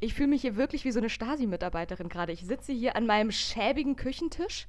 [0.00, 2.32] Ich fühle mich hier wirklich wie so eine Stasi-Mitarbeiterin gerade.
[2.32, 4.66] Ich sitze hier an meinem schäbigen Küchentisch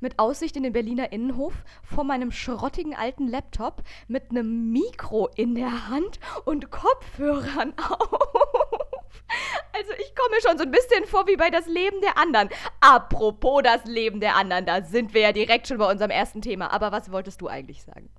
[0.00, 5.54] mit Aussicht in den Berliner Innenhof vor meinem schrottigen alten Laptop mit einem Mikro in
[5.54, 9.02] der Hand und Kopfhörern auf.
[9.72, 12.48] Also ich komme mir schon so ein bisschen vor wie bei das Leben der anderen.
[12.80, 16.72] Apropos das Leben der anderen, da sind wir ja direkt schon bei unserem ersten Thema.
[16.72, 18.10] Aber was wolltest du eigentlich sagen?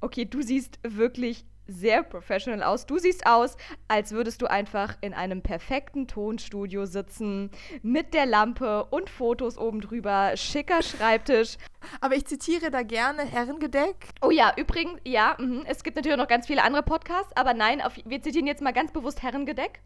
[0.00, 2.86] Okay, du siehst wirklich sehr professional aus.
[2.86, 3.56] Du siehst aus,
[3.86, 7.50] als würdest du einfach in einem perfekten Tonstudio sitzen,
[7.82, 11.56] mit der Lampe und Fotos oben drüber, schicker Schreibtisch.
[12.00, 14.08] Aber ich zitiere da gerne Herrengedeck.
[14.22, 17.80] Oh ja, übrigens, ja, mh, es gibt natürlich noch ganz viele andere Podcasts, aber nein,
[17.80, 19.80] auf, wir zitieren jetzt mal ganz bewusst Herrengedeck.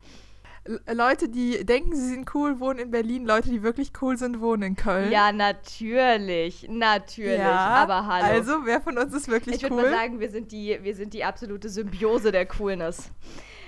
[0.64, 3.26] Leute, die denken, sie sind cool, wohnen in Berlin.
[3.26, 5.10] Leute, die wirklich cool sind, wohnen in Köln.
[5.10, 6.68] Ja, natürlich.
[6.68, 7.38] Natürlich.
[7.38, 8.26] Ja, aber hallo.
[8.26, 9.70] Also, wer von uns ist wirklich ich cool?
[9.70, 13.10] Ich würde mal sagen, wir sind, die, wir sind die absolute Symbiose der Coolness.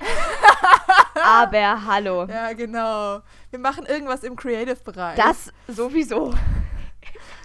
[1.14, 2.26] aber hallo.
[2.26, 3.20] Ja, genau.
[3.50, 5.16] Wir machen irgendwas im Creative-Bereich.
[5.16, 6.32] Das sowieso.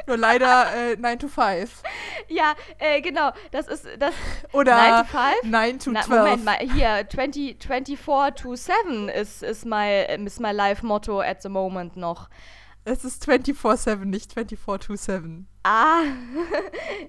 [0.09, 1.83] Nur leider äh, 9 to 5.
[2.29, 3.31] Ja, äh, genau.
[3.51, 4.11] Das ist das.
[4.53, 5.43] Oder 9 to 5?
[5.43, 6.07] 9 to 12.
[6.09, 11.21] Na, Moment mal, hier, 20, 24 to 7 ist, ist, my, ist my life motto
[11.21, 12.27] at the moment noch.
[12.85, 15.47] Es ist 24-7, nicht 24 to 7.
[15.63, 16.01] Ah.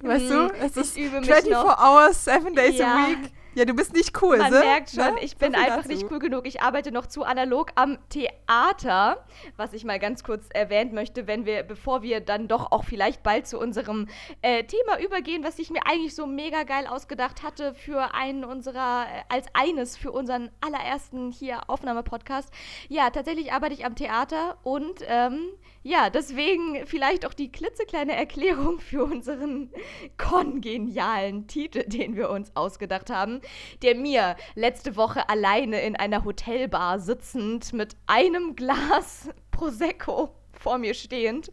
[0.02, 0.50] Weißt du?
[0.60, 1.78] Es ist ich übe mich 24 noch.
[1.78, 2.96] hours, 7 days Ja.
[2.96, 3.32] a week.
[3.54, 4.60] Ja, du bist nicht cool, Man ne?
[4.60, 5.20] merkt schon, Ne?
[5.22, 5.88] ich So bin viel einfach dazu.
[5.88, 6.46] nicht cool genug.
[6.46, 9.24] Ich arbeite noch zu analog am Theater,
[9.56, 13.22] was ich mal ganz kurz erwähnt möchte, wenn wir, bevor wir dann doch auch vielleicht
[13.22, 14.06] bald zu unserem
[14.42, 19.04] äh, Thema übergehen, was ich mir eigentlich so mega geil ausgedacht hatte für einen unserer,
[19.04, 22.50] äh, als eines für unseren allerersten hier Aufnahmepodcast.
[22.88, 25.40] Ja, tatsächlich arbeite ich am Theater und ähm,
[25.82, 29.72] ja, deswegen vielleicht auch die klitzekleine Erklärung für unseren
[30.18, 33.40] kongenialen Titel, den wir uns ausgedacht haben,
[33.82, 40.94] der mir letzte Woche alleine in einer Hotelbar sitzend mit einem Glas Prosecco vor mir
[40.94, 41.50] stehend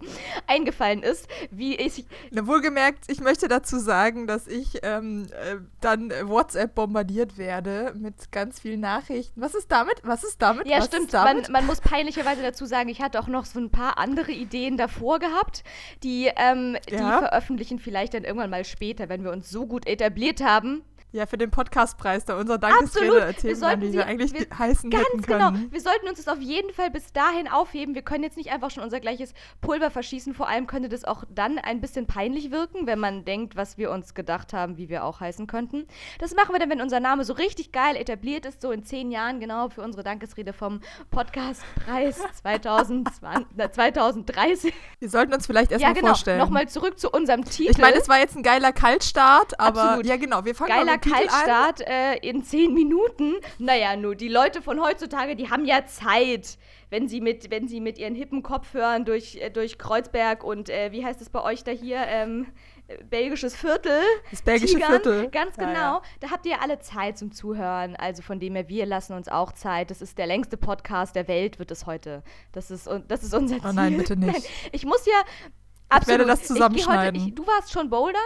[0.47, 6.12] eingefallen ist, wie ich Na, wohlgemerkt, ich möchte dazu sagen, dass ich ähm, äh, dann
[6.12, 9.40] äh, WhatsApp bombardiert werde mit ganz vielen Nachrichten.
[9.41, 10.01] Was ist damit?
[10.03, 10.67] Was ist damit?
[10.67, 11.13] Ja, Was stimmt.
[11.13, 11.44] Damit?
[11.44, 14.78] Man, man muss peinlicherweise dazu sagen, ich hatte auch noch so ein paar andere Ideen
[14.78, 15.63] davor gehabt,
[16.03, 17.19] die, ähm, die Ja.
[17.19, 20.84] veröffentlichen vielleicht dann irgendwann mal später, wenn wir uns so gut etabliert haben.
[21.17, 22.79] Ja, für den Podcastpreis, da unser Absolut.
[22.79, 25.51] Dankesrede Wir erzählen, sollten die wir eigentlich wir- heißen Ganz hätten genau.
[25.51, 25.72] können.
[25.72, 27.95] Wir sollten uns das auf jeden Fall bis dahin aufheben.
[27.95, 30.33] Wir können jetzt nicht einfach schon unser gleiches Pulver verschießen.
[30.33, 33.91] Vor allem könnte das auch dann ein bisschen peinlich wirken, wenn man denkt, was wir
[33.91, 35.88] uns gedacht haben, wie wir auch heißen könnten.
[36.19, 39.11] Das machen wir dann, wenn unser Name so richtig geil etabliert ist, so in zehn
[39.11, 44.73] Jahren genau für unsere Dankesrede vom Podcastpreis 2020, na, 2030.
[44.99, 46.07] Wir sollten uns vielleicht erstmal ja, genau.
[46.09, 46.39] vorstellen.
[46.39, 47.72] Nochmal zurück zu unserem Titel.
[47.72, 50.05] ich meine, es war jetzt ein geiler Kaltstart, aber Absolut.
[50.05, 53.35] ja genau, wir fangen Geiler Kaltstart äh, in zehn Minuten.
[53.59, 56.57] Naja, nur die Leute von heutzutage, die haben ja Zeit,
[56.90, 60.91] wenn sie mit, wenn sie mit ihren hippen Kopfhörern durch, äh, durch Kreuzberg und äh,
[60.91, 62.00] wie heißt es bei euch da hier?
[62.07, 62.47] Ähm,
[62.88, 64.00] äh, belgisches Viertel.
[64.31, 64.90] Das belgische Tigern.
[64.91, 65.29] Viertel.
[65.29, 65.79] Ganz Ja, genau.
[65.79, 66.01] ja.
[66.22, 67.96] Da habt ihr alle Zeit zum Zuhören.
[67.96, 69.91] Also von dem her, wir lassen uns auch Zeit.
[69.91, 72.23] Das ist der längste Podcast der Welt, wird es heute.
[72.53, 73.69] Das ist, das ist unser Ziel.
[73.69, 74.34] Oh nein, bitte nicht.
[74.34, 75.22] Nein, ich muss ja.
[75.90, 76.19] Absolut.
[76.19, 77.22] werde das Ich zusammenschneiden.
[77.22, 78.22] Heute, ich, du warst schon bouldern?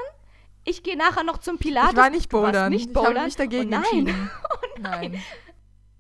[0.64, 1.92] Ich gehe nachher noch zum Pilates.
[1.92, 2.72] Ich war nicht bouldern.
[2.72, 3.26] Nicht Ich habe bouldern.
[3.26, 3.84] mich dagegen oh nein.
[3.84, 4.30] entschieden.
[4.44, 5.12] Oh nein.
[5.12, 5.22] Nein.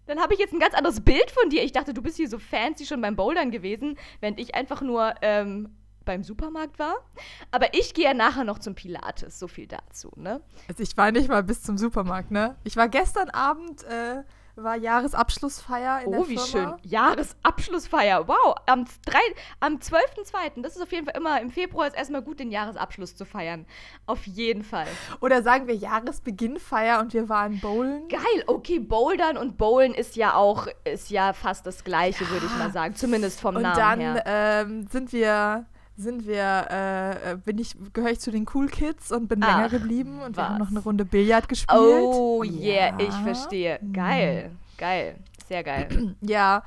[0.07, 1.63] Dann habe ich jetzt ein ganz anderes Bild von dir.
[1.63, 5.13] Ich dachte, du bist hier so fancy schon beim Bouldern gewesen, während ich einfach nur
[5.21, 5.69] ähm,
[6.03, 6.95] beim Supermarkt war.
[7.51, 9.39] Aber ich gehe ja nachher noch zum Pilates.
[9.39, 10.41] So viel dazu, ne?
[10.67, 12.57] Also ich war nicht mal bis zum Supermarkt, ne?
[12.63, 14.23] Ich war gestern Abend, äh,
[14.55, 16.77] war Jahresabschlussfeier in der Oh, wie Firma.
[16.81, 16.89] schön.
[16.91, 18.27] Jahresabschlussfeier.
[18.27, 18.55] Wow.
[18.65, 18.85] Am,
[19.59, 20.61] am 12.02.
[20.61, 23.65] Das ist auf jeden Fall immer, im Februar ist erstmal gut, den Jahresabschluss zu feiern.
[24.05, 24.87] Auf jeden Fall.
[25.19, 28.07] Oder sagen wir Jahresbeginnfeier und wir waren bowlen.
[28.09, 32.57] Geil, okay, Bouldern und Bowlen ist ja auch, ist ja fast das Gleiche, würde ich
[32.57, 32.95] mal sagen.
[32.95, 34.23] Zumindest vom Und Namen dann her.
[34.25, 35.65] ähm, sind wir,
[36.01, 39.55] sind wir, äh, äh, bin ich, gehöre ich zu den Cool Kids und bin Ach,
[39.55, 40.59] länger geblieben und wir haben was.
[40.59, 41.69] noch eine Runde Billard gespielt.
[41.79, 43.23] Oh yeah, ich Ja.
[43.23, 43.79] verstehe.
[43.93, 45.15] Geil, geil,
[45.47, 46.15] sehr geil.
[46.21, 46.63] Ja.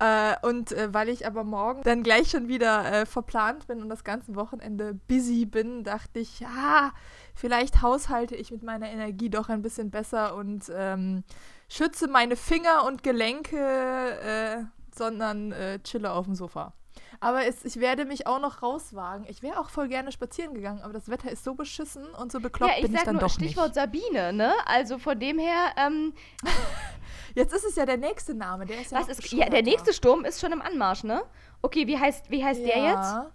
[0.00, 3.88] Äh, und äh, weil ich aber morgen dann gleich schon wieder äh, verplant bin und
[3.88, 6.90] das ganze Wochenende busy bin, dachte ich, ja,
[7.32, 11.22] vielleicht haushalte ich mit meiner Energie doch ein bisschen besser und ähm,
[11.68, 14.64] schütze meine Finger und Gelenke, äh,
[14.96, 15.54] sondern
[15.84, 16.72] chille auf dem Sofa.
[17.20, 19.26] Aber es, ich werde mich auch noch rauswagen.
[19.28, 22.40] Ich wäre auch voll gerne spazieren gegangen, aber das Wetter ist so beschissen und so
[22.40, 23.74] bekloppt ja, ich bin ich dann nur doch Stichwort nicht.
[23.76, 24.52] Sabine, ne?
[24.66, 26.12] Also von dem her, ähm,
[27.34, 29.92] Jetzt ist es ja der nächste Name, der ist ja was ist, ja, der nächste
[29.92, 31.22] Sturm ist schon im Anmarsch, ne?
[31.62, 32.94] Okay, wie heißt, wie heißt der jetzt?
[32.94, 33.30] Ja.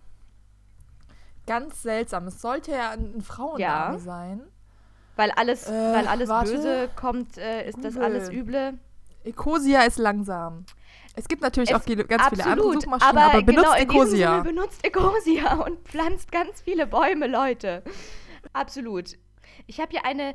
[1.45, 2.27] Ganz seltsam.
[2.27, 3.99] Es sollte ja ein ein Frauenname Ja.
[3.99, 4.41] sein.
[5.15, 6.51] Weil alles, Äh, weil alles warte.
[6.53, 8.03] Böse kommt, äh, ist das Google.
[8.05, 8.79] alles Üble.
[9.25, 10.65] Ecosia ist langsam.
[11.19, 13.73] Es gibt natürlich Es- auch viele, ganz viele andere Absolut, Suchmaschinen, aber, aber benutzt genau
[13.77, 14.39] in diesem Ecosia.
[14.41, 17.83] Benutzt Ecosia und pflanzt ganz viele Bäume, Leute.
[18.53, 19.17] Absolut.
[19.67, 20.33] Ich habe hier eine,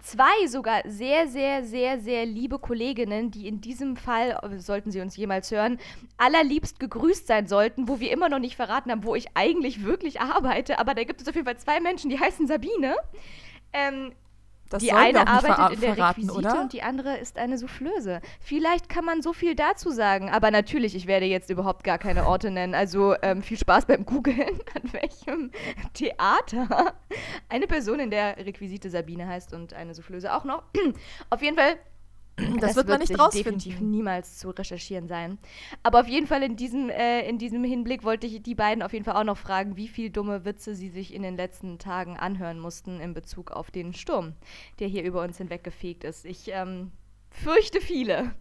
[0.00, 5.16] zwei sogar sehr, sehr, sehr, sehr liebe Kolleginnen, die in diesem Fall, sollten sie uns
[5.16, 5.78] jemals hören,
[6.16, 10.20] allerliebst gegrüßt sein sollten, wo wir immer noch nicht verraten haben, wo ich eigentlich wirklich
[10.20, 10.78] arbeite.
[10.78, 12.94] Aber da gibt es auf jeden Fall zwei Menschen, die heißen Sabine.
[13.72, 14.12] Ähm,
[14.72, 16.60] Das die eine arbeitet in der verraten, Requisite oder?
[16.60, 18.20] und die andere ist eine Soufflöse.
[18.40, 22.26] Vielleicht kann man so viel dazu sagen, aber natürlich, ich werde jetzt überhaupt gar keine
[22.26, 22.74] Orte nennen.
[22.74, 25.50] Also ähm, viel Spaß beim Googlen, an welchem
[25.92, 26.94] Theater
[27.48, 30.62] eine Person in der Requisite Sabine heißt und eine Soufflöse auch noch.
[31.30, 31.76] Auf jeden Fall
[32.60, 33.58] Das, wird man nicht rausfinden.
[33.58, 35.38] definitiv niemals zu recherchieren sein.
[35.82, 38.92] Aber auf jeden Fall in diesem, äh, in diesem Hinblick wollte ich die beiden auf
[38.92, 42.16] jeden Fall auch noch fragen, wie viel dumme Witze sie sich in den letzten Tagen
[42.16, 44.34] anhören mussten in Bezug auf den Sturm,
[44.78, 46.24] der hier über uns hinweggefegt ist.
[46.24, 46.92] Ich ähm,
[47.30, 48.34] fürchte viele.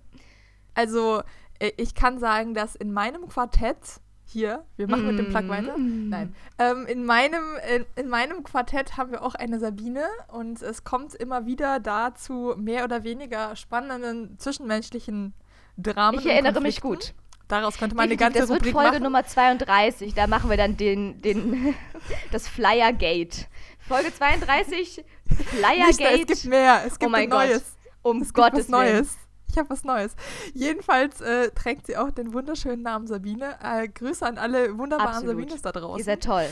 [0.74, 1.22] Also,
[1.60, 4.00] äh, ich kann sagen, dass in meinem Quartett
[4.32, 5.78] hier, wir machen mit dem Plug weiter.
[5.78, 6.10] Mm.
[6.10, 6.36] Nein.
[6.58, 7.44] Ähm, in, meinem,
[7.76, 12.54] in, in meinem Quartett haben wir auch eine Sabine und es kommt immer wieder dazu
[12.58, 15.34] mehr oder weniger spannenden zwischenmenschlichen
[15.78, 16.20] Dramen.
[16.20, 17.14] Ich erinnere mich gut.
[17.48, 19.04] Daraus könnte man eine Definitiv, ganze das wird Rubrik Folge machen.
[19.04, 20.14] Nummer 32.
[20.14, 21.76] Da machen wir dann den, den
[22.32, 23.46] das Flyergate.
[23.88, 26.84] Folge 32, Nicht, es gibt mehr.
[26.86, 27.64] Es gibt Oh mein ein Neues.
[27.64, 27.92] Gott.
[28.04, 28.94] Um Es gibt Gottes Willen.
[28.94, 29.18] Neues.
[29.52, 30.16] Ich habe was Neues.
[30.54, 33.58] Jedenfalls äh, trägt sie auch den wunderschönen Namen Sabine.
[33.62, 35.36] Äh, Grüße an alle wunderbaren Absolut.
[35.36, 36.00] Sabines da draußen.
[36.00, 36.48] Ihr seid toll.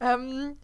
[0.00, 0.56] Ähm,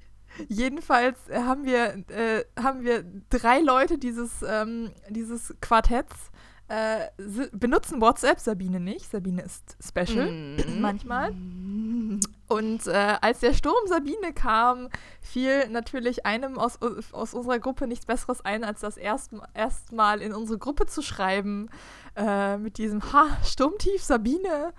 [0.49, 6.31] jedenfalls äh, haben wir, äh, haben wir drei Leute dieses, ähm, dieses Quartetts.
[6.69, 7.07] Äh,
[7.53, 9.11] benutzen WhatsApp, Sabine nicht.
[9.11, 10.81] Sabine ist special Mhm.
[10.81, 11.35] manchmal.
[12.49, 14.89] Und äh, als der Sturm Sabine kam,
[15.21, 16.79] fiel natürlich einem aus,
[17.13, 21.69] aus unserer Gruppe nichts Besseres ein, als das erst- erstmal in unsere Gruppe zu schreiben
[22.17, 24.73] äh, mit diesem Ha, Sturmtief Sabine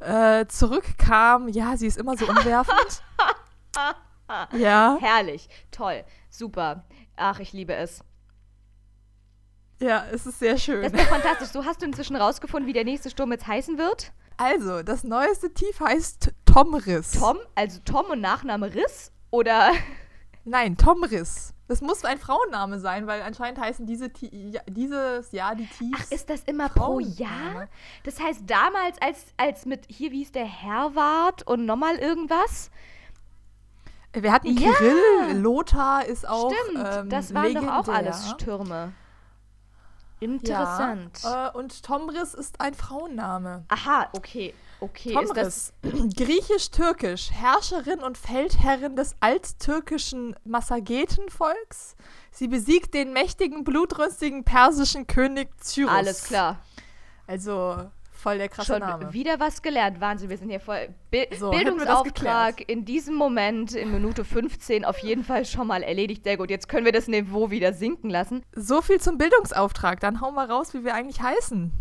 [0.00, 1.48] äh, zurückkam.
[1.48, 3.02] Ja, sie ist immer so umwerfend.
[4.52, 6.84] ja, Herrlich, toll, super.
[7.16, 8.02] Ach, ich liebe es.
[9.80, 10.82] ja, es ist sehr schön.
[10.82, 11.48] Das ist fantastisch.
[11.48, 14.12] So hast du inzwischen rausgefunden, wie der nächste Sturm jetzt heißen wird?
[14.38, 17.12] Also, das neueste Tief heißt Tomriss.
[17.12, 19.10] Tom, also Tom und Nachname Riss?
[19.30, 19.72] Oder
[20.44, 21.54] Nein, Tomriss.
[21.68, 26.08] Das muss ein Frauenname sein, weil anscheinend heißen diese ja, dieses Jahr die Tiefs.
[26.08, 27.00] Ach, ist das immer pro.
[27.00, 27.68] Jahr?
[28.04, 32.70] Das heißt, damals, als, als mit, hier, wie hieß der, Herwart und nochmal irgendwas?
[34.12, 34.72] Wir hatten Ja.
[34.72, 36.52] Kirill, Lothar ist auch.
[36.52, 37.94] Stimmt, ähm, das waren doch auch legendär.
[37.94, 38.92] alles Stürme.
[40.20, 41.20] Interessant.
[41.22, 43.64] Ja, äh, und Tomris ist ein Frauenname.
[43.68, 44.54] Aha, okay.
[44.82, 45.12] Okay.
[45.12, 45.72] Tomris,
[46.16, 51.94] griechisch-türkisch, Herrscherin und Feldherrin des alttürkischen Massagetenvolks.
[52.32, 55.92] Sie besiegt den mächtigen, blutrünstigen persischen König Cyrus.
[55.92, 56.58] Alles klar.
[57.28, 57.76] Also
[58.10, 59.12] voll der krasse Schon Name.
[59.12, 60.00] wieder was gelernt.
[60.00, 60.88] Wahnsinn, wir sind hier voll.
[61.12, 66.24] Bi So, Bildungsauftrag in diesem Moment in Minute 15 auf jeden Fall schon mal erledigt.
[66.24, 66.50] Sehr gut.
[66.50, 68.42] Jetzt können wir das Niveau wieder sinken lassen.
[68.56, 70.00] So viel zum Bildungsauftrag.
[70.00, 71.72] Dann hauen wir raus, wie wir eigentlich heißen.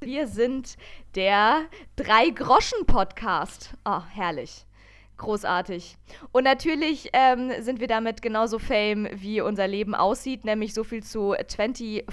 [0.00, 0.76] Wir sind
[1.14, 1.64] der
[1.96, 3.70] Drei-Groschen-Podcast.
[3.86, 4.66] Oh, herrlich.
[5.18, 5.96] Großartig.
[6.32, 11.02] Und natürlich ähm, sind wir damit genauso fame, wie unser Leben aussieht, nämlich so viel
[11.02, 12.04] zu 24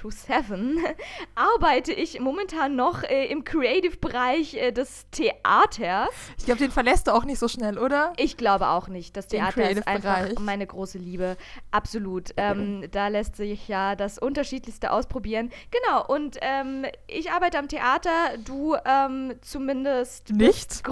[0.00, 0.82] to 7.
[1.34, 6.08] Arbeite ich momentan noch äh, im Creative-Bereich äh, des Theaters.
[6.38, 8.14] Ich glaube, den verlässt du auch nicht so schnell, oder?
[8.16, 9.14] Ich glaube auch nicht.
[9.14, 11.36] Das Theater ist einfach meine große Liebe.
[11.70, 12.30] Absolut.
[12.38, 15.50] Ähm, da lässt sich ja das Unterschiedlichste ausprobieren.
[15.70, 16.06] Genau.
[16.06, 18.10] Und ähm, ich arbeite am Theater.
[18.42, 20.68] Du ähm, zumindest Nicht?
[20.68, 20.84] bist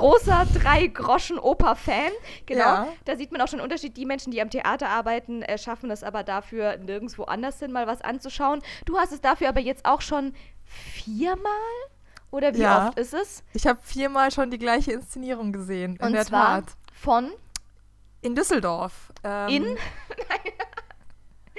[1.39, 2.13] großer Drei-Groschen-Oper-Fan.
[2.47, 2.61] Genau.
[2.61, 2.89] Ja.
[3.05, 3.97] Da sieht man auch schon einen Unterschied.
[3.97, 7.87] Die Menschen, die am Theater arbeiten, äh, schaffen es aber dafür, nirgendwo anders hin mal
[7.87, 8.61] was anzuschauen.
[8.85, 10.33] Du hast es dafür aber jetzt auch schon
[10.65, 11.53] viermal?
[12.31, 12.89] Oder wie Ja.
[12.89, 13.43] oft ist es?
[13.55, 15.97] Ich habe viermal schon die gleiche Inszenierung gesehen.
[15.97, 16.77] In Und der zwar Tat.
[16.95, 17.31] von
[18.23, 19.13] In Düsseldorf.
[19.25, 19.77] Ähm, In?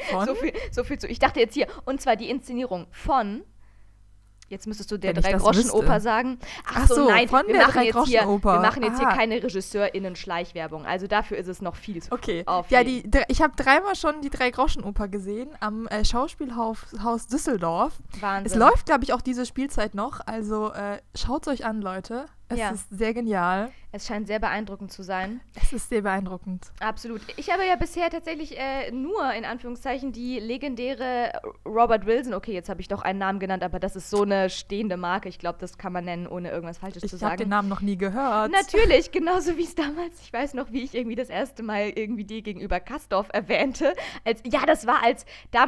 [0.09, 0.25] Von?
[0.25, 1.07] So viel, so viel zu.
[1.07, 3.43] Ich dachte jetzt hier, und zwar die Inszenierung von.
[4.51, 6.37] Jetzt müsstest du der Drei-Groschen-Oper sagen.
[6.65, 9.15] Ach so, nein, von wir der machen jetzt hier, wir machen jetzt hier Ah.
[9.15, 10.85] keine RegisseurInnen-Schleichwerbung.
[10.85, 12.43] Also dafür ist es noch viel zu Okay.
[12.45, 13.11] Auf ja, jeden.
[13.11, 17.93] die, ich habe dreimal schon die Drei-Groschen-Oper gesehen am äh, Schauspielhaus Haus Düsseldorf.
[18.19, 18.51] Wahnsinn.
[18.51, 20.19] Es läuft, glaube ich, auch diese Spielzeit noch.
[20.25, 22.25] Also äh, schaut es euch an, Leute.
[22.51, 22.69] Es Ja.
[22.71, 23.71] ist sehr genial.
[23.93, 25.41] Es scheint sehr beeindruckend zu sein.
[25.61, 26.71] Es ist sehr beeindruckend.
[26.79, 27.19] Absolut.
[27.35, 31.33] Ich habe ja bisher tatsächlich äh, nur in Anführungszeichen die legendäre
[31.65, 32.33] Robert Wilson.
[32.33, 35.27] Okay, jetzt habe ich doch einen Namen genannt, aber das ist so eine stehende Marke.
[35.27, 37.37] Ich glaube, das kann man nennen, ohne irgendwas Falsches zu Ich habe sagen.
[37.37, 38.51] den Namen noch nie gehört.
[38.51, 42.23] Natürlich, genauso wie es damals, ich weiß noch, wie ich irgendwie das erste Mal irgendwie
[42.23, 43.93] dir gegenüber Kastorf erwähnte.
[44.23, 45.25] Als, ja, das war als,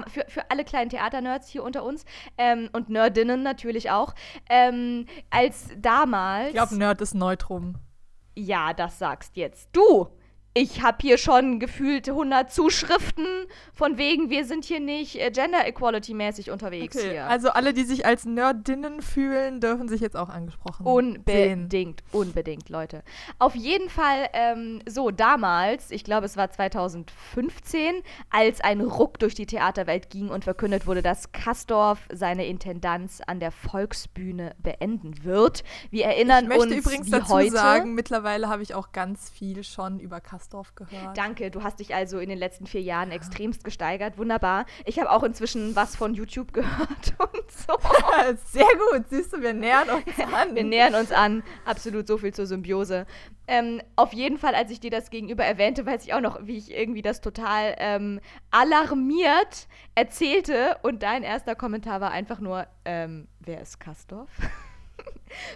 [0.07, 2.05] für, für alle kleinen Theaternerds hier unter uns
[2.37, 4.15] ähm, und Nerdinnen natürlich auch,
[4.49, 7.75] ähm, als damals, Ich glaube, Nerd ist Neutrum.
[8.35, 10.07] ja, das sagst jetzt du.
[10.55, 13.25] Ich habe hier schon gefühlt 100 Zuschriften
[13.73, 17.25] von wegen, wir sind hier nicht äh, Gender Equality mäßig unterwegs hier.
[17.25, 20.93] Also alle, die sich als Nerdinnen fühlen, dürfen sich jetzt auch angesprochen sehen.
[20.93, 23.01] Unbedingt, unbedingt, Leute.
[23.39, 29.33] Auf jeden Fall, ähm, so damals, ich glaube, es war 2015, als ein Ruck durch
[29.33, 35.63] die Theaterwelt ging und verkündet wurde, dass Kastorf seine Intendanz an der Volksbühne beenden wird.
[35.89, 37.49] Wir erinnern Ich möchte uns übrigens dazu heute.
[37.49, 40.42] sagen, mittlerweile habe ich auch ganz viel schon über Kastorf
[40.75, 41.17] gehört.
[41.17, 44.17] Danke, du hast dich also in den letzten vier Jahren extremst gesteigert.
[44.17, 44.65] Wunderbar.
[44.85, 47.73] Ich habe auch inzwischen was von YouTube gehört und so.
[48.45, 50.55] Sehr gut, siehst du, wir nähern uns an.
[50.55, 51.43] Wir nähern uns an.
[51.65, 53.05] Absolut so viel zur Symbiose.
[53.47, 56.57] Ähm, auf jeden Fall, als ich dir das gegenüber erwähnte, weiß ich auch noch, wie
[56.57, 58.21] ich irgendwie das total ähm,
[58.51, 60.77] alarmiert erzählte.
[60.81, 64.29] Und dein erster Kommentar war einfach nur, ähm, wer ist Kastorf?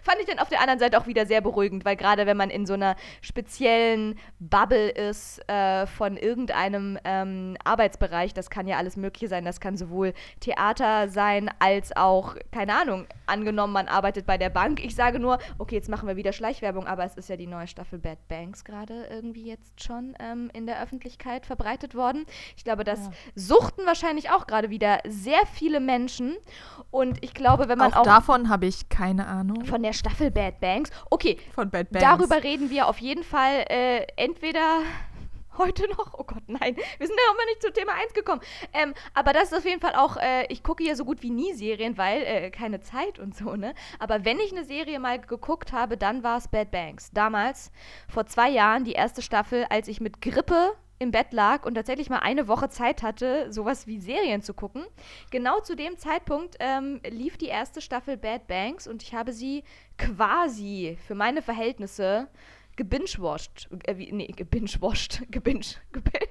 [0.04, 2.50] Fand ich dann auf der anderen Seite auch wieder sehr beruhigend, weil gerade wenn man
[2.50, 8.98] in so einer speziellen Bubble ist äh, von irgendeinem ähm, Arbeitsbereich, das kann ja alles
[8.98, 14.38] Mögliche sein, das kann sowohl Theater sein, als auch, keine Ahnung, angenommen, man arbeitet bei
[14.38, 14.84] der Bank.
[14.84, 17.68] Ich sage nur, okay, jetzt machen wir wieder Schleichwerbung, aber es ist ja die neue
[17.68, 22.26] Staffel Bad Banks gerade irgendwie jetzt schon ähm, in der Öffentlichkeit verbreitet worden.
[22.56, 23.12] Ich glaube, das Ja.
[23.36, 26.36] suchten wahrscheinlich auch gerade wieder sehr viele Menschen.
[26.92, 29.64] Und ich glaube, wenn man auch, auch, davon habe ich keine Ahnung.
[29.68, 32.08] Von der Staffel Bad Banks, okay, Von Bad Banks.
[32.08, 34.82] darüber reden wir auf jeden Fall äh, entweder
[35.58, 38.42] heute noch, oh Gott, nein, wir sind ja noch mal nicht zu Thema 1 gekommen.
[38.74, 41.32] Ähm, aber das ist auf jeden Fall auch, äh, ich gucke ja so gut wie
[41.32, 43.74] nie Serien, weil äh, keine Zeit und so, ne?
[44.00, 47.10] Aber wenn ich eine Serie mal geguckt habe, dann war es Bad Banks.
[47.12, 47.72] Damals,
[48.08, 52.10] vor zwei Jahren, die erste Staffel, als ich mit Grippe im Bett lag und tatsächlich
[52.10, 54.86] mal eine Woche Zeit hatte, sowas wie Serien zu gucken.
[55.32, 59.64] Genau zu dem Zeitpunkt ähm, lief die erste Staffel Bad Banks und ich habe sie
[59.98, 62.28] quasi für meine Verhältnisse
[62.76, 63.70] gebingewashed.
[63.86, 65.24] Äh, nee, gebingewashed.
[65.32, 65.66] Gebinge.
[65.92, 66.28] Gebinge.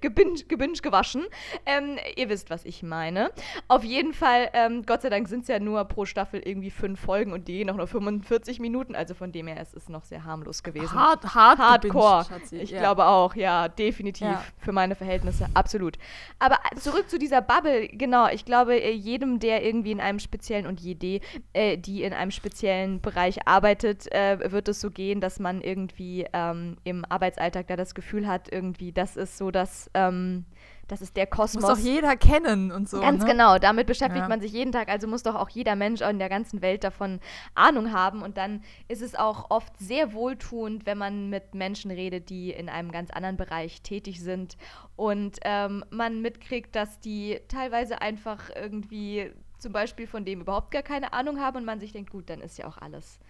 [0.00, 1.24] Gebinge, gebinge gewaschen.
[1.66, 3.30] Ähm, ihr wisst, was ich meine.
[3.68, 7.00] Auf jeden Fall, ähm, Gott sei Dank sind es ja nur pro Staffel irgendwie fünf
[7.00, 8.94] Folgen und die gehen auch nur 45 Minuten.
[8.94, 10.92] Also von dem her es ist es noch sehr harmlos gewesen.
[10.92, 12.24] Hard, hard Hardcore.
[12.28, 12.52] gebinged.
[12.62, 12.80] Ich Ja.
[12.80, 14.26] glaube auch, ja, definitiv.
[14.26, 14.44] Ja.
[14.58, 15.96] Für meine Verhältnisse, absolut.
[16.38, 18.28] Aber äh, zurück zu dieser Bubble, genau.
[18.28, 21.20] Ich glaube, äh, jedem, der irgendwie in einem speziellen und jede,
[21.54, 26.26] äh, die in einem speziellen Bereich arbeitet, äh, wird es so gehen, dass man irgendwie
[26.34, 30.44] ähm, im Arbeitsalltag da das Gefühl hat, irgendwie, das ist so das, ähm,
[30.88, 31.64] das ist der Muss Kosmos.
[31.64, 33.00] doch jeder kennen und so.
[33.00, 33.30] Ganz ne?
[33.30, 34.28] genau, damit beschäftigt Ja.
[34.28, 37.20] man sich jeden Tag, also muss doch auch jeder Mensch in der ganzen Welt davon
[37.54, 42.28] Ahnung haben und dann ist es auch oft sehr wohltuend, wenn man mit Menschen redet,
[42.28, 44.56] die in einem ganz anderen Bereich tätig sind
[44.96, 50.82] und ähm, man mitkriegt, dass die teilweise einfach irgendwie zum Beispiel von dem überhaupt gar
[50.82, 53.20] keine Ahnung haben und man sich denkt, gut, dann ist ja auch alles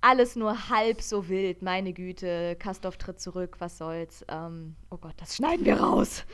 [0.00, 2.56] alles nur halb so wild, meine Güte.
[2.56, 4.24] Kastorf tritt zurück, was soll's.
[4.28, 6.24] Ähm, oh Gott, das schneiden wir raus.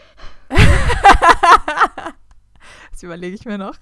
[2.91, 3.77] Das überlege ich mir noch.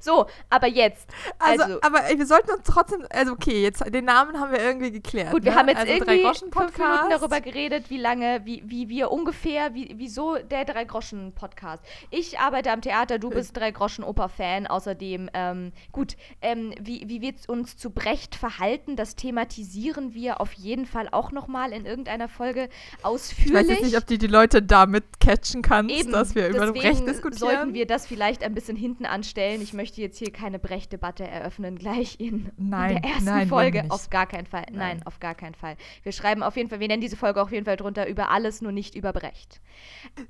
[0.00, 1.08] So, aber jetzt.
[1.38, 4.60] Also, Also, aber ey, wir sollten uns trotzdem, also okay, jetzt den Namen haben wir
[4.60, 5.30] irgendwie geklärt.
[5.30, 5.58] Gut, wir ne?
[5.58, 9.94] haben jetzt also irgendwie fünf Minuten darüber geredet, wie lange, wie, wie wir ungefähr, wie,
[9.96, 11.82] wieso der Drei-Groschen-Podcast.
[12.10, 14.66] Ich arbeite am Theater, du bist Drei-Groschen-Oper-Fan.
[14.66, 20.52] Außerdem, ähm, gut, ähm, wie, wie wir uns zu Brecht verhalten, das thematisieren wir auf
[20.52, 22.68] jeden Fall auch nochmal in irgendeiner Folge
[23.02, 23.52] ausführlich.
[23.52, 26.72] Ich weiß jetzt nicht, ob die die Leute damit catchen kannst, Eben, dass wir über
[26.72, 27.38] Brecht diskutieren.
[27.38, 29.62] sollten wir das vielleicht ein bisschen hinten anstellen.
[29.62, 33.84] Ich möchte jetzt hier keine Brecht-Debatte eröffnen, gleich in, Nein, in der ersten nein, Folge.
[33.88, 34.64] Auf gar keinen Fall.
[34.70, 34.98] Nein.
[34.98, 35.02] Nein.
[35.06, 35.76] auf gar keinen Fall.
[36.02, 38.62] Wir schreiben auf jeden Fall, wir nennen diese Folge auf jeden Fall drunter über alles,
[38.62, 39.60] nur nicht über Brecht.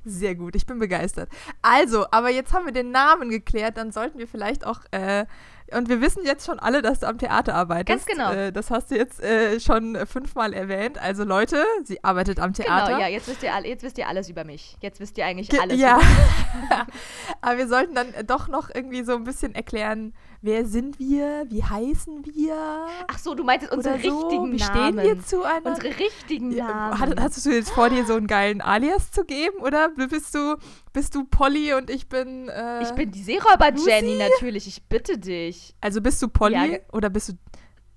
[0.05, 1.29] Sehr gut, ich bin begeistert.
[1.63, 5.27] Also, aber jetzt haben wir den Namen geklärt, dann sollten wir vielleicht auch, äh,
[5.76, 8.07] und wir wissen jetzt schon alle, dass du am Theater arbeitest.
[8.07, 8.33] Ganz genau.
[8.33, 10.99] Äh, das hast du jetzt äh, schon fünfmal erwähnt.
[10.99, 12.87] Also Leute, sie arbeitet am Theater.
[12.87, 14.76] Genau, ja, jetzt wisst, ihr all, jetzt wisst ihr alles über mich.
[14.81, 15.97] Jetzt wisst ihr eigentlich Ge- alles ja.
[15.97, 16.87] über mich.
[17.41, 21.63] Aber wir sollten dann doch noch irgendwie so ein bisschen erklären, wer sind wir, wie
[21.63, 22.87] heißen wir?
[23.09, 24.19] Ach so, du meintest unsere oder so.
[24.21, 24.93] richtigen Wie Namen.
[24.93, 25.71] stehen wir zu einer?
[25.71, 26.99] Unsere richtigen Namen.
[26.99, 30.57] hat- Hast du jetzt vor dir so einen geilen Alias zu geben oder bist du,
[30.93, 32.49] bist du Polly und ich bin.
[32.49, 34.31] Äh, ich bin die Seeräuber-Jenny Lucy?
[34.31, 35.75] natürlich, ich bitte dich.
[35.81, 37.33] Also bist du Polly Ja, oder bist du.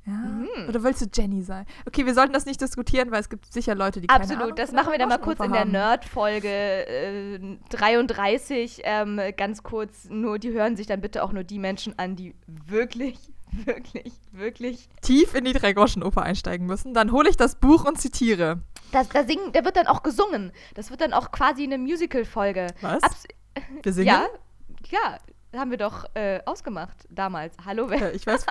[0.05, 0.13] Ja.
[0.13, 0.69] Mhm.
[0.69, 1.65] Oder willst du Jenny sein?
[1.87, 4.55] Okay, wir sollten das nicht diskutieren, weil es gibt sicher Leute, die keine Absolut, Ahnung
[4.55, 5.65] das machen wir dann mal kurz in der.
[5.65, 8.81] Nerd-Folge äh, 33.
[8.83, 12.35] Ähm, ganz kurz, nur die hören sich dann bitte auch nur die Menschen an, die
[12.45, 13.17] wirklich,
[13.65, 14.89] wirklich, wirklich.
[15.01, 16.93] tief in die Dreigroschenoper einsteigen müssen.
[16.93, 18.61] Dann hole ich das Buch und zitiere.
[18.91, 20.51] Das, da, singen, da wird dann auch gesungen.
[20.75, 22.67] Das wird dann auch quasi eine Musical-Folge.
[22.81, 23.01] Was?
[23.01, 23.23] Abs
[23.81, 24.07] Wir singen?
[24.07, 24.27] Ja,
[24.91, 25.17] ja,
[25.57, 27.55] haben wir doch äh, ausgemacht damals.
[27.65, 28.13] Hallo, wer?
[28.13, 28.45] Äh, Ich weiß.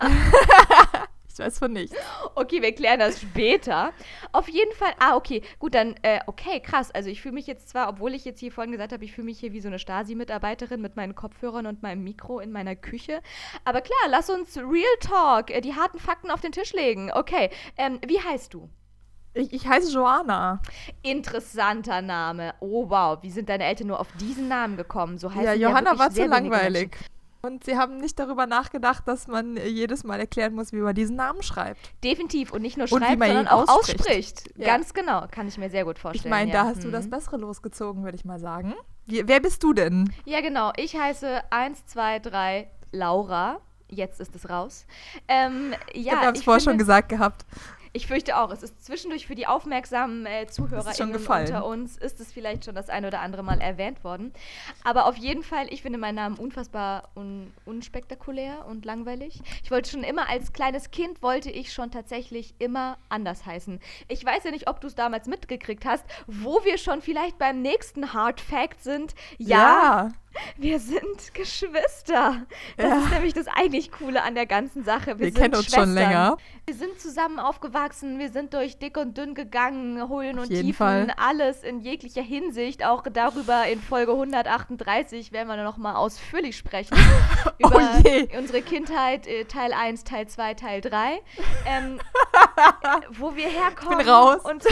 [1.28, 1.96] ich weiß von nichts.
[2.34, 3.92] Okay, wir klären das später.
[4.32, 6.90] Auf jeden Fall, ah, okay, gut, dann, äh, okay, krass.
[6.90, 9.26] Also ich fühle mich jetzt zwar, obwohl ich jetzt hier vorhin gesagt habe, ich fühle
[9.26, 13.20] mich hier wie so eine Stasi-Mitarbeiterin mit meinen Kopfhörern und meinem Mikro in meiner Küche.
[13.64, 17.10] Aber klar, lass uns Real Talk, äh, die harten Fakten auf den Tisch legen.
[17.12, 18.68] Okay, ähm, wie heißt du?
[19.34, 20.60] Ich, ich heiße Joanna.
[21.02, 22.54] Interessanter Name.
[22.60, 25.18] Oh, wow, wie sind deine Eltern nur auf diesen Namen gekommen?
[25.18, 26.96] So heißt Ja, Johanna war zu langweilig.
[27.44, 31.16] Und sie haben nicht darüber nachgedacht, dass man jedes Mal erklären muss, wie man diesen
[31.16, 31.80] Namen schreibt.
[32.04, 34.00] Definitiv und nicht nur schreibt, sondern auch ausspricht.
[34.00, 34.50] ausspricht.
[34.56, 34.66] Ja.
[34.66, 36.30] Ganz genau, kann ich mir sehr gut Ich vorstellen.
[36.30, 36.62] meine, ja.
[36.62, 37.10] da hast du das Mhm.
[37.10, 38.74] Bessere losgezogen, würde ich mal sagen.
[39.06, 40.12] Wie, wer bist du denn?
[40.24, 40.70] Ja, genau.
[40.76, 43.58] Ich heiße 1, 2, 3 Laura.
[43.88, 44.86] Jetzt ist es raus.
[45.26, 47.44] Ähm, ja, wir haben es ich vorher schon gesagt gehabt.
[47.94, 48.50] Ich fürchte auch.
[48.50, 50.92] Es ist zwischendurch für die aufmerksamen äh, Zuhörer
[51.50, 54.32] unter uns, ist es vielleicht schon das ein oder andere Mal erwähnt worden.
[54.82, 59.40] Aber auf jeden Fall, ich finde meinen Namen unfassbar un unspektakulär und langweilig.
[59.62, 63.78] Ich wollte schon immer, als kleines Kind wollte ich schon tatsächlich immer anders heißen.
[64.08, 67.60] Ich weiß ja nicht, ob du es damals mitgekriegt hast, wo wir schon vielleicht beim
[67.60, 69.14] nächsten Hard Fact sind.
[69.38, 70.12] Ja,
[70.56, 72.46] wir sind Geschwister.
[72.76, 72.98] Das Ja.
[72.98, 75.18] ist nämlich das eigentlich Coole an der ganzen Sache.
[75.18, 75.94] Wir, Wir sind kennen uns schon Schwestern.
[75.94, 76.36] länger.
[76.66, 81.12] Wir sind zusammen aufgewachsen, wir sind durch dick und dünn gegangen, Auf und Tiefen, Fall.
[81.16, 82.84] alles in jeglicher Hinsicht.
[82.84, 86.96] Auch darüber in Folge 138 werden wir noch mal ausführlich sprechen.
[87.64, 88.36] Oh über je.
[88.38, 91.20] unsere Kindheit, äh, Teil 1, Teil 2, Teil 3.
[91.66, 92.00] Ähm,
[92.32, 93.98] äh, wo wir herkommen.
[93.98, 94.40] bin raus.
[94.44, 94.70] Und so,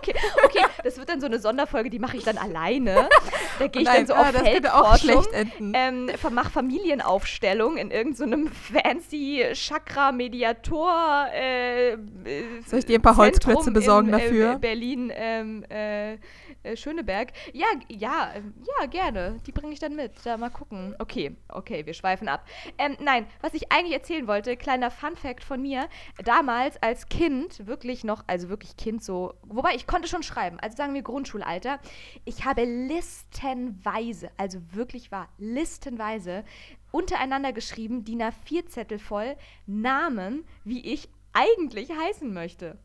[0.00, 0.14] okay,
[0.44, 3.08] okay, das wird dann so eine Sonderfolge, die mache ich dann alleine.
[3.58, 4.98] Da gehe ich Nein, dann so ah, auf das Feldforschung.
[4.98, 5.72] schlecht enden.
[5.74, 11.26] Ähm, mach Familienaufstellung in irgendeinem fancy Chakra-Mediator.
[11.34, 11.96] Äh, äh,
[12.66, 14.54] Soll ich dir ein paar Holzklötze besorgen in, dafür?
[14.54, 16.16] Äh, Berlin, ähm, äh,
[16.62, 17.32] äh, Schöneberg.
[17.52, 19.40] Ja, ja, ähm, ja, gerne.
[19.46, 20.12] Die bringe ich dann mit.
[20.24, 20.94] Da mal gucken.
[20.98, 22.46] Okay, okay, wir schweifen ab.
[22.78, 25.88] Ähm, nein, was ich eigentlich erzählen wollte, kleiner Fun-Fact von mir.
[26.24, 30.76] Damals als Kind, wirklich noch, also wirklich Kind so, wobei ich konnte schon schreiben, also
[30.76, 31.78] sagen wir Grundschulalter,
[32.24, 36.44] ich habe listenweise, also wirklich war, listenweise
[36.92, 42.78] untereinander geschrieben, DIN A4 Zettel voll, Namen, wie ich eigentlich heißen möchte.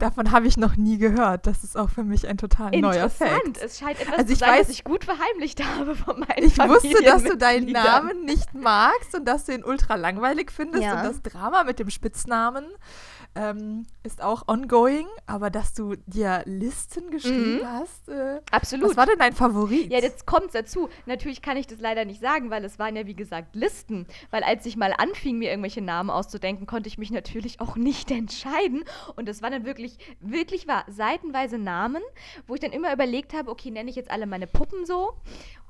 [0.00, 1.46] Davon habe ich noch nie gehört.
[1.46, 3.30] Das ist auch für mich ein total neuer Interessant.
[3.58, 3.62] Fact.
[3.62, 6.44] Es scheint etwas Also zu ich sein, weiß- das ich gut verheimlicht habe von meinen
[6.44, 7.70] Ich wusste, dass du deinen.
[7.70, 10.82] Namen nicht magst und dass du ihn ultra langweilig findest.
[10.82, 10.94] Ja.
[10.96, 12.64] Und das Drama mit dem Spitznamen
[13.34, 15.06] ähm, ist auch ongoing.
[15.26, 17.66] Aber dass du dir Listen geschrieben Mhm.
[17.66, 18.90] hast, äh, Absolut.
[18.90, 19.90] was war denn dein Favorit?
[19.92, 20.88] Ja, jetzt kommt's dazu.
[21.06, 24.06] Natürlich kann ich das leider nicht sagen, weil es waren ja wie gesagt Listen.
[24.30, 28.10] Weil als ich mal anfing, mir irgendwelche Namen auszudenken, konnte ich mich natürlich auch nicht
[28.10, 28.84] entscheiden.
[29.16, 32.02] Und das waren dann wirklich, wirklich war seitenweise Namen,
[32.46, 35.12] wo ich dann immer überlegt habe, okay, nenne ich jetzt alle meine Puppen so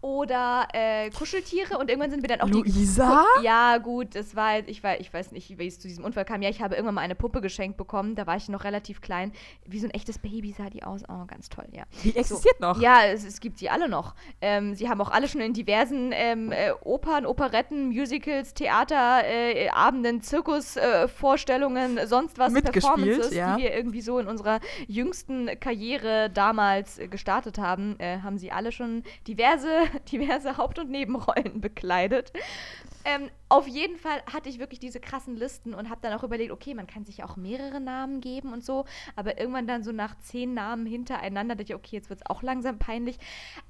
[0.03, 3.25] oder äh, Kuscheltiere und irgendwann sind wir dann auch die Luisa?
[3.43, 6.43] Ja, gut, das war, ich, war, ich weiß nicht, wie es zu diesem Unfall kam.
[6.43, 9.33] Ja, ich habe irgendwann mal eine Puppe geschenkt bekommen, da war ich noch relativ klein.
[9.67, 11.03] Wie so ein echtes Baby sah die aus.
[11.09, 11.85] Oh, ganz toll, ja.
[12.03, 12.81] Die existiert noch.
[12.81, 14.15] Ja, es, es gibt sie alle noch.
[14.41, 19.69] Ähm, sie haben auch alle schon in diversen ähm, äh, Opern, Operetten, Musicals, Theater, äh,
[19.69, 23.57] Abenden, Zirkusvorstellungen, äh, sonst was, Performances, ja.
[23.57, 28.53] die wir irgendwie so in unserer jüngsten Karriere damals äh, gestartet haben, äh, haben sie
[28.53, 29.69] alle schon diverse,
[30.13, 32.33] diverse Haupt- und Nebenrollen bekleidet.
[33.05, 36.53] Ähm, auf jeden Fall hatte ich wirklich diese krassen Listen und habe dann auch überlegt,
[36.53, 38.85] okay, man kann sich auch mehrere Namen geben und so,
[39.17, 42.43] aber irgendwann dann so nach zehn Namen hintereinander dachte ich, okay, jetzt wird es auch
[42.43, 43.19] langsam peinlich.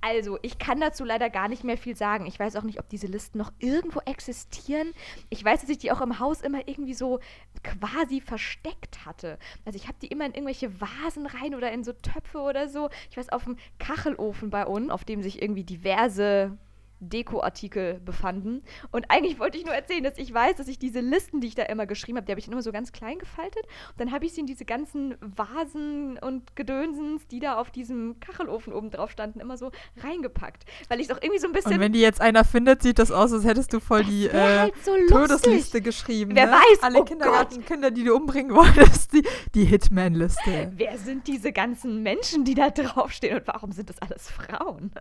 [0.01, 2.27] Also, ich kann dazu leider gar nicht mehr viel sagen.
[2.27, 4.93] Ich weiß auch nicht, ob diese Listen noch irgendwo existieren.
[5.29, 7.21] Ich weiß, dass ich die auch im Haus immer irgendwie so
[7.63, 9.39] quasi versteckt hatte.
[9.65, 12.91] Also, ich habe die immer in irgendwelche Vasen rein oder in so Töpfe oder so.
[13.11, 16.59] Ich weiß, auf dem Kachelofen bei uns, auf dem sich irgendwie diverse
[17.01, 18.63] Dekoartikel befanden.
[18.93, 21.55] Und eigentlich wollte ich nur erzählen, dass ich weiß, dass ich diese Listen, die ich
[21.55, 23.65] da immer geschrieben habe, die habe ich immer so ganz klein gefaltet.
[23.91, 28.21] Und dann habe ich sie in diese ganzen Vasen und Gedönsens, die da auf diesem
[28.21, 29.71] Kachelofen oben drauf standen, immer so
[30.03, 30.65] reingepackt.
[30.89, 31.75] Weil ich es auch irgendwie so ein bisschen.
[31.75, 34.33] Und wenn die jetzt einer findet, sieht das aus, als hättest du voll die äh,
[34.33, 35.09] halt so lustig.
[35.11, 36.35] Todesliste geschrieben.
[36.35, 36.53] Wer ne?
[36.53, 39.23] weiß, Alle oh Kindergartenkinder, die du umbringen wolltest, die,
[39.55, 40.73] die Hitman-Liste.
[40.77, 44.93] Wer sind diese ganzen Menschen, die da draufstehen und warum sind das alles Frauen?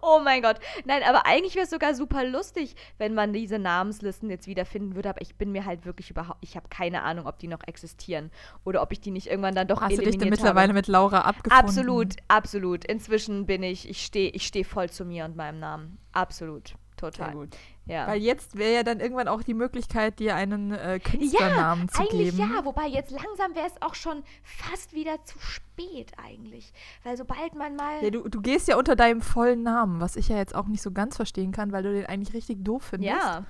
[0.00, 0.58] Oh mein Gott.
[0.84, 5.10] Nein, aber eigentlich wäre es sogar super lustig, wenn man diese Namenslisten jetzt wiederfinden würde.
[5.10, 8.30] Aber ich bin mir halt wirklich überhaupt, ich habe keine Ahnung, ob die noch existieren
[8.64, 10.74] oder ob ich die nicht irgendwann dann doch Hast du eliminiert dich denn mittlerweile habe.
[10.74, 11.66] mit Laura abgefunden?
[11.66, 12.84] Absolut, absolut.
[12.84, 15.98] Inzwischen bin ich, ich stehe ich steh voll zu mir und meinem Namen.
[16.12, 16.74] Absolut.
[17.10, 17.48] Total.
[17.86, 18.06] Ja.
[18.06, 22.36] Weil jetzt wäre ja dann irgendwann auch die Möglichkeit, dir einen äh, Künstlernamen zu eigentlich
[22.36, 22.52] geben.
[22.54, 26.72] ja, wobei jetzt langsam wäre es auch schon fast wieder zu spät eigentlich.
[27.02, 28.02] Weil sobald man mal.
[28.02, 30.82] Ja, du, du gehst ja unter deinem vollen Namen, was ich ja jetzt auch nicht
[30.82, 33.12] so ganz verstehen kann, weil du den eigentlich richtig doof findest.
[33.14, 33.44] ja.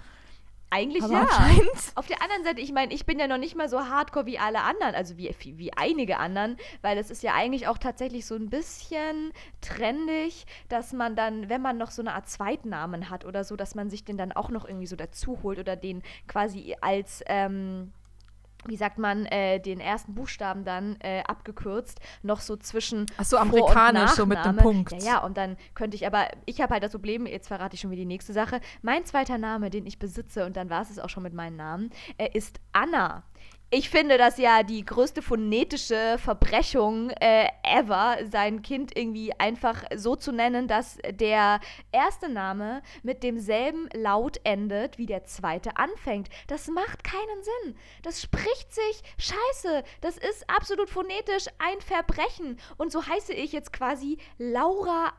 [0.73, 1.51] Eigentlich Aber ja.
[1.97, 4.39] Auf der anderen Seite, ich meine, ich bin ja noch nicht mal so hardcore wie
[4.39, 8.25] alle anderen, also wie, wie, wie einige anderen, weil es ist ja eigentlich auch tatsächlich
[8.25, 13.27] so ein bisschen trendig, dass man dann, wenn man noch so eine Art Zweitnamen hat
[13.27, 16.03] oder so, dass man sich den dann auch noch irgendwie so dazu holt oder den
[16.27, 17.93] quasi als, ähm,
[18.67, 23.37] wie sagt man, äh, den ersten Buchstaben dann äh, abgekürzt, noch so zwischen Ach so,
[23.37, 24.57] Vor- und amerikanisch, so mit einem.
[24.57, 24.93] Punkt.
[24.93, 27.81] Ja, ja, und dann könnte ich aber, ich habe halt das Problem, jetzt verrate ich
[27.81, 28.61] schon wieder die nächste Sache.
[28.83, 31.57] Mein zweiter Name, den ich besitze, und dann war es es auch schon mit meinem
[31.57, 33.25] Namen, äh, ist Anna.
[33.75, 40.15] Ich finde das ja die größte phonetische Verbrechung äh, ever, sein Kind irgendwie einfach so
[40.15, 41.59] zu nennen, dass der
[41.91, 46.29] erste Name mit demselben Laut endet, wie der zweite anfängt.
[46.49, 47.77] Das macht keinen Sinn.
[48.03, 49.85] Das spricht sich scheiße.
[50.03, 52.59] Das ist absolut phonetisch ein Verbrechen.
[52.77, 55.15] Und so heiße ich jetzt quasi Laura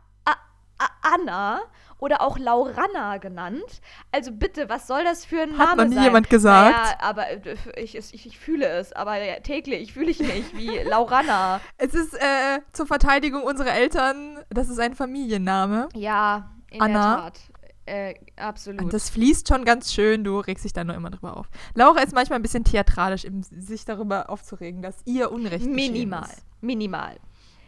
[1.02, 1.62] Anna
[2.00, 3.82] oder auch Lauranna genannt.
[4.12, 6.04] Also bitte, was soll das für ein Hat Name noch nie sein?
[6.04, 6.76] jemand gesagt.
[6.76, 10.80] Naja, aber äh, ich, ich, ich fühle es, aber ja, täglich fühle ich mich wie
[10.90, 11.62] Lauranna.
[11.78, 15.88] Es ist äh, zur Verteidigung unserer Eltern, das ist ein Familienname.
[15.94, 17.16] Ja, in Anna?
[17.16, 17.40] der Tat.
[17.86, 18.82] Äh, absolut.
[18.82, 21.50] Und das fließt schon ganz schön, du regst dich da nur immer drüber auf.
[21.74, 26.24] Laura ist manchmal ein bisschen theatralisch, sich darüber aufzuregen, dass ihr Unrecht Minimal.
[26.24, 26.46] ist.
[26.62, 27.18] Minimal.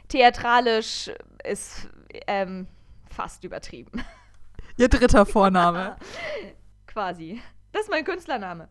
[0.07, 1.11] Theatralisch
[1.43, 1.89] ist
[2.27, 2.67] ähm,
[3.15, 4.03] fast übertrieben.
[4.77, 5.95] Ihr dritter Vorname.
[6.87, 7.41] Quasi.
[7.71, 8.67] Das ist mein Künstlername.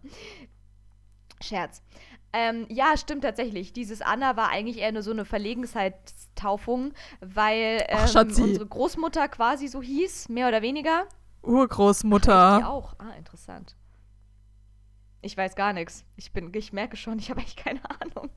[1.42, 1.82] Scherz.
[2.32, 3.72] Ähm, ja, stimmt tatsächlich.
[3.72, 8.42] Dieses Anna war eigentlich eher nur so eine Verlegenheitstaufung, weil Ach, ähm, Schatzi.
[8.42, 11.06] unsere Großmutter quasi so hieß, mehr oder weniger.
[11.42, 12.68] Urgroßmutter.
[12.68, 12.94] auch.
[12.98, 13.76] Ah, interessant.
[15.22, 16.04] Ich weiß gar nichts.
[16.16, 18.30] Ich bin, ich merke schon, ich habe echt keine Ahnung.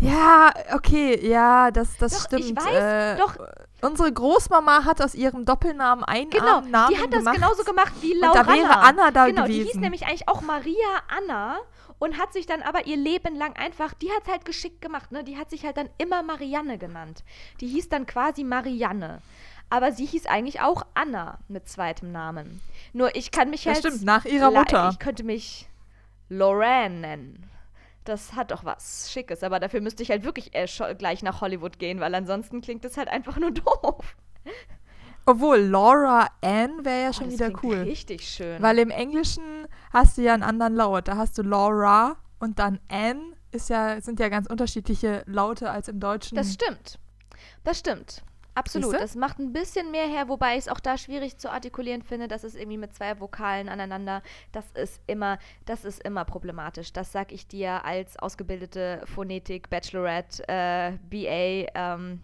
[0.00, 2.44] Ja, okay, ja, das, das Doch, stimmt.
[2.44, 3.36] ich weiß, äh, doch.
[3.80, 7.34] Unsere Großmama hat aus ihrem Doppelnamen einen Genau, Namen die hat das gemacht.
[7.36, 8.42] genauso gemacht wie Laura.
[8.42, 9.80] da wäre Anna da genau, die hieß gewesen.
[9.80, 10.74] nämlich eigentlich auch Maria
[11.16, 11.58] Anna
[11.98, 15.10] und hat sich dann aber ihr Leben lang einfach, die hat es halt geschickt gemacht,
[15.12, 15.24] ne?
[15.24, 17.24] Die hat sich halt dann immer Marianne genannt.
[17.60, 19.20] Die hieß dann quasi Marianne.
[19.70, 22.60] Aber sie hieß eigentlich auch Anna mit zweitem Namen.
[22.92, 23.86] Nur ich kann mich Das halt.
[23.94, 24.90] stimmt, nach ihrer Mutter.
[24.92, 25.68] Ich könnte mich
[26.28, 27.50] Lorraine nennen.
[28.08, 30.66] Das hat doch was Schickes, aber dafür müsste ich halt wirklich äh,
[30.96, 34.16] gleich nach Hollywood gehen, weil ansonsten klingt das halt einfach nur doof.
[35.26, 37.76] Obwohl, Laura Ann wäre ja Oh, schon das wieder cool.
[37.82, 38.62] Richtig schön.
[38.62, 39.42] Weil im Englischen
[39.92, 41.06] hast du ja einen anderen Laut.
[41.06, 45.88] Da hast du Laura und dann Ann ist ja, sind ja ganz unterschiedliche Laute als
[45.88, 46.34] im Deutschen.
[46.34, 46.98] Das stimmt.
[47.64, 48.22] Das stimmt.
[48.58, 48.90] Absolut.
[48.90, 49.00] Siehste?
[49.00, 52.28] Das macht ein bisschen mehr her, wobei ich es auch da schwierig zu artikulieren finde,
[52.28, 56.92] dass es irgendwie mit zwei Vokalen aneinander, das ist immer, das ist immer problematisch.
[56.92, 62.20] Das sag ich dir als ausgebildete Phonetik, Bachelorette, äh, BA, ähm,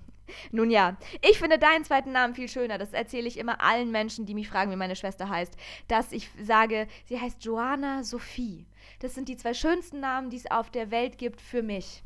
[0.51, 2.79] nun ja, ich finde deinen zweiten Namen viel schöner.
[2.79, 5.55] Das erzähle ich immer allen Menschen, die mich fragen, wie meine Schwester heißt,
[5.88, 8.66] dass ich sage, sie heißt Joanna Sophie.
[9.01, 12.03] Das sind die zwei schönsten Namen, die es auf der Welt gibt für mich.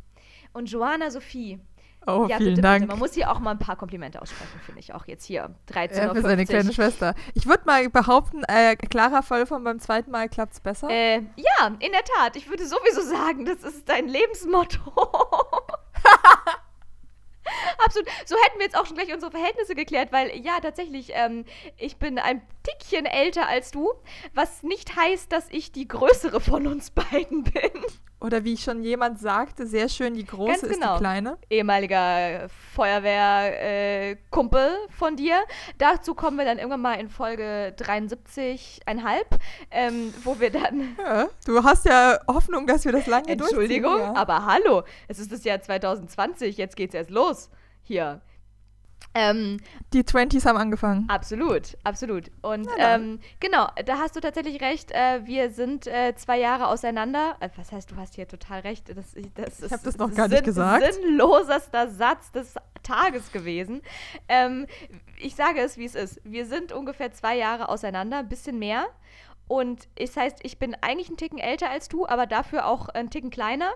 [0.53, 1.61] Und Joanna Sophie,
[2.09, 2.81] oh, ja, vielen bitte, Dank.
[2.81, 2.93] Bitte.
[2.93, 4.95] Man muss hier auch mal ein paar Komplimente aussprechen, finde ich.
[4.95, 5.55] Auch jetzt hier.
[5.67, 7.15] 13 Ja, für seine kleine Schwester.
[7.35, 10.89] Ich würde mal behaupten, äh, Clara Vollform beim zweiten Mal klappt es besser.
[10.91, 12.37] Äh, ja, in der Tat.
[12.37, 14.81] Ich würde sowieso sagen, das ist dein Lebensmotto.
[17.85, 18.09] Absolut.
[18.27, 21.45] So hätten wir jetzt auch schon gleich unsere Verhältnisse geklärt, weil ja, tatsächlich, ähm,
[21.77, 23.93] ich bin ein Tickchen älter als du,
[24.35, 27.71] was nicht heißt, dass ich die größere von uns beiden bin.
[28.21, 30.95] Oder wie schon jemand sagte, sehr schön, die große Ganz ist genau.
[30.95, 31.39] die kleine.
[31.49, 35.39] Ehemaliger Feuerwehrkumpel äh, von dir.
[35.79, 38.81] Dazu kommen wir dann irgendwann mal in Folge 73,5,
[39.71, 44.15] ähm, wo wir dann Ja, du hast ja Hoffnung, dass wir das lange Entschuldigung, durchziehen.
[44.17, 44.21] Ja.
[44.21, 47.51] aber hallo, es ist das Jahr 2020, jetzt geht's erst los.
[47.85, 48.21] Hier.
[49.15, 49.59] Ähm,
[49.93, 51.07] Die 20s haben angefangen.
[51.09, 52.31] absolut, absolut.
[52.43, 54.93] Und ähm, genau, da hast du tatsächlich recht.
[54.93, 57.37] Äh, wir sind äh, zwei Jahre auseinander.
[57.41, 58.95] Äh, was heißt, du hast hier total recht.
[58.97, 60.93] Das, ich das ist hab das noch gar nicht gesagt.
[60.93, 63.83] sinnlosester Satz des Tages gewesen.
[64.29, 64.67] Ähm,
[65.19, 66.21] ich sage es, wie es ist.
[66.25, 68.87] Wir sind ungefähr zwei Jahre auseinander, ein bisschen mehr.
[69.49, 73.11] Und es heißt, ich bin eigentlich einen Ticken älter als du, aber dafür auch einen
[73.11, 73.73] Ticken kleiner.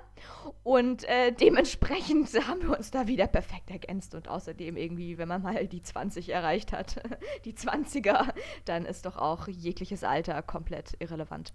[0.62, 4.14] Und äh, dementsprechend haben wir uns da wieder perfekt ergänzt.
[4.14, 7.02] Und außerdem irgendwie, wenn man mal die 20 erreicht hat,
[7.46, 8.34] die 20er,
[8.66, 11.54] dann ist doch auch jegliches Alter komplett irrelevant.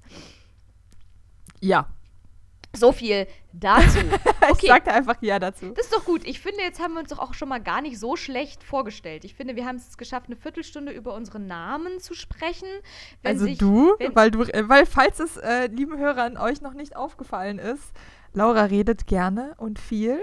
[1.62, 1.88] Ja.
[2.78, 4.00] So viel dazu.
[4.60, 5.72] Ich sagte einfach ja dazu.
[5.76, 6.26] Das ist doch gut.
[6.26, 9.26] Ich finde, jetzt haben wir uns doch auch schon mal gar nicht so schlecht vorgestellt.
[9.26, 12.68] Ich finde, wir haben es geschafft, eine Viertelstunde über unsere Namen zu sprechen.
[13.22, 16.74] Wenn also sich, du, weil du, äh, weil falls es äh, lieben Hörern euch noch
[16.74, 17.92] nicht aufgefallen ist,
[18.34, 20.20] Laura redet gerne und viel.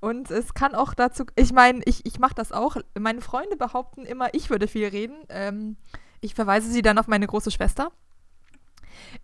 [0.00, 2.76] Und es kann auch dazu, ich meine, ich, ich mache das auch.
[2.98, 5.16] Meine Freunde behaupten immer, ich würde viel reden.
[5.28, 5.76] Ähm,
[6.20, 7.92] ich verweise sie dann auf meine große Schwester.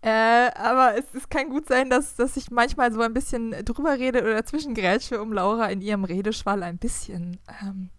[0.01, 3.99] Äh, aber es, es kann gut sein, dass, dass ich manchmal so ein bisschen drüber
[3.99, 7.91] rede oder zwischengrätsche, um Laura in ihrem Redeschwall ein bisschen ähm,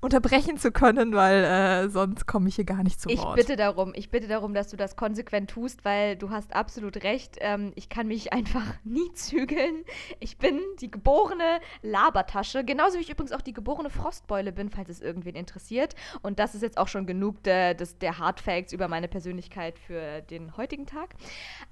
[0.00, 3.38] unterbrechen zu können, weil äh, sonst komme ich hier gar nicht zu Wort.
[3.38, 7.02] Ich bitte darum, ich bitte darum, dass du das konsequent tust, weil du hast absolut
[7.02, 7.36] recht.
[7.40, 9.84] Ähm, ich kann mich einfach nie zügeln.
[10.20, 14.88] Ich bin die geborene Labertasche, genauso wie ich übrigens auch die geborene Frostbeule bin, falls
[14.88, 15.94] es irgendwen interessiert.
[16.22, 20.22] Und das ist jetzt auch schon genug der, des, der Hardfacts über meine Persönlichkeit für
[20.22, 21.14] den heutigen Tag.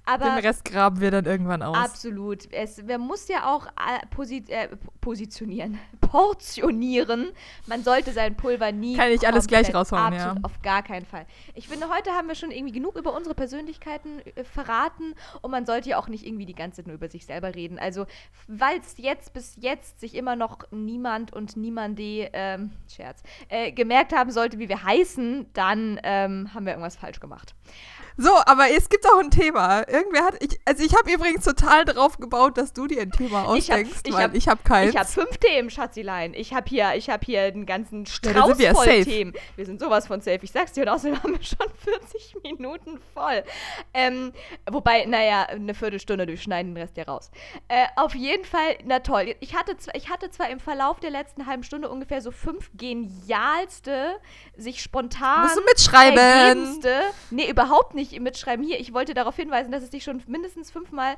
[0.06, 1.76] Aber den Rest graben wir dann irgendwann aus.
[1.76, 2.52] Absolut.
[2.52, 4.68] Es, man muss ja auch äh, posi äh,
[5.00, 7.32] positionieren, portionieren.
[7.66, 8.96] Man sollte sein Pulver nie.
[8.96, 10.44] Kann ich alles gleich raushauen, absolut, ja.
[10.44, 11.27] Auf gar keinen Fall.
[11.55, 15.66] Ich finde, heute haben wir schon irgendwie genug über unsere Persönlichkeiten äh, verraten und man
[15.66, 17.79] sollte ja auch nicht irgendwie die ganze Zeit nur über sich selber reden.
[17.79, 18.07] Also,
[18.48, 24.14] weil es jetzt bis jetzt sich immer noch niemand und niemande, ähm, Scherz, äh, gemerkt
[24.14, 27.55] haben sollte, wie wir heißen, dann ähm, haben wir irgendwas falsch gemacht.
[28.16, 29.88] So, aber es gibt auch ein Thema.
[29.88, 33.44] Irgendwer hat, ich, also ich habe übrigens total drauf gebaut, dass du dir ein Thema
[33.44, 34.92] ausdenkst, ich hab, ich weil hab, ich habe keins.
[34.92, 36.33] Ich habe fünf Themen, Schatzilein.
[36.35, 39.05] Ich habe hier, ich habe hier einen ganzen Strauß ja, voll safe.
[39.05, 39.33] Themen.
[39.57, 40.38] Wir sind sowas von safe.
[40.42, 41.66] Ich sag's dir, und außerdem haben wir schon
[42.00, 43.42] 40 Minuten voll.
[43.92, 44.33] Ähm,
[44.70, 47.33] wobei, naja, eine Viertelstunde durchschneiden den Rest ja raus.
[47.66, 49.35] Äh, auf jeden Fall, na toll.
[49.40, 52.70] Ich hatte, zwar, ich hatte zwar im Verlauf der letzten halben Stunde ungefähr so fünf
[52.77, 54.20] genialste,
[54.57, 56.81] sich spontan Musst du mitschreiben?
[57.31, 58.64] Nee, überhaupt nicht nicht mitschreiben.
[58.64, 61.16] Hier, ich wollte darauf hinweisen, dass es sich schon mindestens fünfmal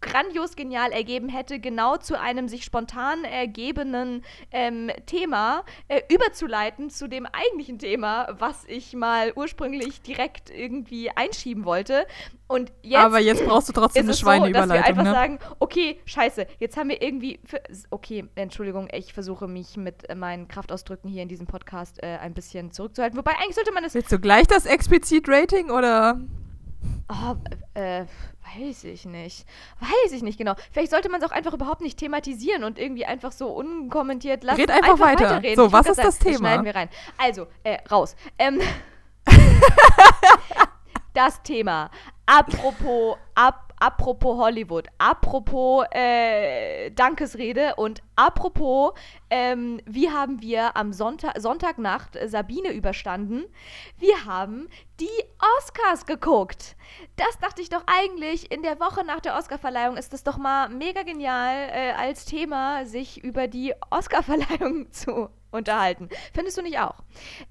[0.00, 7.08] grandios genial ergeben hätte, genau zu einem sich spontan ergebenen ähm, Thema äh, überzuleiten zu
[7.08, 12.06] dem eigentlichen Thema, was ich mal ursprünglich direkt irgendwie einschieben wollte.
[12.48, 14.68] Und jetzt Aber jetzt brauchst du trotzdem eine Schweineüberleitung.
[14.68, 15.12] So, dass wir einfach ne?
[15.12, 17.38] sagen, okay, scheiße, jetzt haben wir irgendwie.
[17.44, 22.16] Für, okay, Entschuldigung, ich versuche mich mit äh, meinen Kraftausdrücken hier in diesem Podcast äh,
[22.16, 23.16] ein bisschen zurückzuhalten.
[23.16, 23.94] Wobei eigentlich sollte man es.
[23.94, 26.20] Willst du gleich das Explizit-Rating oder?
[27.08, 27.34] Oh,
[27.74, 28.04] äh,
[28.56, 29.46] weiß ich nicht.
[29.80, 30.54] Weiß ich nicht genau.
[30.70, 34.60] Vielleicht sollte man es auch einfach überhaupt nicht thematisieren und irgendwie einfach so unkommentiert lassen.
[34.60, 35.24] Red einfach, einfach weiter.
[35.24, 35.56] Weiterreden.
[35.56, 36.38] So, ich was ist das, das Thema?
[36.38, 36.88] Schneiden wir rein.
[37.18, 38.14] Also, äh, raus.
[38.38, 38.60] Ähm,
[41.14, 41.90] das Thema.
[42.26, 48.92] Apropos, ap, apropos Hollywood, apropos äh, Dankesrede und apropos,
[49.30, 53.44] ähm, wie haben wir am Sonntag, Sonntagnacht Sabine überstanden?
[53.98, 54.68] Wir haben
[55.00, 55.08] die
[55.58, 56.76] Oscars geguckt.
[57.16, 60.68] Das dachte ich doch eigentlich, in der Woche nach der Oscarverleihung ist es doch mal
[60.68, 66.08] mega genial, äh, als Thema sich über die Oscarverleihung zu unterhalten.
[66.32, 66.96] Findest du nicht auch?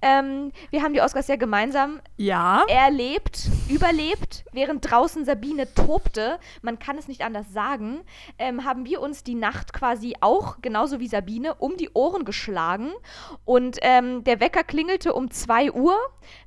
[0.02, 2.64] Ähm, wir haben die Oscars ja gemeinsam ja.
[2.68, 6.40] erlebt, überlebt, während draußen Sabine tobte.
[6.62, 8.02] Man kann es nicht anders sagen.
[8.38, 12.92] Ähm, haben wir uns die Nacht quasi auch, genauso wie Sabine, um die Ohren geschlagen.
[13.46, 15.98] Und ähm, der Wecker klingelte um 2 Uhr,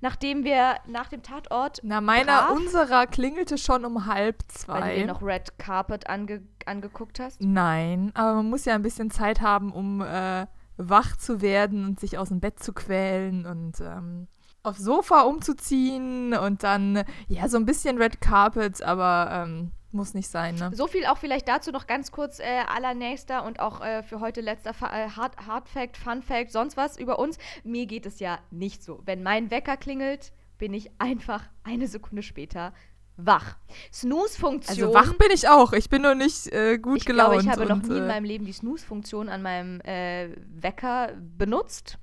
[0.00, 1.80] nachdem wir nach dem Tatort.
[1.82, 4.80] Na, meiner, brav, unserer klingelte schon um halb zwei.
[4.80, 7.40] Weil du dir noch Red Carpet ange angeguckt hast?
[7.40, 10.00] Nein, aber man muss ja ein bisschen Zeit haben, um.
[10.00, 14.28] Äh wach zu werden und sich aus dem Bett zu quälen und ähm,
[14.62, 20.28] aufs Sofa umzuziehen und dann, ja, so ein bisschen Red Carpet, aber ähm, muss nicht
[20.28, 20.70] sein, ne?
[20.74, 24.40] So viel auch vielleicht dazu noch ganz kurz äh, allernächster und auch äh, für heute
[24.40, 27.38] letzter Fa äh, Hard, Hard Fact, Fun Fact, sonst was über uns.
[27.62, 29.02] Mir geht es ja nicht so.
[29.04, 32.72] Wenn mein Wecker klingelt, bin ich einfach eine Sekunde später
[33.16, 33.56] wach.
[33.92, 34.84] Snooze-Funktion.
[34.84, 35.72] Also wach bin ich auch.
[35.72, 37.36] Ich bin nur nicht äh, gut ich gelaunt.
[37.36, 39.80] Ich glaube, ich habe und, noch nie in äh, meinem Leben die Snooze-Funktion an meinem
[39.82, 41.98] äh, Wecker benutzt.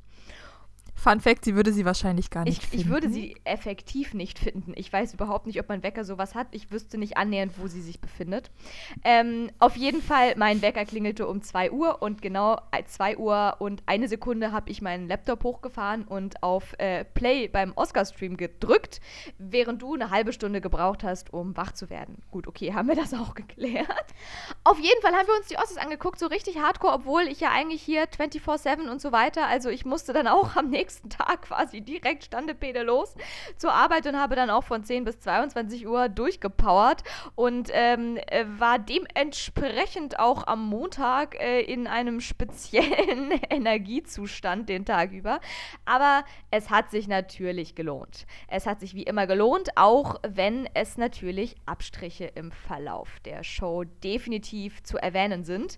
[0.99, 2.85] Fun Fact, sie würde sie wahrscheinlich gar nicht ich, finden.
[2.85, 4.73] Ich würde sie effektiv nicht finden.
[4.75, 6.47] Ich weiß überhaupt nicht, ob mein Wecker sowas hat.
[6.51, 8.51] Ich wüsste nicht annähernd, wo sie sich befindet.
[9.05, 13.81] Ähm, auf jeden Fall, mein Wecker klingelte um 2 Uhr und genau 2 Uhr und
[13.85, 18.99] eine Sekunde habe ich meinen Laptop hochgefahren und auf äh, Play beim Oscar-Stream gedrückt,
[19.38, 22.17] während du eine halbe Stunde gebraucht hast, um wach zu werden.
[22.29, 23.88] Gut, okay, haben wir das auch geklärt.
[24.65, 27.51] Auf jeden Fall haben wir uns die Ossis angeguckt, so richtig hardcore, obwohl ich ja
[27.51, 31.82] eigentlich hier 24-7 und so weiter, also ich musste dann auch am nächsten Tag quasi
[31.82, 33.15] direkt Standepede los
[33.58, 37.04] zur Arbeit und habe dann auch von 10 bis 22 Uhr durchgepowert
[37.36, 45.12] und ähm, äh, war dementsprechend auch am Montag äh, in einem speziellen Energiezustand den Tag
[45.12, 45.39] über.
[45.86, 48.25] Aber es hat sich natürlich gelohnt.
[48.47, 53.84] Es hat sich wie immer gelohnt, auch wenn es natürlich Abstriche im Verlauf der Show
[53.84, 55.78] definitiv zu erwähnen sind.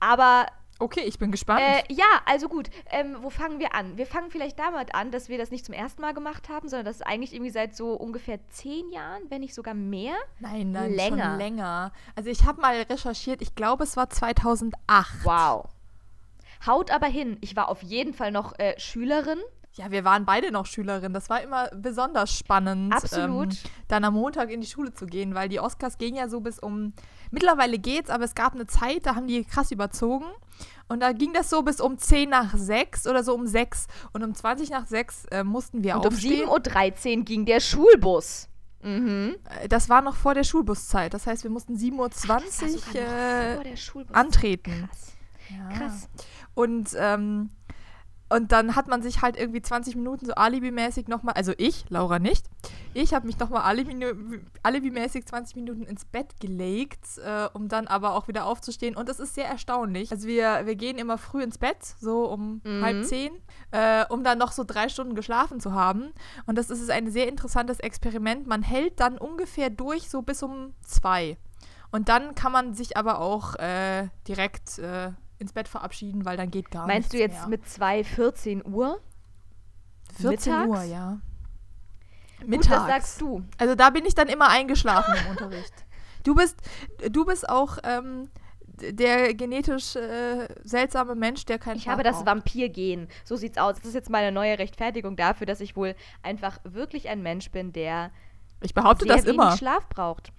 [0.00, 0.46] Aber
[0.82, 1.60] Okay, ich bin gespannt.
[1.60, 2.68] äh, ja, also gut.
[2.90, 3.96] Ähm, wo fangen wir an?
[3.96, 6.86] Wir fangen vielleicht damit an, dass wir das nicht zum ersten Mal gemacht haben, sondern
[6.86, 10.14] das ist eigentlich irgendwie seit so ungefähr zehn Jahren, wenn nicht sogar mehr.
[10.40, 11.24] nein, nein, länger.
[11.30, 11.92] schon länger.
[12.16, 15.24] Also ich habe mal recherchiert, ich glaube, es war 2008.
[15.24, 15.68] Wow.
[16.66, 17.38] Haut aber hin.
[17.40, 19.38] Ich war auf jeden Fall noch äh, Schülerin.
[19.74, 21.14] Ja, wir waren beide noch Schülerinnen.
[21.14, 23.52] Das war immer besonders spannend, Absolut.
[23.52, 26.40] Ähm, dann am Montag in die Schule zu gehen, weil die Oscars gehen ja so
[26.40, 26.92] bis um.
[27.32, 30.26] Mittlerweile geht's, aber es gab eine Zeit, da haben die krass überzogen.
[30.88, 33.86] Und da ging das so bis um 10 nach 6 oder so um 6.
[34.12, 36.48] Und um 20 nach 6 äh, mussten wir Und um aufstehen.
[36.48, 38.48] 7.13 Uhr ging der Schulbus.
[38.82, 39.36] Mhm.
[39.62, 41.14] Äh, Das war noch vor der Schulbuszeit.
[41.14, 44.88] Das heißt, wir mussten 7.20 Uhr äh, antreten.
[44.88, 45.12] Krass.
[45.48, 45.68] Ja.
[45.78, 46.08] Krass.
[46.54, 47.48] Und, ähm,
[48.32, 52.18] und dann hat man sich halt irgendwie 20 Minuten so alibimäßig nochmal, also ich, Laura
[52.18, 52.46] nicht,
[52.94, 58.14] ich habe mich nochmal alibi, alibimäßig 20 Minuten ins Bett gelegt, äh, um dann aber
[58.14, 58.96] auch wieder aufzustehen.
[58.96, 60.10] Und das ist sehr erstaunlich.
[60.10, 62.82] Also wir, wir gehen immer früh ins Bett, so um Mhm.
[62.84, 63.32] halb zehn,
[63.70, 66.12] äh, um dann noch so drei Stunden geschlafen zu haben.
[66.46, 68.46] Und das ist ein sehr interessantes Experiment.
[68.46, 71.36] Man hält dann ungefähr durch, so bis um zwei.
[71.90, 75.10] Und dann kann man sich aber auch äh, direkt äh,
[75.42, 77.58] ins Bett verabschieden, weil dann geht gar Meinst du nichts jetzt mehr.
[77.58, 79.00] mit 2, 14 Uhr?
[80.20, 80.88] 14 Uhr, mittags?
[80.90, 81.20] ja.
[82.46, 83.44] Gut, das sagst du.
[83.58, 85.72] Also da bin ich dann immer eingeschlafen im Unterricht.
[86.24, 86.56] Du bist,
[87.10, 88.28] du bist auch ähm,
[88.64, 92.24] der genetisch äh, seltsame Mensch, der keinen Ich Schlaf habe das.
[92.24, 93.08] Vampirgen.
[93.24, 93.74] So sieht's aus.
[93.78, 97.72] Das ist jetzt meine neue Rechtfertigung dafür, dass ich wohl einfach wirklich ein Mensch bin,
[97.72, 98.12] der
[98.60, 100.32] Ich behaupte sehr das wenig immer, Schlaf braucht.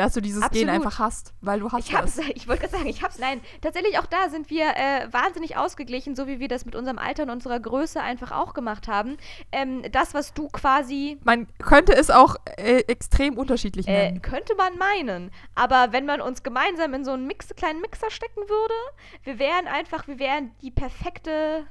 [0.00, 0.70] Dass du dieses Gen Absolut.
[0.86, 2.26] einfach hast, weil du hast Ich hab's, das.
[2.34, 3.18] ich wollte gerade sagen, ich hab's.
[3.18, 6.98] Nein, tatsächlich auch da sind wir äh, wahnsinnig ausgeglichen, so wie wir das mit unserem
[6.98, 9.16] Alter und unserer Größe einfach auch gemacht haben.
[9.52, 14.22] Ähm, das, was du quasi Man könnte es auch äh, extrem unterschiedlich Äh, nennen.
[14.22, 15.30] könnte man meinen.
[15.54, 18.74] Aber wenn man uns gemeinsam in so einen Mix, kleinen Mixer stecken würde,
[19.24, 21.66] wir wären einfach, wir wären die perfekte,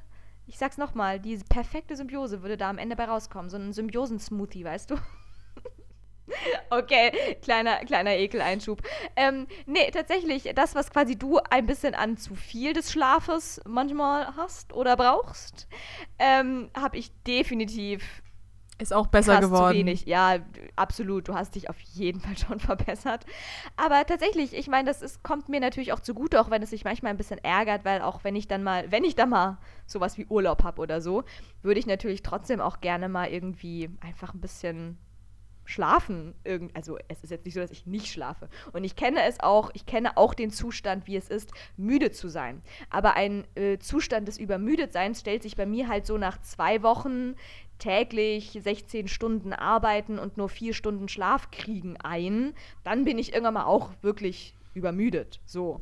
[0.46, 3.50] ich sag's nochmal, die perfekte Symbiose würde da am Ende bei rauskommen.
[3.50, 4.96] So ein Symbiosen-Smoothie, weißt du?
[6.70, 7.12] Okay,
[7.42, 8.82] kleiner, kleiner Ekeleinschub.
[9.16, 14.36] Ähm, nee, tatsächlich, das, was quasi du ein bisschen an zu viel des Schlafes manchmal
[14.38, 15.68] hast oder brauchst,
[16.20, 18.22] ähm, habe ich definitiv
[18.78, 19.74] Ist auch besser geworden.
[19.74, 20.06] zu wenig.
[20.06, 20.38] Ja,
[20.76, 21.28] absolut.
[21.28, 23.26] Du hast dich auf jeden Fall schon verbessert.
[23.76, 26.86] Aber tatsächlich, ich meine, das ist, kommt mir natürlich auch zugute, auch wenn es sich
[26.86, 30.18] manchmal ein bisschen ärgert, weil auch wenn ich dann mal, wenn ich dann mal sowas
[30.18, 31.24] wie Urlaub habe oder so,
[31.62, 34.98] würde ich natürlich trotzdem auch gerne mal irgendwie einfach ein bisschen
[35.70, 36.34] schlafen.
[36.44, 38.50] Irgend, also es ist jetzt nicht so, dass ich nicht schlafe.
[38.74, 42.28] Und ich kenne es auch, ich kenne auch den Zustand, wie es ist, müde zu
[42.28, 42.62] sein.
[42.90, 47.36] Aber ein äh, Zustand des Übermüdetseins stellt sich bei mir halt so nach zwei Wochen
[47.78, 52.54] täglich 16 Stunden arbeiten und nur vier Stunden Schlaf kriegen ein.
[52.84, 55.40] Dann bin ich irgendwann mal auch wirklich übermüdet.
[55.46, 55.82] So.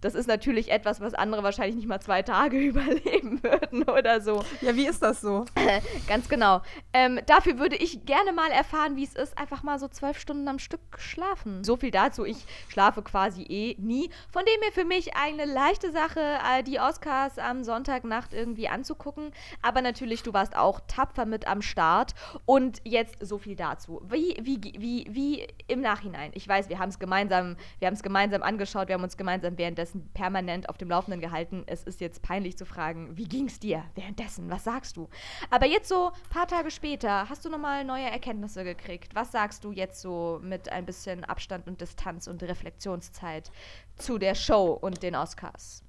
[0.00, 4.44] Das ist natürlich etwas, was andere wahrscheinlich nicht mal zwei Tage überleben würden oder so.
[4.60, 5.44] Ja, wie ist das so?
[6.06, 6.62] Ganz genau.
[6.92, 10.46] Ähm, dafür würde ich gerne mal erfahren, wie es ist, einfach mal so zwölf Stunden
[10.48, 11.64] am Stück schlafen.
[11.64, 12.24] So viel dazu.
[12.24, 14.10] Ich schlafe quasi eh nie.
[14.30, 19.32] Von dem her für mich eine leichte Sache, äh, die Oscars am Sonntagnacht irgendwie anzugucken.
[19.62, 22.14] Aber natürlich, du warst auch tapfer mit am Start.
[22.46, 24.00] Und jetzt so viel dazu.
[24.08, 26.30] Wie, wie, wie, wie im Nachhinein.
[26.34, 29.58] Ich weiß, wir haben es gemeinsam, wir haben es gemeinsam angeschaut, wir haben uns gemeinsam
[29.58, 31.64] währenddessen permanent auf dem Laufenden gehalten.
[31.66, 34.50] Es ist jetzt peinlich zu fragen, wie ging es dir währenddessen?
[34.50, 35.08] Was sagst du?
[35.50, 39.14] Aber jetzt so ein paar Tage später, hast du nochmal neue Erkenntnisse gekriegt?
[39.14, 43.50] Was sagst du jetzt so mit ein bisschen Abstand und Distanz und Reflexionszeit
[43.96, 45.82] zu der Show und den Oscars?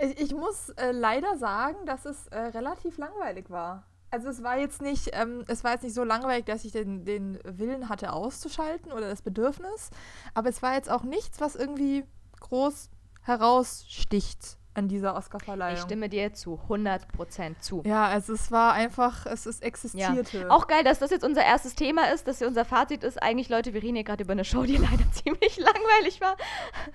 [0.00, 3.84] Ich, ich muss äh, leider sagen, dass es äh, relativ langweilig war.
[4.12, 7.06] Also es war jetzt nicht, ähm, es war jetzt nicht so langweilig, dass ich den,
[7.06, 9.88] den Willen hatte auszuschalten oder das Bedürfnis,
[10.34, 12.04] aber es war jetzt auch nichts, was irgendwie
[12.40, 12.90] groß
[13.22, 15.74] heraussticht an dieser Oscarverleihung.
[15.76, 17.82] Ich stimme dir zu 100% zu.
[17.84, 20.50] Ja, also es war einfach, es ist existierte.
[20.50, 23.22] Auch geil, dass das jetzt unser erstes Thema ist, dass hier unser Fazit ist.
[23.22, 26.38] Eigentlich, Leute, wir reden hier gerade über eine Show, die leider ziemlich langweilig war.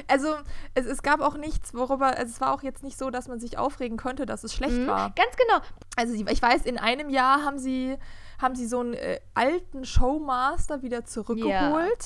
[0.08, 0.34] Also
[0.74, 3.40] es, es gab auch nichts, worüber, also es war auch jetzt nicht so, dass man
[3.40, 4.88] sich aufregen konnte, dass es schlecht Mhm.
[4.88, 5.12] war.
[5.12, 5.62] Ganz genau.
[5.98, 7.96] Also ich weiß, in einem Jahr haben sie,
[8.42, 11.52] haben sie so einen äh, alten Showmaster wieder zurückgeholt.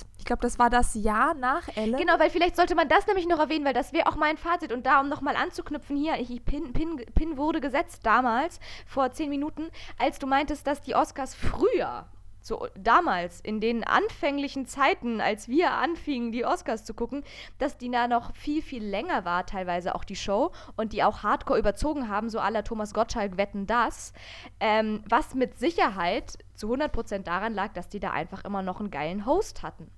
[0.02, 0.08] Ja.
[0.22, 1.98] Ich glaube, das war das Jahr nach Ellen.
[1.98, 4.72] Genau, weil vielleicht sollte man das nämlich noch erwähnen, weil das wäre auch mein Fazit.
[4.72, 9.32] Und da, um nochmal anzuknüpfen, hier, ich, Pin, Pin, Pin wurde gesetzt damals, vor zehn
[9.32, 12.06] Minuten, als du meintest, dass die Oscars früher
[12.40, 17.24] so damals, in den anfänglichen Zeiten, als wir anfingen, die Oscars zu gucken,
[17.58, 21.24] dass die da noch viel, viel länger war, teilweise auch die Show, und die auch
[21.24, 24.14] hardcore überzogen haben, so aller Thomas Gottschalk wetten das,
[24.60, 28.92] ähm, was mit Sicherheit zu 100% daran lag, dass die da einfach immer noch einen
[28.92, 29.92] geilen Host hatten.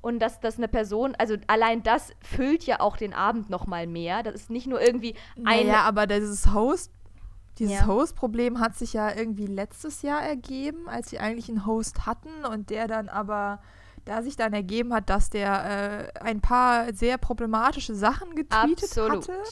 [0.00, 3.86] Und dass das eine Person, also allein das füllt ja auch den Abend noch mal
[3.86, 4.22] mehr.
[4.22, 5.14] Das ist nicht nur irgendwie
[5.44, 5.66] ein.
[5.66, 6.92] Ja, aber dieses Host
[7.58, 7.86] dieses ja.
[7.86, 12.68] Host-Problem hat sich ja irgendwie letztes Jahr ergeben, als sie eigentlich einen Host hatten und
[12.68, 13.60] der dann aber,
[14.04, 19.28] da sich dann ergeben hat, dass der äh, ein paar sehr problematische Sachen getweetet Absolut.
[19.28, 19.42] hatte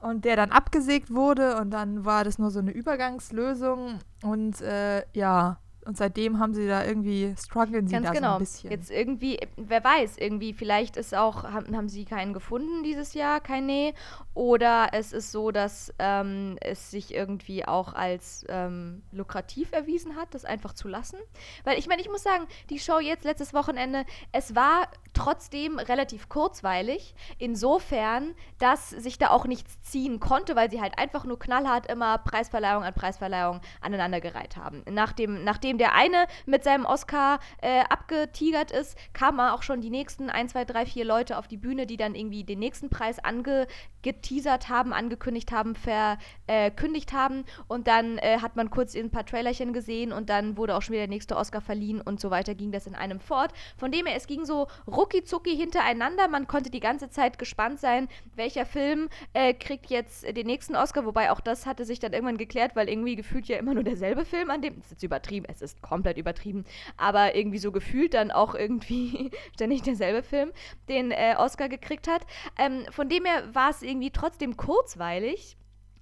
[0.00, 5.02] und der dann abgesägt wurde und dann war das nur so eine Übergangslösung und äh,
[5.12, 8.28] ja, und seitdem haben sie da irgendwie, strugglen sie Ganz da genau.
[8.28, 8.70] so ein bisschen.
[8.70, 13.40] Jetzt irgendwie, wer weiß, irgendwie, vielleicht ist auch, haben, haben sie keinen gefunden dieses Jahr,
[13.40, 13.94] kein Nee.
[14.34, 20.34] Oder es ist so, dass ähm, es sich irgendwie auch als ähm, lukrativ erwiesen hat,
[20.34, 21.18] das einfach zu lassen.
[21.64, 26.28] Weil ich meine, ich muss sagen, die Show jetzt letztes Wochenende, es war trotzdem relativ
[26.28, 27.14] kurzweilig.
[27.38, 32.18] Insofern, dass sich da auch nichts ziehen konnte, weil sie halt einfach nur knallhart immer
[32.18, 34.82] Preisverleihung an Preisverleihung aneinandergereiht haben.
[34.90, 40.30] Nachdem, nachdem der eine mit seinem Oscar äh, abgetigert ist, kamen auch schon die nächsten
[40.30, 44.68] 1, 2, 3, 4 Leute auf die Bühne, die dann irgendwie den nächsten Preis angeteasert
[44.68, 47.44] haben, angekündigt haben, verkündigt haben.
[47.68, 50.94] Und dann äh, hat man kurz ein paar Trailerchen gesehen und dann wurde auch schon
[50.94, 53.52] wieder der nächste Oscar verliehen und so weiter ging das in einem fort.
[53.76, 54.66] Von dem her, es ging so
[55.00, 56.28] rucki hintereinander.
[56.28, 61.04] Man konnte die ganze Zeit gespannt sein, welcher Film äh, kriegt jetzt den nächsten Oscar.
[61.04, 64.24] Wobei auch das hatte sich dann irgendwann geklärt, weil irgendwie gefühlt ja immer nur derselbe
[64.24, 64.80] Film an dem.
[64.80, 66.64] Das ist übertrieben, es ist komplett übertrieben.
[66.96, 70.52] Aber irgendwie so gefühlt dann auch irgendwie ständig derselbe Film
[70.88, 72.22] den äh, Oscar gekriegt hat.
[72.58, 75.56] Ähm, von dem her war es irgendwie trotzdem kurzweilig.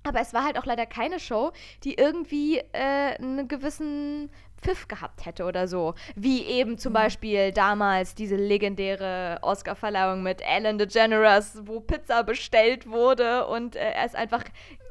[0.05, 1.53] Aber es war halt auch leider keine Show,
[1.85, 4.31] die irgendwie äh, einen gewissen
[4.63, 5.95] Pfiff gehabt hätte oder so.
[6.15, 6.95] Wie eben zum mhm.
[6.95, 14.07] Beispiel damals diese legendäre Oscar-Verleihung mit Ellen DeGeneres, wo Pizza bestellt wurde und äh, er
[14.07, 14.45] ist einfach.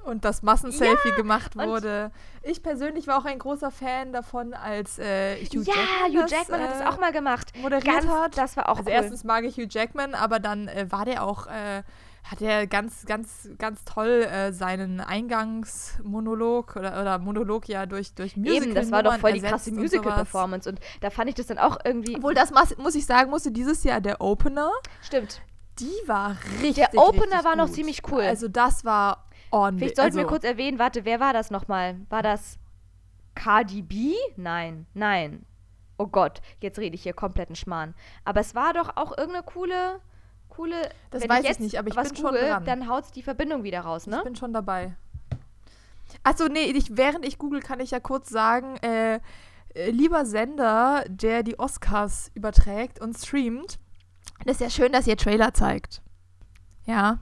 [0.05, 2.11] Und das Massenselfie ja, gemacht wurde.
[2.41, 6.11] Ich persönlich war auch ein großer Fan davon, als äh, Hugh ja, Jackman.
[6.13, 7.51] Ja, Hugh Jackman das, hat es äh, auch mal gemacht.
[7.57, 8.37] Moderiert Ganz, hat.
[8.37, 8.95] Das war auch also cool.
[8.95, 11.83] Erstens mag ich Hugh Jackman, aber dann äh, war der auch äh,
[12.29, 18.35] hat er ganz, ganz, ganz toll äh, seinen Eingangsmonolog oder, oder Monolog ja durch, durch
[18.35, 21.47] Musical Eben, das war doch voll die krasse Musical-Performance und, und, da fand ich das
[21.47, 22.17] dann auch irgendwie.
[22.17, 24.71] Obwohl, das muss ich sagen, musste dieses Jahr der Opener.
[25.01, 25.41] Stimmt.
[25.79, 26.75] Die war richtig.
[26.75, 27.75] Der Opener richtig war noch gut.
[27.75, 28.23] ziemlich cool.
[28.23, 29.91] Also, das war ordentlich.
[29.91, 31.95] Vielleicht sollten also, wir kurz erwähnen, warte, wer war das nochmal?
[32.09, 32.57] War das
[33.35, 34.15] Cardi B?
[34.35, 35.45] Nein, nein.
[35.97, 37.95] Oh Gott, jetzt rede ich hier kompletten Schmarrn.
[38.25, 40.01] Aber es war doch auch irgendeine coole
[40.57, 40.89] coole.
[41.11, 42.65] Das wenn weiß ich, jetzt ich nicht, aber ich was bin google, schon dran.
[42.65, 44.17] Dann haut die Verbindung wieder raus, ne?
[44.17, 44.95] Ich bin schon dabei.
[46.23, 49.19] Achso, nee, ich, während ich google, kann ich ja kurz sagen, äh,
[49.75, 53.77] äh, lieber Sender, der die Oscars überträgt und streamt,
[54.45, 56.01] das ist ja schön, dass ihr Trailer zeigt.
[56.85, 57.19] Ja.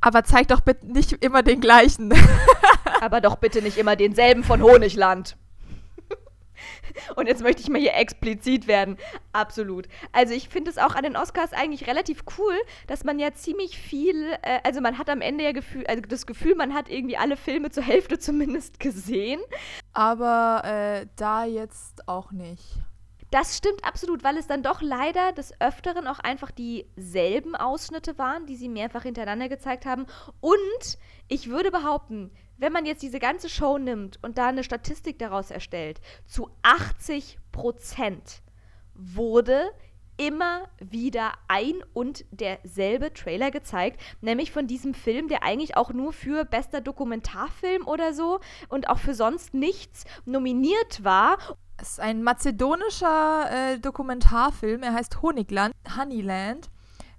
[0.00, 2.12] Aber zeigt doch bitte nicht immer den gleichen.
[3.00, 5.36] aber doch bitte nicht immer denselben von Honigland.
[7.16, 8.96] Und jetzt möchte ich mal hier explizit werden.
[9.32, 9.88] Absolut.
[10.12, 12.54] Also ich finde es auch an den Oscars eigentlich relativ cool,
[12.86, 16.26] dass man ja ziemlich viel, äh, also man hat am Ende ja Gefühl, also das
[16.26, 19.40] Gefühl, man hat irgendwie alle Filme zur Hälfte zumindest gesehen.
[19.92, 22.78] Aber äh, da jetzt auch nicht.
[23.30, 28.46] Das stimmt absolut, weil es dann doch leider des Öfteren auch einfach dieselben Ausschnitte waren,
[28.46, 30.06] die sie mehrfach hintereinander gezeigt haben.
[30.40, 35.18] Und ich würde behaupten, wenn man jetzt diese ganze Show nimmt und da eine Statistik
[35.18, 38.42] daraus erstellt, zu 80 Prozent
[38.94, 39.70] wurde
[40.18, 46.12] immer wieder ein und derselbe Trailer gezeigt, nämlich von diesem Film, der eigentlich auch nur
[46.12, 51.38] für bester Dokumentarfilm oder so und auch für sonst nichts nominiert war.
[51.80, 56.68] Es ist ein mazedonischer äh, Dokumentarfilm, er heißt Honigland, Honeyland.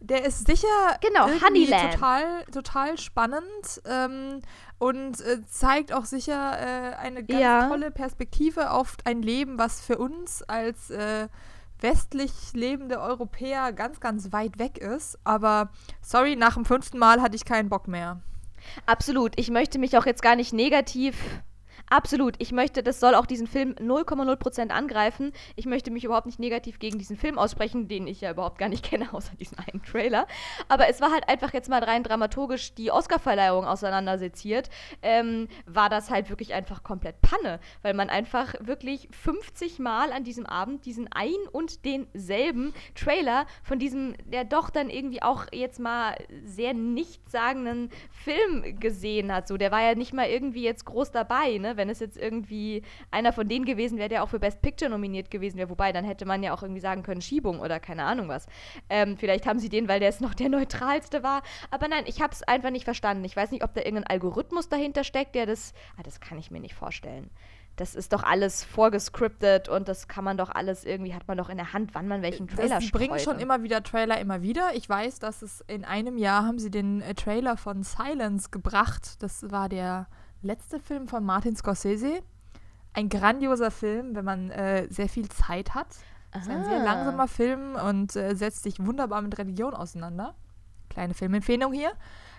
[0.02, 0.68] Der ist sicher
[1.02, 1.94] genau, Honeyland.
[1.94, 4.42] total, total spannend ähm,
[4.80, 7.68] und äh, zeigt auch sicher äh, eine ganz ja.
[7.68, 11.28] tolle Perspektive auf ein Leben, was für uns als äh,
[11.82, 15.20] westlich lebende Europäer ganz, ganz weit weg ist.
[15.24, 15.70] Aber
[16.02, 18.22] sorry, nach dem fünften Mal hatte ich keinen Bock mehr.
[18.86, 19.34] Absolut.
[19.38, 21.16] Ich möchte mich auch jetzt gar nicht negativ
[21.90, 22.36] Absolut.
[22.38, 25.32] Ich möchte, das soll auch diesen Film 0,0% angreifen.
[25.56, 28.70] Ich möchte mich überhaupt nicht negativ gegen diesen Film aussprechen, den ich ja überhaupt gar
[28.70, 30.28] nicht kenne, außer diesen einen Trailer.
[30.68, 34.70] Aber es war halt einfach jetzt mal rein dramaturgisch die Oscarverleihung auseinanderseziert,
[35.02, 40.24] ähm, war das halt wirklich einfach komplett Panne, weil man einfach wirklich 50 Mal an
[40.24, 45.80] diesem Abend diesen ein und denselben Trailer von diesem, der doch dann irgendwie auch jetzt
[45.80, 49.48] mal sehr nichtssagenden Film gesehen hat.
[49.48, 51.78] So, der war ja nicht mal irgendwie jetzt groß dabei, ne?
[51.80, 55.32] Wenn es jetzt irgendwie einer von denen gewesen wäre, der auch für Best Picture nominiert
[55.32, 55.70] gewesen wäre.
[55.70, 58.46] Wobei, dann hätte man ja auch irgendwie sagen können, Schiebung oder keine Ahnung was.
[58.90, 61.42] Ähm, vielleicht haben sie den, weil der es noch der neutralste war.
[61.72, 63.24] Aber nein, ich habe es einfach nicht verstanden.
[63.24, 65.74] Ich weiß nicht, ob da irgendein Algorithmus dahinter steckt, der das.
[65.98, 67.32] Ah, das kann ich mir nicht vorstellen
[67.80, 71.50] das ist doch alles vorgescriptet und das kann man doch alles irgendwie, hat man doch
[71.50, 74.72] in der Hand, wann man welchen Trailer Sie bringen schon immer wieder Trailer immer wieder.
[74.76, 79.24] Ich weiß, dass es in einem Jahr haben sie den äh, Trailer von Silence gebracht.
[79.24, 80.08] Das war der
[80.42, 82.22] letzte Film von Martin Scorsese.
[82.94, 85.88] Ein grandioser Film, wenn man äh, sehr viel Zeit hat.
[86.32, 90.36] Das ist ein sehr langsamer Film und äh, setzt sich wunderbar mit Religion auseinander.
[90.90, 91.92] Kleine Filmempfehlung hier.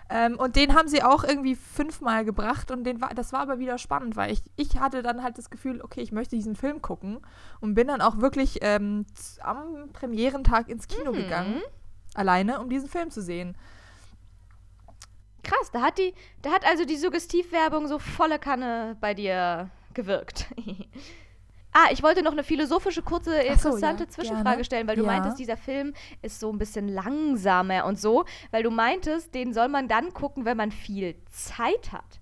[0.09, 3.59] Ähm, und den haben sie auch irgendwie fünfmal gebracht und den war, das war aber
[3.59, 6.81] wieder spannend, weil ich, ich hatte dann halt das Gefühl, okay, ich möchte diesen Film
[6.81, 7.19] gucken
[7.61, 9.05] und bin dann auch wirklich ähm,
[9.39, 11.15] am Premierentag ins Kino mhm.
[11.15, 11.61] gegangen,
[12.13, 13.55] alleine, um diesen Film zu sehen.
[15.43, 20.47] Krass, da hat die, da hat also die Suggestivwerbung so volle Kanne bei dir gewirkt.
[21.73, 24.63] Ah, ich wollte noch eine philosophische, kurze, interessante so, ja, Zwischenfrage gerne.
[24.65, 25.07] stellen, weil du ja.
[25.07, 29.69] meintest, dieser Film ist so ein bisschen langsamer und so, weil du meintest, den soll
[29.69, 32.20] man dann gucken, wenn man viel Zeit hat.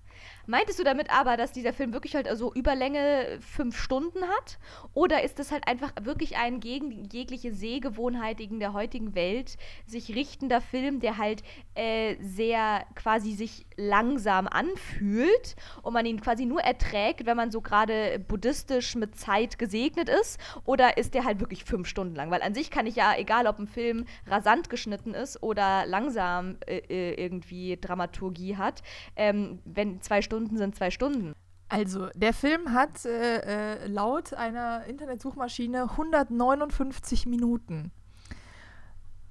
[0.50, 4.58] Meintest du damit aber, dass dieser Film wirklich halt also Überlänge fünf Stunden hat?
[4.94, 10.60] Oder ist das halt einfach wirklich ein gegen jegliche Sehgewohnheiten der heutigen Welt sich richtender
[10.60, 11.44] Film, der halt
[11.76, 17.60] äh, sehr quasi sich langsam anfühlt und man ihn quasi nur erträgt, wenn man so
[17.60, 20.38] gerade buddhistisch mit Zeit gesegnet ist?
[20.64, 22.30] Oder ist der halt wirklich fünf Stunden lang?
[22.30, 26.58] Weil an sich kann ich ja, egal ob ein Film rasant geschnitten ist oder langsam
[26.66, 28.82] äh, äh irgendwie Dramaturgie hat,
[29.16, 31.34] ähm, wenn zwei Stunden sind zwei Stunden.
[31.68, 37.92] Also, der Film hat äh, äh, laut einer Internetsuchmaschine 159 Minuten.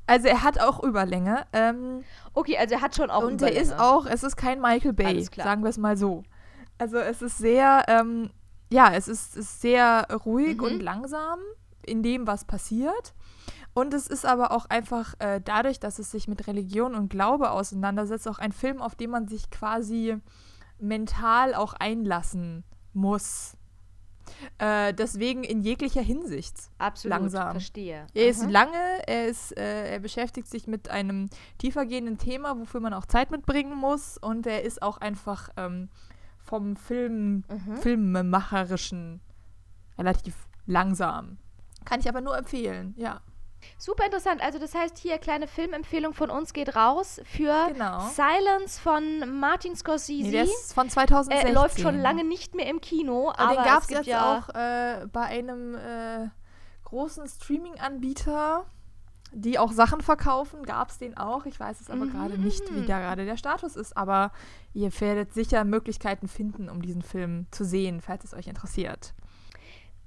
[0.09, 1.45] Also er hat auch Überlänge.
[1.53, 2.03] Ähm,
[2.33, 3.59] okay, also er hat schon auch und Überlänge.
[3.61, 6.23] Und er ist auch, es ist kein Michael Bay, sagen wir es mal so.
[6.79, 8.31] Also es ist sehr, ähm,
[8.71, 10.63] ja, es ist, ist sehr ruhig mhm.
[10.63, 11.39] und langsam
[11.85, 13.13] in dem, was passiert.
[13.73, 17.51] Und es ist aber auch einfach äh, dadurch, dass es sich mit Religion und Glaube
[17.51, 20.17] auseinandersetzt, auch ein Film, auf den man sich quasi
[20.79, 23.57] mental auch einlassen muss.
[24.57, 26.55] Äh, deswegen in jeglicher Hinsicht.
[26.77, 27.51] Absolut, langsam.
[27.51, 28.07] verstehe.
[28.13, 28.29] Er Aha.
[28.29, 33.05] ist lange, er, ist, äh, er beschäftigt sich mit einem tiefergehenden Thema, wofür man auch
[33.05, 34.17] Zeit mitbringen muss.
[34.17, 35.89] Und er ist auch einfach ähm,
[36.39, 37.77] vom Film, mhm.
[37.77, 39.21] Filmemacherischen
[39.97, 41.37] relativ langsam.
[41.85, 43.21] Kann ich aber nur empfehlen, ja.
[43.77, 44.41] Super interessant.
[44.41, 48.09] Also das heißt, hier kleine Filmempfehlung von uns geht raus für genau.
[48.09, 50.23] Silence von Martin Scorsese.
[50.23, 51.47] Nee, der ist von 2016.
[51.47, 53.29] Äh, läuft schon lange nicht mehr im Kino.
[53.29, 56.27] Aber, aber den gab es jetzt ja auch äh, bei einem äh,
[56.83, 58.65] großen Streaming-Anbieter,
[59.31, 61.45] die auch Sachen verkaufen, gab es den auch.
[61.45, 62.11] Ich weiß es aber mhm.
[62.11, 63.95] gerade nicht, wie da gerade der Status ist.
[63.95, 64.31] Aber
[64.73, 69.13] ihr werdet sicher Möglichkeiten finden, um diesen Film zu sehen, falls es euch interessiert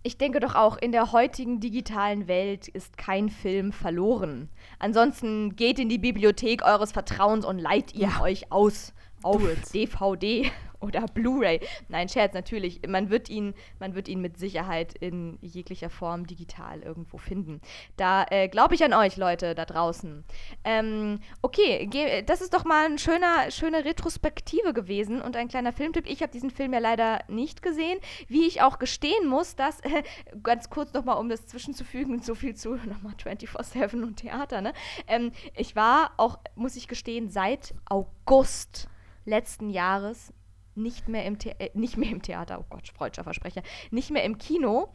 [0.03, 4.48] ich denke doch auch, in der heutigen digitalen Welt ist kein Film verloren.
[4.78, 8.20] Ansonsten geht in die Bibliothek eures Vertrauens und leiht ihn ja.
[8.20, 8.92] euch aus
[9.22, 9.42] auf
[9.72, 10.50] DVD
[10.83, 11.61] oder Blu-ray.
[11.89, 12.80] Nein, Scherz, natürlich.
[12.87, 17.61] Man wird, ihn, man wird ihn mit Sicherheit in jeglicher Form digital irgendwo finden.
[17.97, 20.24] Da äh, glaube ich an euch, Leute, da draußen.
[20.64, 26.07] Ähm, okay, das ist doch mal eine schöne, schöne Retrospektive gewesen und ein kleiner Filmtipp.
[26.09, 27.99] Ich habe diesen Film ja leider nicht gesehen.
[28.28, 30.03] Wie ich auch gestehen muss, dass, äh,
[30.43, 34.72] ganz kurz nochmal, um das zwischenzufügen, so viel zu nochmal 24-7 und Theater, ne?
[35.07, 38.89] Ähm, ich war auch, muss ich gestehen, seit August
[39.24, 40.33] letzten Jahres
[40.75, 44.25] nicht mehr im, The äh, nicht mehr im Theater, oh Gott, freudscher Versprecher, nicht mehr
[44.25, 44.89] im Kino.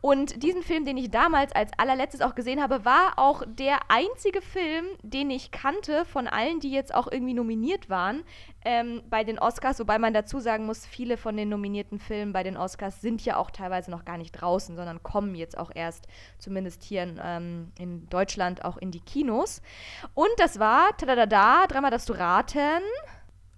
[0.00, 4.42] Und diesen Film, den ich damals als allerletztes auch gesehen habe, war auch der einzige
[4.42, 8.22] Film, den ich kannte von allen, die jetzt auch irgendwie nominiert waren
[8.64, 9.78] ähm, bei den Oscars.
[9.78, 13.36] Wobei man dazu sagen muss, viele von den nominierten Filmen bei den Oscars sind ja
[13.36, 16.06] auch teilweise noch gar nicht draußen, sondern kommen jetzt auch erst,
[16.38, 19.62] zumindest hier in, ähm, in Deutschland, auch in die Kinos.
[20.14, 22.82] Und das war, tada, dreimal darfst du raten.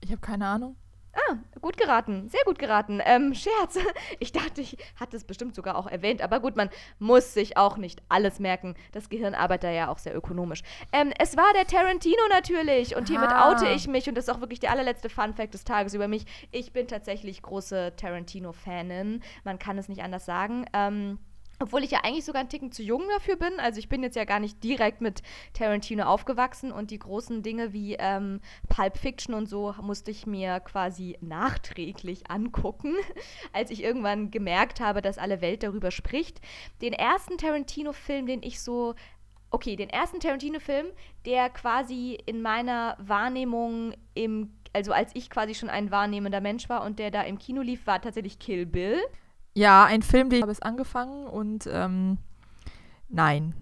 [0.01, 0.77] Ich habe keine Ahnung.
[1.15, 3.01] Ah, gut geraten, sehr gut geraten.
[3.05, 3.79] Ähm, Scherz.
[4.19, 7.77] Ich dachte, ich hatte es bestimmt sogar auch erwähnt, aber gut, man muss sich auch
[7.77, 8.75] nicht alles merken.
[8.93, 10.63] Das Gehirn arbeitet ja auch sehr ökonomisch.
[10.93, 13.51] Ähm, es war der Tarantino natürlich und hiermit Ah.
[13.51, 16.25] oute ich mich und das ist auch wirklich der allerletzte Fun-Fact des Tages über mich.
[16.51, 19.23] Ich bin tatsächlich große Tarantino-Fanin.
[19.45, 20.67] Man kann es nicht anders sagen.
[20.73, 21.19] Ähm,
[21.63, 23.59] obwohl ich ja eigentlich sogar einen Ticken zu jung dafür bin.
[23.59, 25.23] Also ich bin jetzt ja gar nicht direkt mit
[25.55, 30.61] Tarantino aufgewachsen und die großen Dinge wie ähm, Pulp Fiction und so musste ich mir
[30.61, 32.95] quasi nachträglich angucken,
[33.53, 36.41] als ich irgendwann gemerkt habe, dass alle Welt darüber spricht.
[36.81, 38.95] Den ersten Tarantino-Film, den ich so
[39.55, 40.87] Okay, den ersten Tarantino-Film,
[41.27, 46.83] der quasi in meiner Wahrnehmung im, also als ich quasi schon ein wahrnehmender Mensch war
[46.83, 48.99] und der da im Kino lief, war tatsächlich Kill Bill.
[49.55, 52.18] Ja, ein Film, den habe ich angefangen und ähm,
[53.09, 53.55] nein.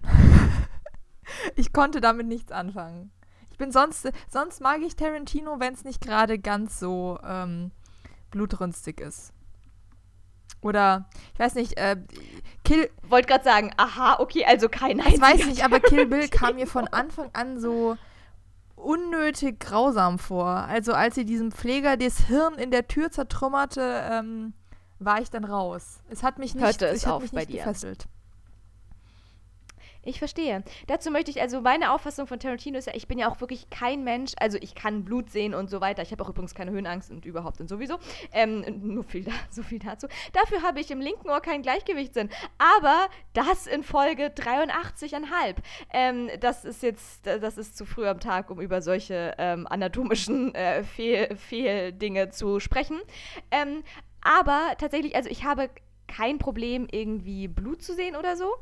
[1.55, 3.11] ich konnte damit nichts anfangen.
[3.51, 7.71] Ich bin sonst, sonst mag ich Tarantino, wenn es nicht gerade ganz so ähm,
[8.31, 9.33] blutrünstig ist.
[10.61, 11.97] Oder, ich weiß nicht, äh,
[12.63, 16.55] Kill, Wollte gerade sagen, aha, okay, also kein ich weiß nicht, aber Kill Bill kam
[16.55, 17.97] mir von Anfang an so
[18.75, 20.47] unnötig grausam vor.
[20.47, 24.53] Also als sie diesem Pfleger das Hirn in der Tür zertrümmerte, ähm,
[25.03, 25.99] war ich dann raus.
[26.09, 27.57] Es hat mich nicht, Hörte es hat auf mich bei nicht dir.
[27.57, 28.07] gefesselt.
[30.03, 30.63] Ich verstehe.
[30.87, 33.69] Dazu möchte ich, also meine Auffassung von Tarantino ist ja, ich bin ja auch wirklich
[33.69, 36.01] kein Mensch, also ich kann Blut sehen und so weiter.
[36.01, 37.99] Ich habe auch übrigens keine Höhenangst und überhaupt und sowieso.
[38.33, 40.07] Ähm, nur viel da, so viel dazu.
[40.33, 42.29] Dafür habe ich im linken Ohr keinen Gleichgewichtssinn.
[42.57, 45.57] Aber das in Folge 83,5.
[45.93, 50.55] Ähm, das ist jetzt, das ist zu früh am Tag, um über solche ähm, anatomischen
[50.55, 52.99] äh, Fehl, Fehldinge zu sprechen.
[53.51, 53.83] Ähm,
[54.21, 55.69] aber tatsächlich, also ich habe
[56.11, 58.53] kein Problem, irgendwie Blut zu sehen oder so.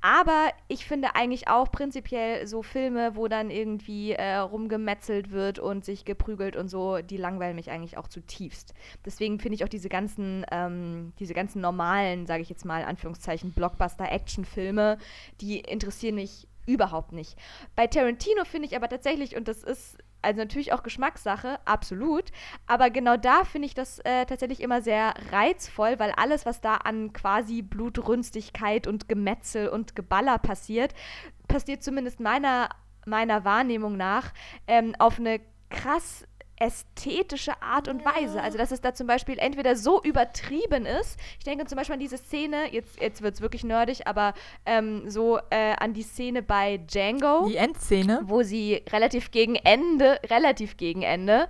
[0.00, 5.84] Aber ich finde eigentlich auch prinzipiell so Filme, wo dann irgendwie äh, rumgemetzelt wird und
[5.84, 8.74] sich geprügelt und so, die langweilen mich eigentlich auch zutiefst.
[9.04, 13.52] Deswegen finde ich auch diese ganzen, ähm, diese ganzen normalen, sage ich jetzt mal, Anführungszeichen,
[13.52, 14.98] Blockbuster-Action-Filme,
[15.40, 17.36] die interessieren mich überhaupt nicht.
[17.74, 22.30] Bei Tarantino finde ich aber tatsächlich, und das ist also natürlich auch Geschmackssache, absolut.
[22.66, 26.76] Aber genau da finde ich das äh, tatsächlich immer sehr reizvoll, weil alles, was da
[26.76, 30.94] an quasi Blutrünstigkeit und Gemetzel und Geballer passiert,
[31.48, 32.70] passiert zumindest meiner,
[33.06, 34.32] meiner Wahrnehmung nach
[34.66, 36.26] ähm, auf eine krass
[36.58, 38.40] ästhetische Art und Weise.
[38.42, 42.00] Also, dass es da zum Beispiel entweder so übertrieben ist, ich denke zum Beispiel an
[42.00, 44.34] diese Szene, jetzt, jetzt wird es wirklich nerdig, aber
[44.66, 48.20] ähm, so äh, an die Szene bei Django Die Endszene.
[48.24, 51.48] wo sie relativ gegen Ende, relativ gegen Ende,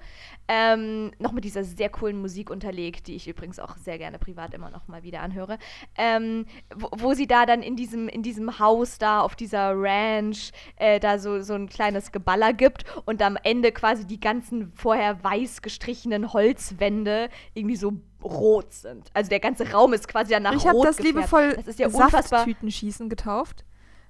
[0.49, 4.55] ähm, noch mit dieser sehr coolen Musik unterlegt, die ich übrigens auch sehr gerne privat
[4.55, 5.59] immer noch mal wieder anhöre,
[5.97, 10.53] ähm, wo, wo sie da dann in diesem, in diesem Haus da auf dieser Ranch
[10.77, 15.23] äh, da so, so ein kleines Geballer gibt und am Ende quasi die ganzen vorher
[15.23, 19.11] weiß gestrichenen Holzwände irgendwie so rot sind.
[19.15, 21.89] Also der ganze Raum ist quasi danach Ich habe rot das liebevoll Das ist ja.
[21.91, 23.65] Safttütenschießen getauft,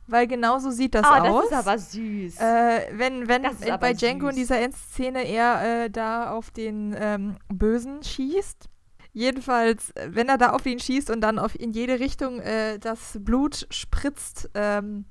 [0.06, 1.48] weil genau so sieht das Ah, aus.
[1.50, 2.40] das ist aber süß.
[2.40, 4.40] Äh, wenn wenn äh, bei Django in süß.
[4.42, 8.68] dieser Endszene er äh, da auf den ähm, Bösen schießt.
[9.12, 12.78] Jedenfalls, äh, wenn er da auf ihn schießt und dann auf in jede Richtung äh,
[12.78, 14.50] das Blut spritzt.
[14.54, 15.04] Ähm,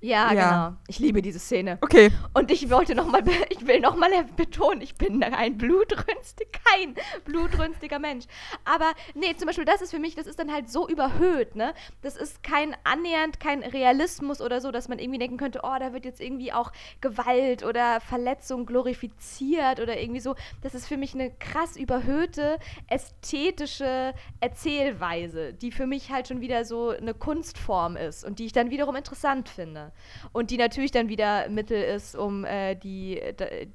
[0.00, 0.68] ja, ja.
[0.68, 0.76] genau.
[0.86, 1.78] Ich liebe diese Szene.
[1.80, 2.10] okay.
[2.34, 6.94] Und ich wollte noch mal, ich will noch mal betonen, ich bin ein blutrünstig, kein
[7.24, 8.26] blutrünstiger Mensch.
[8.64, 11.74] Aber nee, zum Beispiel das ist für mich, das ist dann halt so überhöht, ne?
[12.02, 15.92] Das ist kein annähernd, kein Realismus oder so, dass man irgendwie denken könnte, oh, da
[15.92, 20.36] wird jetzt irgendwie auch Gewalt oder Verletzung glorifiziert oder irgendwie so.
[20.62, 26.64] Das ist für mich eine krass überhöhte, ästhetische Erzählweise, die für mich halt schon wieder
[26.64, 29.87] so eine Kunstform ist und die ich dann wiederum interessant finde.
[30.32, 33.20] Und die natürlich dann wieder Mittel ist, um äh, die,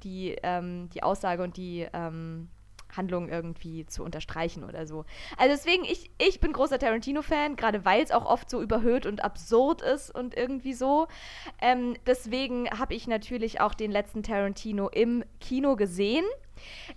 [0.02, 2.48] die, ähm, die Aussage und die ähm,
[2.96, 5.04] Handlung irgendwie zu unterstreichen oder so.
[5.36, 9.24] Also deswegen, ich, ich bin großer Tarantino-Fan, gerade weil es auch oft so überhöht und
[9.24, 11.06] absurd ist und irgendwie so.
[11.60, 16.24] Ähm, deswegen habe ich natürlich auch den letzten Tarantino im Kino gesehen.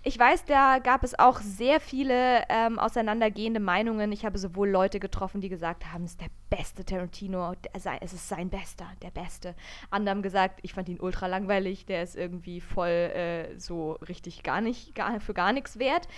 [0.02, 4.12] Ich weiß, da gab es auch sehr viele ähm, auseinandergehende Meinungen.
[4.12, 8.12] Ich habe sowohl Leute getroffen, die gesagt haben, es ist der beste Tarantino, der, es
[8.12, 9.54] ist sein bester, der beste.
[9.90, 14.42] Andere haben gesagt, ich fand ihn ultra langweilig, der ist irgendwie voll äh, so richtig
[14.42, 16.08] gar nicht, gar, für gar nichts wert.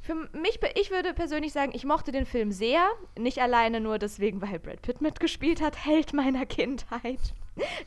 [0.00, 2.88] Für mich, ich würde persönlich sagen, ich mochte den Film sehr.
[3.18, 7.18] Nicht alleine nur deswegen, weil Brad Pitt mitgespielt hat, Held meiner Kindheit.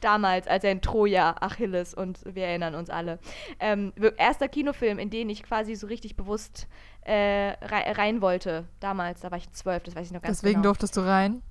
[0.02, 3.20] Damals, als er in Troja, Achilles und wir erinnern uns alle.
[3.60, 6.68] Ähm, erster Kinofilm, in den ich quasi so richtig bewusst
[7.04, 7.14] äh,
[7.62, 8.68] rei- rein wollte.
[8.82, 10.70] Damals, da war ich zwölf, das weiß ich noch ganz Deswegen genau.
[10.72, 11.42] durftest du rein.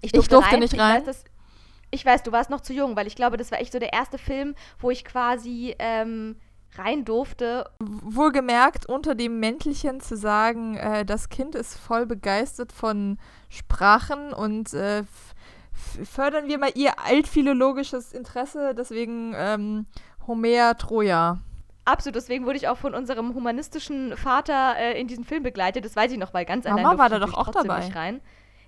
[0.00, 0.98] Ich Ich durfte nicht ich rein.
[0.98, 1.24] Weiß, dass,
[1.90, 3.92] ich weiß, du warst noch zu jung, weil ich glaube, das war echt so der
[3.92, 6.36] erste Film, wo ich quasi ähm,
[6.76, 7.68] rein durfte.
[7.80, 13.18] Wohlgemerkt, unter dem Mäntelchen zu sagen, äh, das Kind ist voll begeistert von
[13.48, 15.04] Sprachen und äh,
[16.04, 19.86] fördern wir mal ihr altphilologisches Interesse, deswegen ähm,
[20.26, 21.38] Homer Troja.
[21.84, 25.84] Absolut, deswegen wurde ich auch von unserem humanistischen Vater äh, in diesen Film begleitet.
[25.84, 27.80] Das weiß ich noch, weil ganz Mama allein war da doch auch dabei.
[27.80, 28.20] Nicht rein.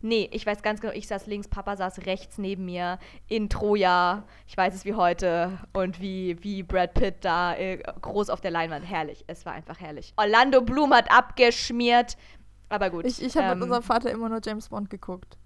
[0.04, 4.24] Nee, ich weiß ganz genau, ich saß links, Papa saß rechts neben mir in Troja.
[4.46, 8.50] Ich weiß es wie heute und wie, wie Brad Pitt da äh, groß auf der
[8.50, 8.84] Leinwand.
[8.84, 10.12] Herrlich, es war einfach herrlich.
[10.18, 12.18] Orlando Bloom hat abgeschmiert,
[12.68, 13.06] aber gut.
[13.06, 15.38] Ich, ich habe ähm, mit unserem Vater immer nur James Bond geguckt.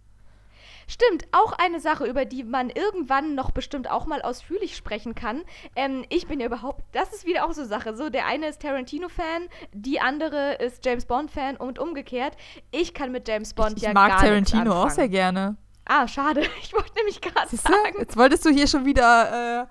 [0.88, 5.42] Stimmt, auch eine Sache, über die man irgendwann noch bestimmt auch mal ausführlich sprechen kann.
[5.76, 7.94] Ähm, ich bin ja überhaupt, das ist wieder auch so Sache.
[7.94, 12.34] So, der eine ist Tarantino-Fan, die andere ist James Bond-Fan und umgekehrt.
[12.70, 15.56] Ich kann mit James Bond ich, ja ich mag gar Tarantino auch sehr gerne.
[15.84, 16.42] Ah, schade.
[16.62, 17.96] Ich wollte nämlich gerade sagen.
[17.98, 19.66] Jetzt wolltest du hier schon wieder äh,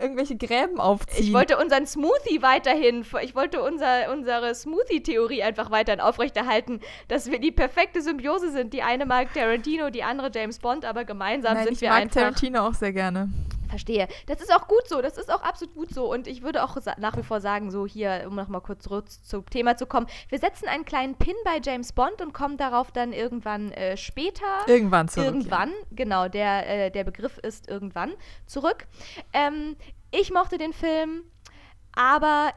[0.00, 1.26] irgendwelche Gräben aufziehen.
[1.26, 7.38] Ich wollte unseren Smoothie weiterhin, ich wollte unser, unsere Smoothie-Theorie einfach weiterhin aufrechterhalten, dass wir
[7.38, 8.72] die perfekte Symbiose sind.
[8.72, 12.08] Die eine mag Tarantino, die andere James Bond, aber gemeinsam Nein, sind wir einfach.
[12.08, 13.28] Ich mag Tarantino auch sehr gerne.
[13.68, 14.08] Verstehe.
[14.26, 15.02] Das ist auch gut so.
[15.02, 16.10] Das ist auch absolut gut so.
[16.10, 19.44] Und ich würde auch nach wie vor sagen, so hier, um nochmal kurz zurück zum
[19.46, 23.12] Thema zu kommen, wir setzen einen kleinen Pin bei James Bond und kommen darauf dann
[23.12, 24.44] irgendwann äh, später.
[24.66, 25.26] Irgendwann zurück.
[25.26, 25.86] Irgendwann, ja.
[25.92, 26.28] genau.
[26.28, 28.12] Der, äh, der Begriff ist irgendwann
[28.46, 28.86] zurück.
[29.32, 29.76] Ähm,
[30.10, 31.24] ich mochte den Film,
[31.92, 32.52] aber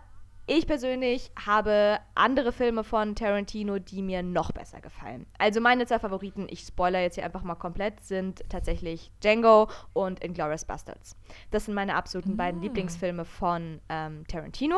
[0.53, 5.25] ich persönlich habe andere Filme von Tarantino, die mir noch besser gefallen.
[5.37, 10.21] Also meine zwei Favoriten, ich spoiler jetzt hier einfach mal komplett, sind tatsächlich Django und
[10.21, 11.15] Inglourious Bastards.
[11.51, 12.37] Das sind meine absoluten mm.
[12.37, 14.75] beiden Lieblingsfilme von ähm, Tarantino.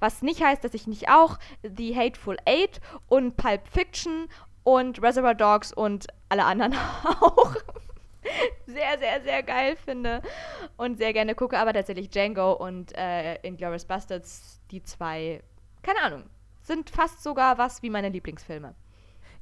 [0.00, 4.28] Was nicht heißt, dass ich nicht auch The Hateful Eight und Pulp Fiction
[4.64, 6.72] und Reservoir Dogs und alle anderen
[7.20, 7.54] auch
[8.66, 10.22] sehr, sehr, sehr geil finde
[10.76, 11.58] und sehr gerne gucke.
[11.58, 15.42] Aber tatsächlich Django und äh, Inglourious Bastards, die zwei,
[15.82, 16.24] keine Ahnung,
[16.62, 18.74] sind fast sogar was wie meine Lieblingsfilme.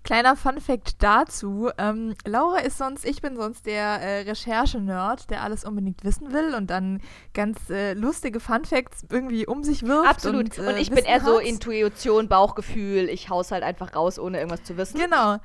[0.03, 5.65] Kleiner Fun-Fact dazu: ähm, Laura ist sonst, ich bin sonst der äh, Recherche-Nerd, der alles
[5.65, 7.03] unbedingt wissen will und dann
[7.35, 10.09] ganz äh, lustige Fun-Facts irgendwie um sich wirft.
[10.09, 10.59] Absolut.
[10.59, 13.11] Und, äh, und ich bin eher so Intuition, Bauchgefühl.
[13.11, 14.99] Ich haus halt einfach raus, ohne irgendwas zu wissen.
[14.99, 15.37] Genau.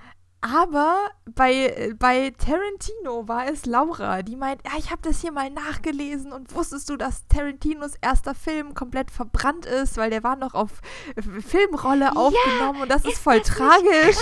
[0.53, 0.97] Aber
[1.33, 6.31] bei, bei Tarantino war es Laura, die meint, ja, ich habe das hier mal nachgelesen
[6.31, 10.69] und wusstest du, dass Tarantinos erster Film komplett verbrannt ist, weil der war noch auf
[11.47, 14.17] Filmrolle ja, aufgenommen und das ist, ist voll das tragisch.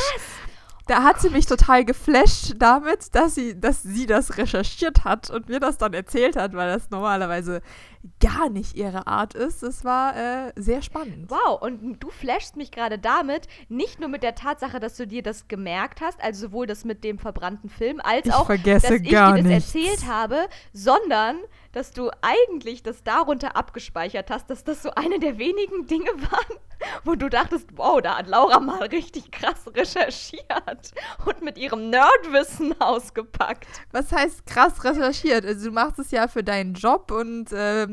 [0.88, 5.50] da hat sie mich total geflasht damit, dass sie, dass sie das recherchiert hat und
[5.50, 7.62] mir das dann erzählt hat, weil das normalerweise
[8.20, 9.64] gar nicht ihre Art ist.
[9.64, 11.30] Das war äh, sehr spannend.
[11.30, 15.24] Wow, und du flashst mich gerade damit, nicht nur mit der Tatsache, dass du dir
[15.24, 19.04] das gemerkt hast, also sowohl das mit dem verbrannten Film, als ich auch, dass ich
[19.04, 19.76] dir das nichts.
[19.76, 21.38] erzählt habe, sondern
[21.72, 26.60] dass du eigentlich das darunter abgespeichert hast, dass das so eine der wenigen Dinge waren,
[27.04, 30.92] wo du dachtest, wow, da hat Laura mal richtig krass recherchiert
[31.26, 33.66] und mit ihrem Nerdwissen ausgepackt.
[33.92, 35.46] Was heißt krass recherchiert?
[35.46, 37.93] Also du machst es ja für deinen Job und ähm,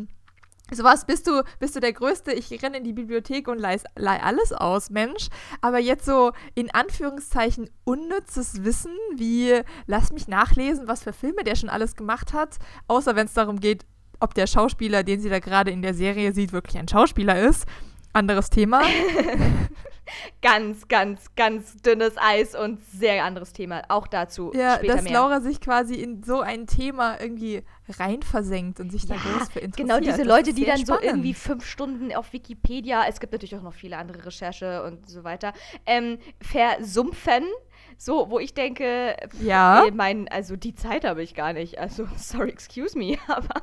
[0.72, 4.22] Sowas bist du, bist du der Größte, ich renne in die Bibliothek und leih, leih
[4.22, 5.28] alles aus, Mensch.
[5.60, 11.56] Aber jetzt so in Anführungszeichen unnützes Wissen, wie lass mich nachlesen, was für Filme der
[11.56, 12.58] schon alles gemacht hat,
[12.88, 13.84] außer wenn es darum geht,
[14.20, 17.66] ob der Schauspieler, den sie da gerade in der Serie sieht, wirklich ein Schauspieler ist.
[18.12, 18.82] Anderes Thema.
[20.42, 23.82] ganz, ganz, ganz dünnes Eis und sehr anderes Thema.
[23.88, 25.12] Auch dazu ja, später dass mehr.
[25.12, 29.48] Laura sich quasi in so ein Thema irgendwie rein versenkt und sich ja, da groß
[29.50, 29.76] für interessiert.
[29.76, 31.02] Genau, diese Leute, die dann spannend.
[31.02, 35.08] so irgendwie fünf Stunden auf Wikipedia, es gibt natürlich auch noch viele andere Recherche und
[35.08, 35.52] so weiter,
[35.86, 37.44] ähm, versumpfen.
[37.96, 39.84] So, wo ich denke, ja.
[39.92, 41.78] Mein, also die Zeit habe ich gar nicht.
[41.78, 43.62] Also, sorry, excuse me, aber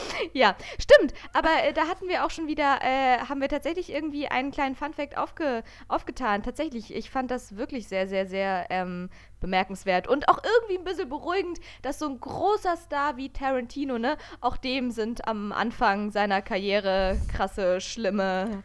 [0.32, 1.12] ja, stimmt.
[1.32, 4.76] Aber äh, da hatten wir auch schon wieder, äh, haben wir tatsächlich irgendwie einen kleinen
[4.76, 6.42] Funfact aufge, aufgetan.
[6.42, 11.08] Tatsächlich, ich fand das wirklich sehr, sehr, sehr ähm, bemerkenswert und auch irgendwie ein bisschen
[11.08, 16.42] beruhigend, dass so ein großer Star wie Tarantino, ne, auch dem sind am Anfang seiner
[16.42, 18.62] Karriere krasse, schlimme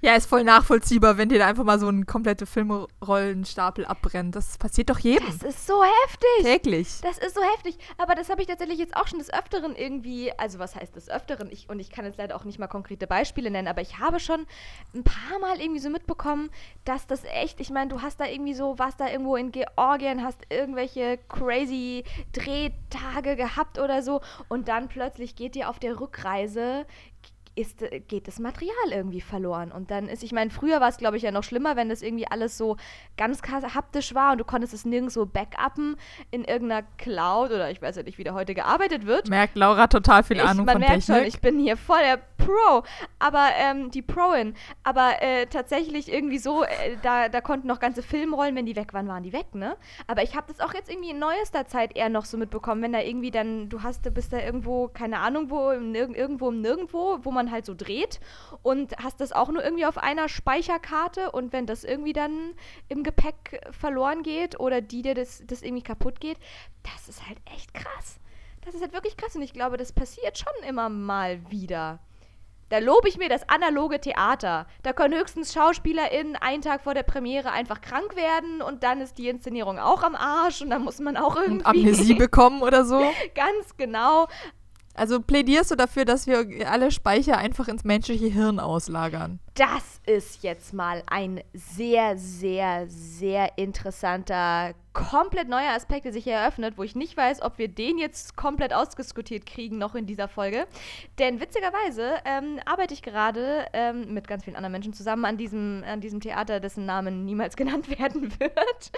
[0.00, 4.36] ja, ist voll nachvollziehbar, wenn dir da einfach mal so ein komplette Filmrollenstapel abbrennt.
[4.36, 5.26] Das passiert doch jedem.
[5.26, 6.28] Das ist so heftig.
[6.42, 7.00] Täglich.
[7.02, 7.78] Das ist so heftig.
[7.98, 11.08] Aber das habe ich tatsächlich jetzt auch schon des Öfteren irgendwie, also was heißt des
[11.08, 11.50] Öfteren?
[11.50, 14.20] Ich, und ich kann jetzt leider auch nicht mal konkrete Beispiele nennen, aber ich habe
[14.20, 14.46] schon
[14.94, 16.50] ein paar Mal irgendwie so mitbekommen,
[16.84, 20.22] dass das echt, ich meine, du hast da irgendwie so, warst da irgendwo in Georgien,
[20.22, 26.86] hast irgendwelche crazy Drehtage gehabt oder so und dann plötzlich geht dir auf der Rückreise
[27.58, 29.72] ist, äh, geht das Material irgendwie verloren.
[29.72, 32.02] Und dann ist, ich meine, früher war es, glaube ich, ja noch schlimmer, wenn das
[32.02, 32.76] irgendwie alles so
[33.16, 35.96] ganz haptisch war und du konntest es nirgendwo backuppen
[36.30, 39.28] in irgendeiner Cloud oder ich weiß ja nicht, wie da heute gearbeitet wird.
[39.28, 41.18] Merkt Laura total viel ich, Ahnung man von merkt Technik.
[41.18, 42.82] schon, ich bin hier voll der Pro,
[43.18, 48.02] aber ähm, die Proin, aber äh, tatsächlich irgendwie so, äh, da, da konnten noch ganze
[48.02, 49.76] Filmrollen, wenn die weg waren, waren die weg, ne?
[50.06, 52.92] Aber ich habe das auch jetzt irgendwie in neuester Zeit eher noch so mitbekommen, wenn
[52.92, 56.62] da irgendwie dann, du hast, du bist da irgendwo, keine Ahnung wo, im irgendwo im
[56.62, 58.20] Nirgendwo, wo man halt so dreht
[58.62, 62.54] und hast das auch nur irgendwie auf einer Speicherkarte und wenn das irgendwie dann
[62.88, 66.38] im Gepäck verloren geht oder die dir das, das irgendwie kaputt geht,
[66.82, 68.18] das ist halt echt krass.
[68.64, 72.00] Das ist halt wirklich krass und ich glaube, das passiert schon immer mal wieder.
[72.68, 74.66] Da lobe ich mir das analoge Theater.
[74.82, 79.16] Da können höchstens SchauspielerInnen einen Tag vor der Premiere einfach krank werden und dann ist
[79.16, 81.60] die Inszenierung auch am Arsch und dann muss man auch irgendwie.
[81.60, 83.00] Und Amnesie bekommen oder so.
[83.34, 84.28] Ganz genau.
[84.98, 89.38] Also plädierst du dafür, dass wir alle Speicher einfach ins menschliche Hirn auslagern?
[89.58, 96.34] Das ist jetzt mal ein sehr, sehr, sehr interessanter komplett neuer Aspekt, der sich hier
[96.34, 100.26] eröffnet, wo ich nicht weiß, ob wir den jetzt komplett ausdiskutiert kriegen noch in dieser
[100.26, 100.66] Folge.
[101.20, 105.84] Denn witzigerweise ähm, arbeite ich gerade ähm, mit ganz vielen anderen Menschen zusammen an diesem,
[105.86, 108.90] an diesem Theater, dessen Namen niemals genannt werden wird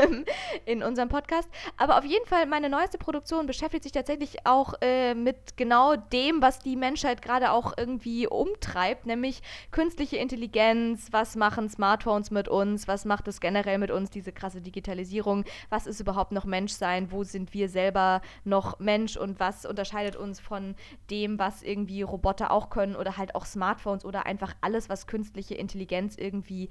[0.00, 0.24] ähm,
[0.64, 1.48] in unserem Podcast.
[1.76, 6.40] Aber auf jeden Fall, meine neueste Produktion beschäftigt sich tatsächlich auch äh, mit genau dem,
[6.40, 9.42] was die Menschheit gerade auch irgendwie umtreibt, nämlich
[9.76, 14.62] künstliche Intelligenz, was machen Smartphones mit uns, was macht es generell mit uns, diese krasse
[14.62, 15.44] Digitalisierung.
[15.68, 20.40] Was ist überhaupt noch Menschsein, wo sind wir selber noch Mensch und was unterscheidet uns
[20.40, 20.76] von
[21.10, 25.56] dem, was irgendwie Roboter auch können oder halt auch Smartphones oder einfach alles, was künstliche
[25.56, 26.70] Intelligenz irgendwie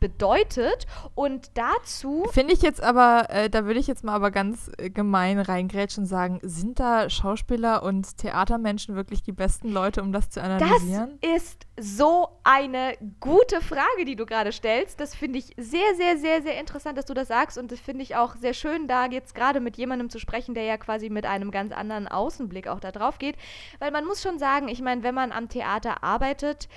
[0.00, 0.86] bedeutet.
[1.14, 2.26] Und dazu.
[2.32, 6.04] Finde ich jetzt aber, äh, da würde ich jetzt mal aber ganz äh, gemein reingrätschen
[6.04, 11.18] und sagen, sind da Schauspieler und Theatermenschen wirklich die besten Leute, um das zu analysieren?
[11.20, 15.00] Das ist so eine gute Frage, die du gerade stellst.
[15.00, 17.58] Das finde ich sehr, sehr, sehr, sehr interessant, dass du das sagst.
[17.58, 20.64] Und das finde ich auch sehr schön, da jetzt gerade mit jemandem zu sprechen, der
[20.64, 23.36] ja quasi mit einem ganz anderen Außenblick auch da drauf geht.
[23.78, 26.68] Weil man muss schon sagen, ich meine, wenn man am Theater arbeitet,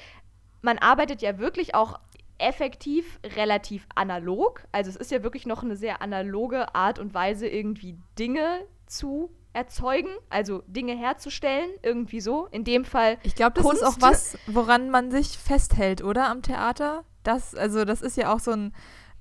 [0.62, 2.00] man arbeitet ja wirklich auch
[2.40, 4.64] effektiv relativ analog.
[4.72, 9.30] Also es ist ja wirklich noch eine sehr analoge Art und Weise, irgendwie Dinge zu
[9.54, 12.48] erzeugen, also Dinge herzustellen, irgendwie so.
[12.52, 13.18] In dem Fall.
[13.24, 13.82] Ich glaube, das Kunst.
[13.82, 16.30] ist auch was, woran man sich festhält, oder?
[16.30, 17.04] Am Theater.
[17.24, 18.74] Das, also, das ist ja auch so ein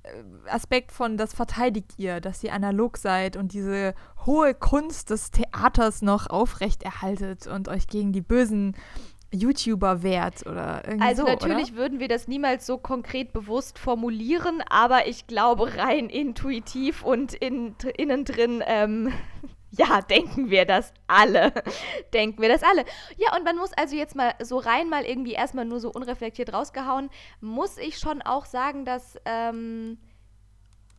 [0.05, 0.09] äh,
[0.49, 3.95] Aspekt von, das verteidigt ihr, dass ihr analog seid und diese
[4.27, 8.77] hohe Kunst des Theaters noch aufrechterhaltet und euch gegen die bösen
[9.33, 11.81] YouTuber wert oder irgendwie Also so, natürlich oder?
[11.81, 17.75] würden wir das niemals so konkret bewusst formulieren, aber ich glaube rein intuitiv und in,
[17.97, 19.13] innen drin, ähm,
[19.71, 21.53] ja, denken wir das alle.
[22.15, 22.85] denken wir das alle.
[23.17, 26.53] Ja, und man muss also jetzt mal so rein mal irgendwie erstmal nur so unreflektiert
[26.53, 27.11] rausgehauen,
[27.41, 29.99] muss ich schon auch sagen, dass ähm,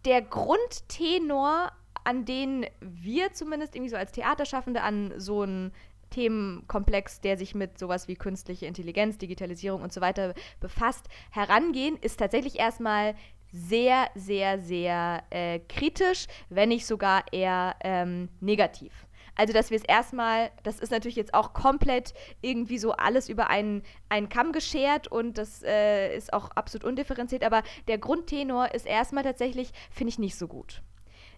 [0.06, 1.72] der Grundtenor
[2.04, 5.72] an den wir zumindest irgendwie so als Theaterschaffende an so ein
[6.10, 12.20] Themenkomplex, der sich mit sowas wie künstliche Intelligenz, Digitalisierung und so weiter befasst, herangehen, ist
[12.20, 13.16] tatsächlich erstmal
[13.52, 19.08] sehr, sehr, sehr äh, kritisch, wenn nicht sogar eher ähm, negativ.
[19.36, 23.50] Also, dass wir es erstmal, das ist natürlich jetzt auch komplett irgendwie so alles über
[23.50, 28.86] einen, einen Kamm geschert und das äh, ist auch absolut undifferenziert, aber der Grundtenor ist
[28.86, 30.82] erstmal tatsächlich, finde ich nicht so gut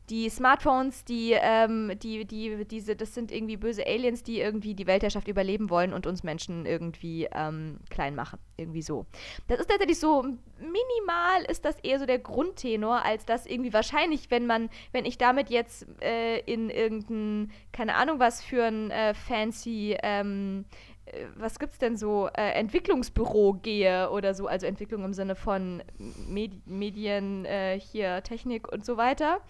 [0.10, 4.88] die Smartphones, die, ähm, die, die, diese, das sind irgendwie böse Aliens, die irgendwie die
[4.88, 8.40] Weltherrschaft überleben wollen und uns Menschen irgendwie ähm, klein machen.
[8.58, 9.06] Irgendwie so.
[9.48, 10.24] Das ist tatsächlich so,
[10.60, 15.18] minimal ist das eher so der Grundtenor, als dass irgendwie wahrscheinlich, wenn man, wenn ich
[15.18, 20.91] damit jetzt äh, in irgendein, keine Ahnung was für ein äh, fancy ähm, äh,
[21.36, 25.84] was gibt's denn so, äh, Entwicklungsbüro gehe oder so, also Entwicklung im Sinne von
[26.28, 29.42] Medi Medien, äh, hier Technik und so weiter.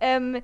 [0.00, 0.42] Ähm,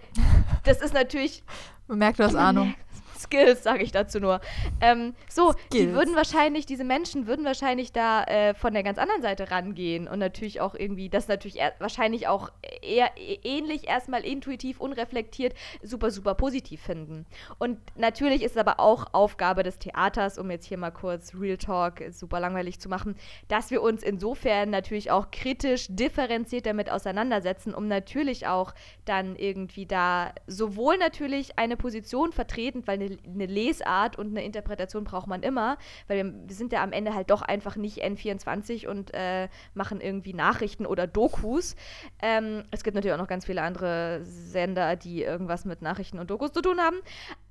[0.64, 1.42] das ist natürlich.
[1.88, 2.74] Man merkt, du hast Ahnung.
[3.22, 4.40] Skills, sage ich dazu nur.
[4.80, 5.68] Ähm, so, Skills.
[5.72, 10.08] die würden wahrscheinlich, diese Menschen würden wahrscheinlich da äh, von der ganz anderen Seite rangehen
[10.08, 12.50] und natürlich auch irgendwie, das natürlich wahrscheinlich auch
[12.82, 17.26] eher ähnlich erstmal intuitiv, unreflektiert, super, super positiv finden.
[17.58, 21.56] Und natürlich ist es aber auch Aufgabe des Theaters, um jetzt hier mal kurz Real
[21.56, 23.16] Talk super langweilig zu machen,
[23.48, 29.86] dass wir uns insofern natürlich auch kritisch, differenziert damit auseinandersetzen, um natürlich auch dann irgendwie
[29.86, 35.42] da sowohl natürlich eine Position vertreten, weil eine eine Lesart und eine Interpretation braucht man
[35.42, 39.48] immer, weil wir, wir sind ja am Ende halt doch einfach nicht N24 und äh,
[39.74, 41.76] machen irgendwie Nachrichten oder Dokus.
[42.22, 46.30] Ähm, es gibt natürlich auch noch ganz viele andere Sender, die irgendwas mit Nachrichten und
[46.30, 46.96] Dokus zu tun haben.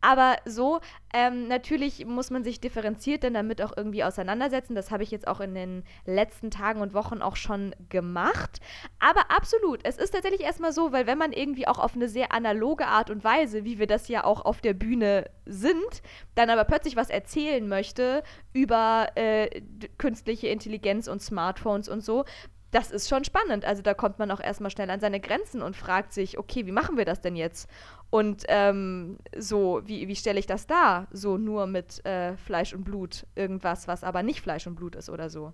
[0.01, 0.79] Aber so,
[1.13, 4.75] ähm, natürlich muss man sich differenziert dann damit auch irgendwie auseinandersetzen.
[4.75, 8.59] Das habe ich jetzt auch in den letzten Tagen und Wochen auch schon gemacht.
[8.99, 12.31] Aber absolut, es ist tatsächlich erstmal so, weil wenn man irgendwie auch auf eine sehr
[12.31, 16.01] analoge Art und Weise, wie wir das ja auch auf der Bühne sind,
[16.35, 18.23] dann aber plötzlich was erzählen möchte
[18.53, 19.61] über äh,
[19.97, 22.23] künstliche Intelligenz und Smartphones und so,
[22.71, 23.65] das ist schon spannend.
[23.65, 26.71] Also da kommt man auch erstmal schnell an seine Grenzen und fragt sich, okay, wie
[26.71, 27.67] machen wir das denn jetzt?
[28.09, 31.07] Und ähm, so, wie, wie stelle ich das dar?
[31.11, 35.09] So nur mit äh, Fleisch und Blut, irgendwas, was aber nicht Fleisch und Blut ist
[35.09, 35.53] oder so.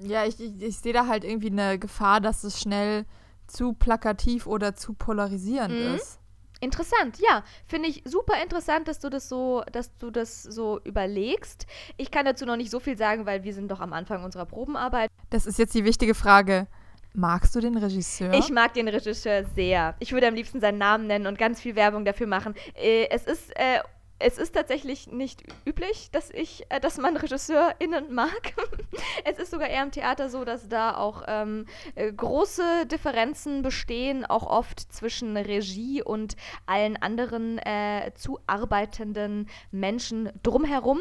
[0.00, 3.04] Ja, ich, ich, ich sehe da halt irgendwie eine Gefahr, dass es schnell
[3.46, 5.94] zu plakativ oder zu polarisierend mhm.
[5.94, 6.18] ist.
[6.60, 7.44] Interessant, ja.
[7.66, 11.66] Finde ich super interessant, dass du das so, dass du das so überlegst.
[11.96, 14.46] Ich kann dazu noch nicht so viel sagen, weil wir sind doch am Anfang unserer
[14.46, 15.08] Probenarbeit.
[15.30, 16.66] Das ist jetzt die wichtige Frage.
[17.14, 18.32] Magst du den Regisseur?
[18.34, 19.94] Ich mag den Regisseur sehr.
[19.98, 22.54] Ich würde am liebsten seinen Namen nennen und ganz viel Werbung dafür machen.
[22.74, 23.80] Äh, es ist äh,
[24.20, 28.54] es ist tatsächlich nicht üblich, dass ich, äh, dass man RegisseurInnen mag.
[29.24, 34.26] es ist sogar eher im Theater so, dass da auch ähm, äh, große Differenzen bestehen,
[34.26, 36.36] auch oft zwischen Regie und
[36.66, 40.98] allen anderen äh, zuarbeitenden Menschen drumherum.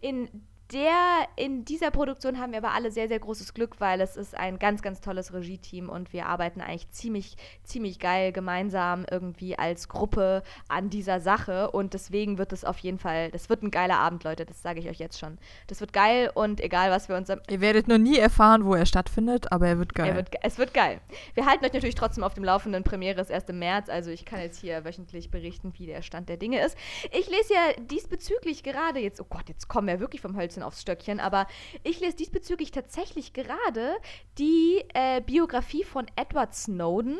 [0.00, 0.28] In
[0.72, 4.36] der, in dieser Produktion haben wir aber alle sehr, sehr großes Glück, weil es ist
[4.36, 9.88] ein ganz, ganz tolles Regie-Team und wir arbeiten eigentlich ziemlich, ziemlich geil gemeinsam irgendwie als
[9.88, 13.98] Gruppe an dieser Sache und deswegen wird es auf jeden Fall, das wird ein geiler
[13.98, 15.38] Abend, Leute, das sage ich euch jetzt schon.
[15.68, 17.28] Das wird geil und egal, was wir uns...
[17.28, 20.10] Ihr werdet noch nie erfahren, wo er stattfindet, aber er wird geil.
[20.10, 21.00] Er wird, es wird geil.
[21.34, 22.84] Wir halten euch natürlich trotzdem auf dem Laufenden.
[22.84, 26.28] Premiere ist erst im März, also ich kann jetzt hier wöchentlich berichten, wie der Stand
[26.28, 26.76] der Dinge ist.
[27.12, 30.62] Ich lese ja diesbezüglich gerade jetzt, oh Gott, jetzt kommen wir wirklich vom Hölzchen bisschen
[30.62, 31.46] aufs Stöckchen, aber
[31.84, 33.96] ich lese diesbezüglich tatsächlich gerade
[34.38, 37.18] die äh, Biografie von Edward Snowden.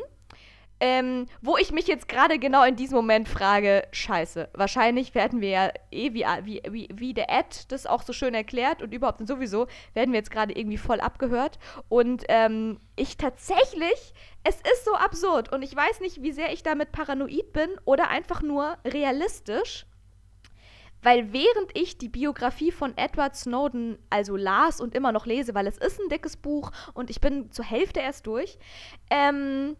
[0.81, 5.49] Ähm, wo ich mich jetzt gerade genau in diesem Moment frage, scheiße, wahrscheinlich werden wir
[5.49, 6.23] ja eh, wie,
[6.71, 10.19] wie, wie, der Ed das auch so schön erklärt und überhaupt und sowieso, werden wir
[10.19, 11.59] jetzt gerade irgendwie voll abgehört.
[11.89, 14.13] Und ähm, ich tatsächlich,
[14.45, 18.07] es ist so absurd und ich weiß nicht, wie sehr ich damit paranoid bin oder
[18.07, 19.85] einfach nur realistisch.
[21.01, 25.67] Weil während ich die Biografie von Edward Snowden also las und immer noch lese, weil
[25.67, 28.57] es ist ein dickes Buch und ich bin zur Hälfte erst durch,
[29.09, 29.75] ähm,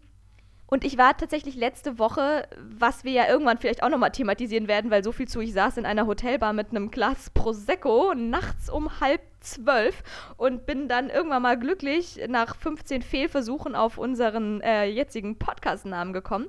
[0.70, 4.92] und ich war tatsächlich letzte Woche, was wir ja irgendwann vielleicht auch nochmal thematisieren werden,
[4.92, 9.00] weil so viel zu, ich saß in einer Hotelbar mit einem Glas Prosecco nachts um
[9.00, 10.02] halb zwölf
[10.36, 16.48] und bin dann irgendwann mal glücklich nach 15 Fehlversuchen auf unseren äh, jetzigen Podcast-Namen gekommen.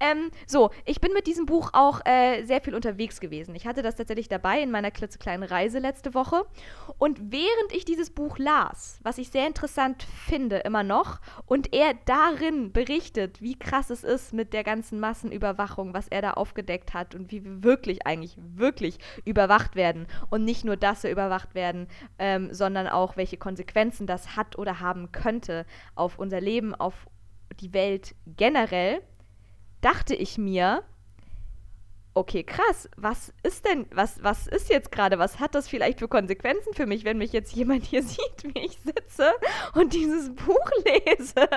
[0.00, 3.54] Ähm, so, ich bin mit diesem Buch auch äh, sehr viel unterwegs gewesen.
[3.54, 6.44] Ich hatte das tatsächlich dabei in meiner klitzekleinen Reise letzte Woche.
[6.98, 11.94] Und während ich dieses Buch las, was ich sehr interessant finde immer noch, und er
[12.04, 17.14] darin berichtet, wie krass es ist mit der ganzen Massenüberwachung, was er da aufgedeckt hat
[17.14, 21.86] und wie wir wirklich eigentlich wirklich überwacht werden und nicht nur, dass wir überwacht werden,
[22.18, 27.06] äh, ähm, sondern auch, welche Konsequenzen das hat oder haben könnte auf unser Leben, auf
[27.60, 29.02] die Welt generell,
[29.80, 30.82] dachte ich mir,
[32.14, 36.08] okay, krass, was ist denn, was, was ist jetzt gerade, was hat das vielleicht für
[36.08, 39.32] Konsequenzen für mich, wenn mich jetzt jemand hier sieht, wie ich sitze
[39.74, 41.48] und dieses Buch lese?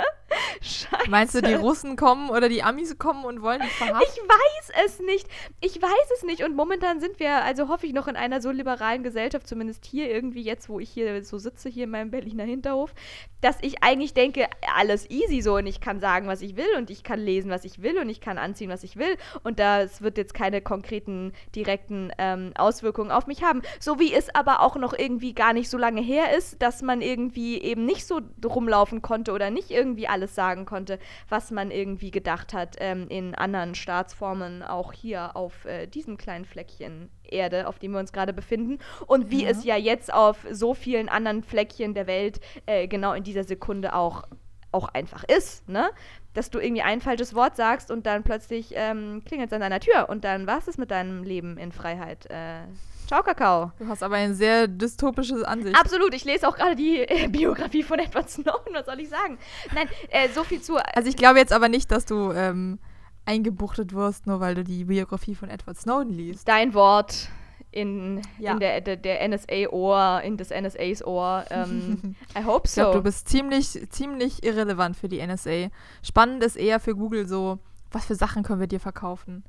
[0.61, 1.09] Scheiße.
[1.09, 4.01] Meinst du, die Russen kommen oder die Amis kommen und wollen dich verhaften?
[4.03, 5.27] Ich weiß es nicht.
[5.61, 6.43] Ich weiß es nicht.
[6.43, 10.09] Und momentan sind wir, also hoffe ich, noch in einer so liberalen Gesellschaft, zumindest hier
[10.09, 12.93] irgendwie jetzt, wo ich hier so sitze, hier in meinem Berliner Hinterhof,
[13.41, 16.89] dass ich eigentlich denke, alles easy so und ich kann sagen, was ich will und
[16.89, 19.17] ich kann lesen, was ich will und ich kann anziehen, was ich will.
[19.43, 23.63] Und das wird jetzt keine konkreten, direkten ähm, Auswirkungen auf mich haben.
[23.79, 27.01] So wie es aber auch noch irgendwie gar nicht so lange her ist, dass man
[27.01, 32.11] irgendwie eben nicht so rumlaufen konnte oder nicht irgendwie alles sagen konnte, was man irgendwie
[32.11, 37.79] gedacht hat ähm, in anderen Staatsformen, auch hier auf äh, diesem kleinen Fleckchen Erde, auf
[37.79, 38.77] dem wir uns gerade befinden.
[39.07, 39.49] Und wie ja.
[39.49, 43.95] es ja jetzt auf so vielen anderen Fleckchen der Welt äh, genau in dieser Sekunde
[43.95, 44.25] auch,
[44.71, 45.89] auch einfach ist, ne?
[46.35, 49.79] Dass du irgendwie ein falsches Wort sagst und dann plötzlich ähm, klingelt es an deiner
[49.79, 52.27] Tür und dann war es mit deinem Leben in Freiheit.
[52.29, 52.67] Äh,
[53.07, 53.71] Ciao, Kakao.
[53.77, 55.79] Du hast aber eine sehr dystopische Ansicht.
[55.79, 56.13] Absolut.
[56.15, 58.73] Ich lese auch gerade die äh, Biografie von Edward Snowden.
[58.73, 59.37] Was soll ich sagen?
[59.75, 60.77] Nein, äh, so viel zu.
[60.77, 62.79] Also, ich glaube jetzt aber nicht, dass du ähm,
[63.25, 66.47] eingebuchtet wirst, nur weil du die Biografie von Edward Snowden liest.
[66.47, 67.29] Dein Wort
[67.75, 68.53] in, ja.
[68.53, 71.45] in der, der, der NSA-Ohr, in des NSAs Ohr.
[71.49, 72.81] Ähm, I hope so.
[72.81, 75.67] Ich glaube, du bist ziemlich, ziemlich irrelevant für die NSA.
[76.01, 77.59] Spannend ist eher für Google so,
[77.91, 79.43] was für Sachen können wir dir verkaufen?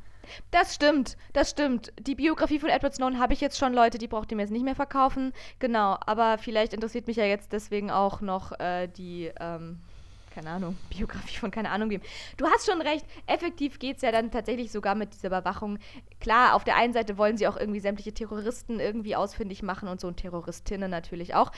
[0.51, 1.93] Das stimmt, das stimmt.
[2.01, 4.51] Die Biografie von Edward Snowden habe ich jetzt schon Leute, die braucht ihr mir jetzt
[4.51, 5.33] nicht mehr verkaufen.
[5.59, 9.79] Genau, aber vielleicht interessiert mich ja jetzt deswegen auch noch äh, die, ähm,
[10.37, 12.03] keine Ahnung, Biografie von keine Ahnung wem.
[12.37, 15.79] Du hast schon recht, effektiv geht es ja dann tatsächlich sogar mit dieser Überwachung.
[16.21, 19.99] Klar, auf der einen Seite wollen sie auch irgendwie sämtliche Terroristen irgendwie ausfindig machen und
[19.99, 21.53] so und Terroristinnen natürlich auch.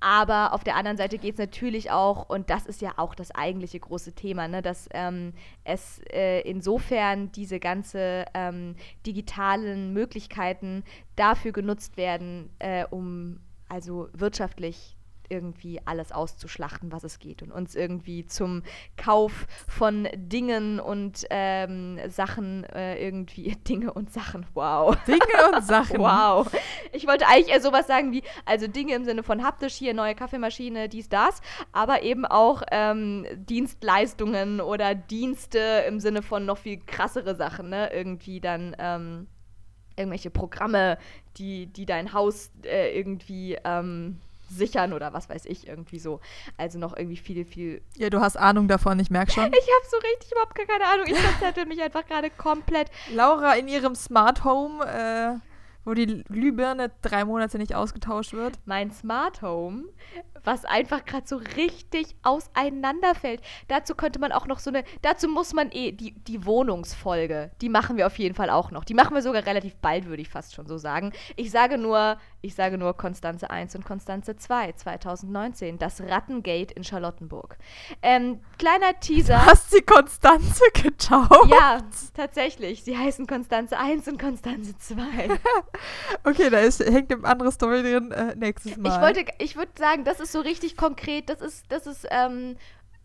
[0.00, 3.30] Aber auf der anderen Seite geht es natürlich auch, und das ist ja auch das
[3.30, 5.32] eigentliche große Thema, ne, dass ähm,
[5.62, 8.74] es äh, insofern diese ganze ähm,
[9.06, 10.82] digitalen Möglichkeiten
[11.14, 14.96] dafür genutzt werden, äh, um also wirtschaftlich
[15.28, 18.62] irgendwie alles auszuschlachten, was es geht und uns irgendwie zum
[18.96, 24.96] Kauf von Dingen und ähm, Sachen äh, irgendwie Dinge und Sachen, wow.
[25.06, 25.98] Dinge und Sachen.
[25.98, 26.50] wow.
[26.92, 30.14] Ich wollte eigentlich eher sowas sagen wie, also Dinge im Sinne von haptisch, hier neue
[30.14, 31.40] Kaffeemaschine, dies, das,
[31.72, 37.92] aber eben auch ähm, Dienstleistungen oder Dienste im Sinne von noch viel krassere Sachen, ne?
[37.92, 39.26] Irgendwie dann ähm,
[39.96, 40.98] irgendwelche Programme,
[41.36, 44.20] die, die dein Haus äh, irgendwie ähm,
[44.50, 46.20] sichern oder was weiß ich, irgendwie so.
[46.56, 47.82] Also noch irgendwie viel, viel.
[47.96, 49.44] Ja, du hast Ahnung davon, ich merke schon.
[49.64, 51.06] Ich habe so richtig überhaupt gar keine Ahnung.
[51.06, 52.90] Ich verzettel mich einfach gerade komplett.
[53.12, 55.38] Laura in ihrem Smart Home, äh,
[55.84, 58.58] wo die Glühbirne drei Monate nicht ausgetauscht wird.
[58.64, 59.84] Mein Smart Home,
[60.42, 63.40] was einfach gerade so richtig auseinanderfällt.
[63.68, 67.68] Dazu könnte man auch noch so eine, dazu muss man eh, die, die Wohnungsfolge, die
[67.68, 68.84] machen wir auf jeden Fall auch noch.
[68.84, 71.12] Die machen wir sogar relativ bald, würde ich fast schon so sagen.
[71.36, 76.84] Ich sage nur, ich sage nur Konstanze 1 und Konstanze 2, 2019, das Rattengate in
[76.84, 77.56] Charlottenburg.
[78.02, 79.46] Ähm, kleiner Teaser.
[79.46, 81.50] Hast sie Konstanze getauft?
[81.50, 81.78] Ja,
[82.12, 82.84] tatsächlich.
[82.84, 85.02] Sie heißen Konstanze 1 und Konstanze 2.
[86.24, 88.12] okay, da ist, hängt eine andere Story drin.
[88.12, 88.90] Äh, nächstes Mal.
[88.90, 91.30] Ich wollte, ich würde sagen, das ist so richtig konkret.
[91.30, 92.56] Das ist, das ist, ähm,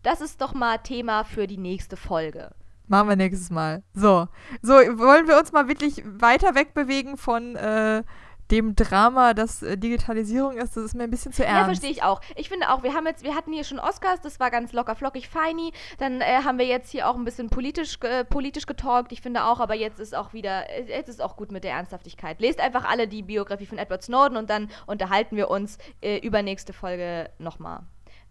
[0.02, 2.50] das ist doch mal Thema für die nächste Folge.
[2.90, 3.84] Machen wir nächstes Mal.
[3.94, 4.26] So.
[4.62, 8.02] So, wollen wir uns mal wirklich weiter wegbewegen von äh,
[8.50, 11.58] dem Drama, das äh, Digitalisierung ist, das ist mir ein bisschen zu ernst.
[11.58, 12.20] Ja, verstehe ich auch.
[12.36, 14.94] Ich finde auch, wir haben jetzt, wir hatten hier schon Oscars, das war ganz locker
[14.94, 15.72] flockig, feini.
[15.98, 19.12] Dann äh, haben wir jetzt hier auch ein bisschen politisch, äh, politisch getalkt.
[19.12, 21.72] Ich finde auch, aber jetzt ist auch wieder, äh, jetzt ist auch gut mit der
[21.72, 22.40] Ernsthaftigkeit.
[22.40, 26.72] Lest einfach alle die Biografie von Edward Snowden und dann unterhalten wir uns äh, übernächste
[26.72, 27.80] Folge nochmal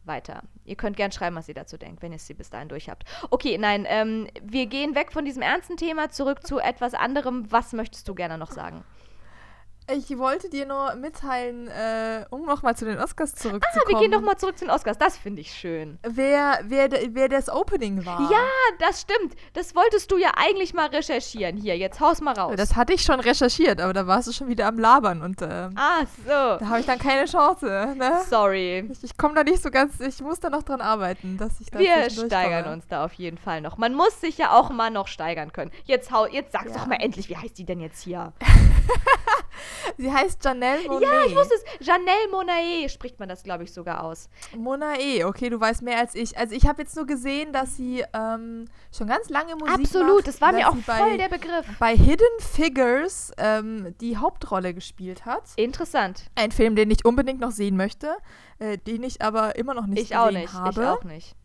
[0.06, 0.44] weiter.
[0.66, 3.04] Ihr könnt gern schreiben, was ihr dazu denkt, wenn ihr sie bis dahin durch habt.
[3.30, 7.52] Okay, nein, ähm, wir gehen weg von diesem ernsten Thema zurück zu etwas anderem.
[7.52, 8.84] Was möchtest du gerne noch sagen?
[9.92, 13.84] Ich wollte dir nur mitteilen, äh, um nochmal zu den Oscars zurückzukommen.
[13.86, 14.98] Ah, wir gehen nochmal zurück zu den Oscars.
[15.00, 15.98] Das finde ich schön.
[16.04, 18.30] Wer, wer, wer das Opening war.
[18.32, 18.46] Ja,
[18.80, 19.36] das stimmt.
[19.54, 21.58] Das wolltest du ja eigentlich mal recherchieren.
[21.58, 22.54] Hier, jetzt haus mal raus.
[22.56, 25.70] Das hatte ich schon recherchiert, aber da warst du schon wieder am Labern und äh,
[25.76, 26.30] ah, so.
[26.30, 27.96] da habe ich dann keine Chance.
[27.98, 28.22] Ne?
[28.30, 28.88] Sorry.
[28.92, 31.72] Ich, ich komme da nicht so ganz, ich muss da noch dran arbeiten, dass ich
[31.72, 33.78] da Wir steigern uns da auf jeden Fall noch.
[33.78, 35.72] Man muss sich ja auch mal noch steigern können.
[35.86, 36.78] Jetzt, hau, jetzt sag's ja.
[36.78, 38.34] doch mal endlich, wie heißt die denn jetzt hier?
[39.98, 41.10] Sie heißt Janelle Monet.
[41.10, 41.88] Ja, ich wusste es.
[41.88, 44.30] Janelle Monet spricht man das, glaube ich, sogar aus.
[44.56, 46.38] Monet, okay, du weißt mehr als ich.
[46.38, 48.66] Also ich habe jetzt nur gesehen, dass sie ähm,
[48.96, 51.66] schon ganz lange Musik Absolut, macht, das war mir auch voll bei, der Begriff.
[51.80, 55.44] Bei Hidden Figures ähm, die Hauptrolle gespielt hat.
[55.56, 56.26] Interessant.
[56.36, 58.16] Ein Film, den ich unbedingt noch sehen möchte,
[58.60, 60.82] äh, den ich aber immer noch nicht ich gesehen auch nicht, habe.
[60.82, 61.36] Ich auch nicht.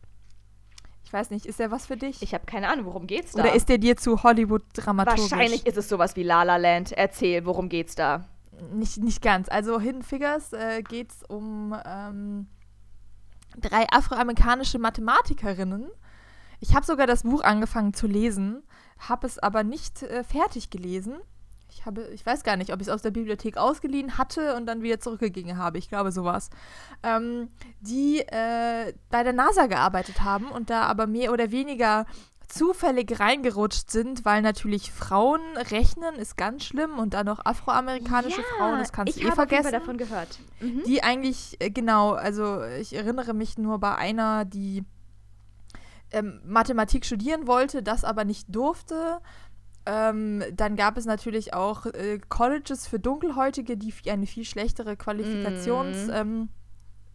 [1.15, 2.23] Ich weiß nicht, ist der was für dich?
[2.23, 3.45] Ich habe keine Ahnung, worum geht's da?
[3.45, 5.31] Oder ist der dir zu Hollywood-dramaturgisch?
[5.31, 6.91] Wahrscheinlich ist es sowas wie La La Land.
[6.91, 8.25] Erzähl, worum geht's da?
[8.73, 9.49] nicht, nicht ganz.
[9.49, 12.49] Also Hidden Figures äh, geht es um ähm,
[13.57, 15.89] drei afroamerikanische Mathematikerinnen.
[16.59, 18.65] Ich habe sogar das Buch angefangen zu lesen,
[18.99, 21.19] habe es aber nicht äh, fertig gelesen.
[21.75, 24.67] Ich, habe, ich weiß gar nicht, ob ich es aus der Bibliothek ausgeliehen hatte und
[24.67, 25.79] dann wieder zurückgegeben habe.
[25.79, 26.51] Ich glaube sowas.
[27.03, 27.49] Ähm,
[27.81, 32.07] die äh, bei der NASA gearbeitet haben und da aber mehr oder weniger
[32.49, 38.47] zufällig reingerutscht sind, weil natürlich Frauen rechnen ist ganz schlimm und dann noch afroamerikanische ja,
[38.57, 39.69] Frauen, das kannst du eh vergessen.
[39.69, 40.39] Ich habe davon gehört.
[40.61, 40.83] Mhm.
[40.87, 44.85] Die eigentlich, äh, genau, also ich erinnere mich nur bei einer, die
[46.13, 49.21] ähm, Mathematik studieren wollte, das aber nicht durfte.
[49.87, 56.07] Ähm, dann gab es natürlich auch äh, Colleges für Dunkelhäutige, die eine viel schlechtere Qualifikations-
[56.07, 56.15] mm.
[56.15, 56.49] ähm,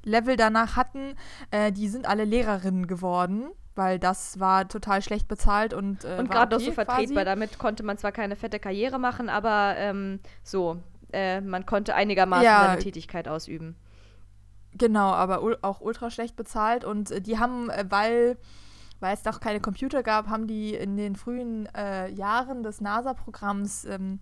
[0.06, 1.16] Level danach hatten,
[1.52, 3.50] äh, die sind alle Lehrerinnen geworden
[3.80, 7.24] weil das war total schlecht bezahlt und äh, und gerade okay, noch so vertretbar.
[7.24, 10.78] Damit konnte man zwar keine fette Karriere machen, aber ähm, so
[11.14, 13.76] äh, man konnte einigermaßen ja, seine Tätigkeit ausüben.
[14.74, 18.38] Genau, aber auch ultra schlecht bezahlt und äh, die haben, äh, weil
[19.00, 23.86] weil es noch keine Computer gab, haben die in den frühen äh, Jahren des NASA-Programms
[23.86, 24.20] ähm,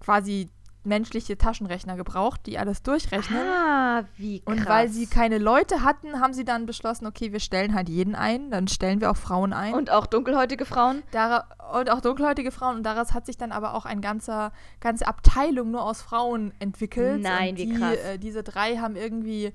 [0.00, 0.48] quasi
[0.86, 3.38] menschliche Taschenrechner gebraucht, die alles durchrechnen.
[3.38, 4.56] Ah, wie krass.
[4.56, 8.14] Und weil sie keine Leute hatten, haben sie dann beschlossen, okay, wir stellen halt jeden
[8.14, 9.74] ein, dann stellen wir auch Frauen ein.
[9.74, 11.02] Und auch dunkelhäutige Frauen?
[11.10, 12.76] Dar und auch dunkelhäutige Frauen.
[12.76, 17.20] Und daraus hat sich dann aber auch eine ganze, ganze Abteilung nur aus Frauen entwickelt.
[17.20, 17.96] Nein, und wie die, krass.
[17.96, 19.52] Äh, diese drei haben irgendwie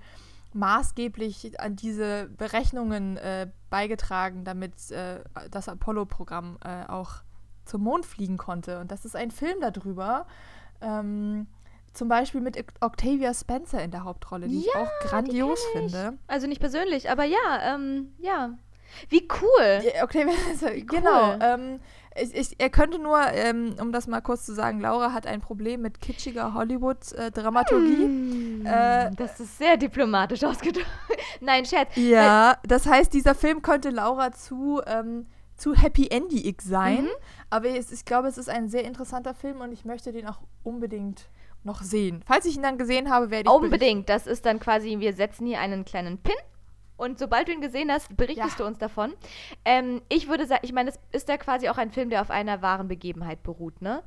[0.53, 7.23] maßgeblich an diese Berechnungen äh, beigetragen, damit äh, das Apollo-Programm äh, auch
[7.65, 8.79] zum Mond fliegen konnte.
[8.79, 10.27] Und das ist ein Film darüber.
[10.81, 11.47] Ähm,
[11.93, 16.17] zum Beispiel mit Octavia Spencer in der Hauptrolle, die ja, ich auch grandios finde.
[16.27, 18.51] Also nicht persönlich, aber ja, ähm, ja.
[19.09, 19.81] Wie cool.
[19.83, 21.33] Ja, Octavia Spencer, genau.
[21.33, 21.39] Cool.
[21.41, 21.79] Ähm,
[22.19, 25.41] ich, ich, er könnte nur, ähm, um das mal kurz zu sagen, Laura hat ein
[25.41, 28.05] Problem mit kitschiger Hollywood-Dramaturgie.
[28.05, 30.87] Mm, äh, das ist sehr diplomatisch ausgedrückt.
[31.39, 31.95] Nein, Scherz.
[31.95, 37.03] Ja, das heißt, dieser Film könnte Laura zu, ähm, zu happy endig sein.
[37.03, 37.09] Mhm.
[37.49, 40.39] Aber es, ich glaube, es ist ein sehr interessanter Film und ich möchte den auch
[40.63, 41.29] unbedingt
[41.63, 42.23] noch sehen.
[42.25, 43.55] Falls ich ihn dann gesehen habe, werde ich.
[43.55, 44.09] Unbedingt.
[44.09, 46.35] Das ist dann quasi, wir setzen hier einen kleinen Pin
[47.01, 48.63] und sobald du ihn gesehen hast, berichtest ja.
[48.63, 49.13] du uns davon.
[49.65, 52.29] Ähm, ich würde sagen, ich meine, es ist ja quasi auch ein Film, der auf
[52.29, 54.03] einer wahren Begebenheit beruht, ne?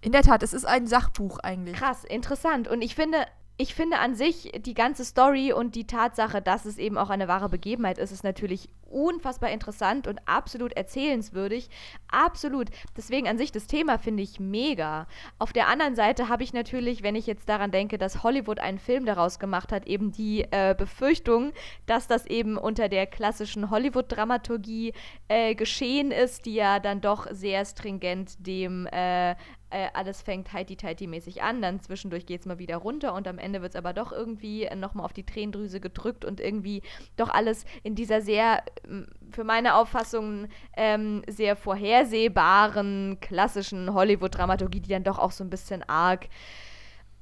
[0.00, 1.76] In der Tat, es ist ein Sachbuch eigentlich.
[1.76, 2.68] Krass, interessant.
[2.68, 3.26] Und ich finde,
[3.56, 7.26] ich finde an sich die ganze Story und die Tatsache, dass es eben auch eine
[7.26, 11.70] wahre Begebenheit ist, ist natürlich unfassbar interessant und absolut erzählenswürdig.
[12.08, 12.68] Absolut.
[12.96, 15.06] Deswegen an sich das Thema finde ich mega.
[15.38, 18.78] Auf der anderen Seite habe ich natürlich, wenn ich jetzt daran denke, dass Hollywood einen
[18.78, 21.52] Film daraus gemacht hat, eben die äh, Befürchtung,
[21.86, 24.92] dass das eben unter der klassischen Hollywood-Dramaturgie
[25.28, 29.34] äh, geschehen ist, die ja dann doch sehr stringent dem äh,
[29.70, 33.62] äh, alles fängt heiti-teiti-mäßig an, dann zwischendurch geht es mal wieder runter und am Ende
[33.62, 36.82] wird es aber doch irgendwie nochmal auf die Tränendrüse gedrückt und irgendwie
[37.16, 38.62] doch alles in dieser sehr,
[39.30, 45.82] für meine Auffassung, ähm, sehr vorhersehbaren, klassischen Hollywood-Dramaturgie, die dann doch auch so ein bisschen
[45.88, 46.28] arg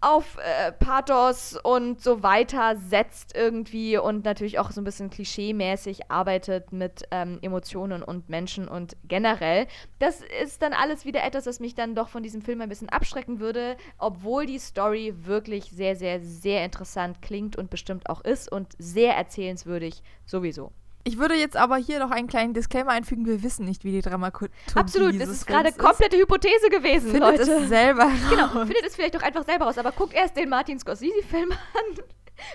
[0.01, 6.09] auf äh, Pathos und so weiter setzt irgendwie und natürlich auch so ein bisschen klischee-mäßig
[6.09, 9.67] arbeitet mit ähm, Emotionen und Menschen und generell.
[9.99, 12.89] Das ist dann alles wieder etwas, was mich dann doch von diesem Film ein bisschen
[12.89, 18.51] abschrecken würde, obwohl die Story wirklich sehr, sehr, sehr interessant klingt und bestimmt auch ist
[18.53, 20.71] und sehr erzählenswürdig sowieso.
[21.09, 23.25] Ich würde jetzt aber hier noch einen kleinen Disclaimer einfügen.
[23.25, 27.45] Wir wissen nicht, wie die Dramaturgie Absolut, das ist gerade komplette Hypothese gewesen, findet Leute.
[27.47, 29.79] Findet es selber Genau, findet es vielleicht doch einfach selber raus.
[29.79, 32.05] Aber guckt erst den Martin Scorsese-Film an.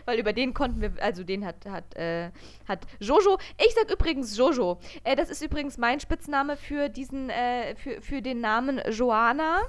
[0.06, 2.30] Weil über den konnten wir, also den hat, hat, äh,
[2.68, 3.40] hat Jojo.
[3.58, 4.80] Ich sag übrigens Jojo.
[5.04, 9.62] Äh, das ist übrigens mein Spitzname für diesen, äh, für, für den Namen Joana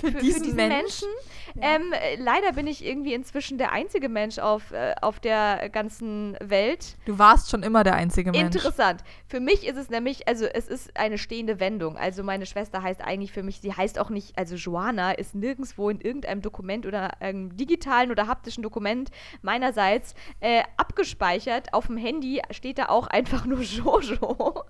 [0.00, 1.08] für, für, diesen, für diesen Menschen.
[1.54, 1.76] Ja.
[1.76, 6.96] Ähm, leider bin ich irgendwie inzwischen der einzige Mensch auf, äh, auf der ganzen Welt.
[7.04, 8.54] Du warst schon immer der einzige Mensch.
[8.54, 9.02] Interessant.
[9.26, 11.96] Für mich ist es nämlich, also es ist eine stehende Wendung.
[11.96, 15.90] Also meine Schwester heißt eigentlich für mich, sie heißt auch nicht, also Joanna ist nirgendwo
[15.90, 19.10] in irgendeinem Dokument oder einem digitalen oder haptischen Dokument
[19.42, 21.72] meinerseits äh, abgespeichert.
[21.72, 24.64] Auf dem Handy steht da auch einfach nur Jojo.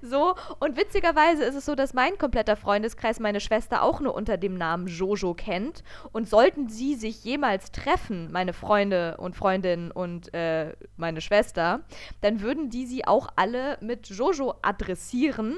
[0.00, 4.36] so, und witzigerweise ist es so, dass mein kompletter Freundeskreis meine Schwester auch nur unter
[4.36, 5.82] dem dem Namen Jojo kennt.
[6.12, 11.80] Und sollten sie sich jemals treffen, meine Freunde und Freundinnen und äh, meine Schwester,
[12.20, 15.56] dann würden die sie auch alle mit Jojo adressieren.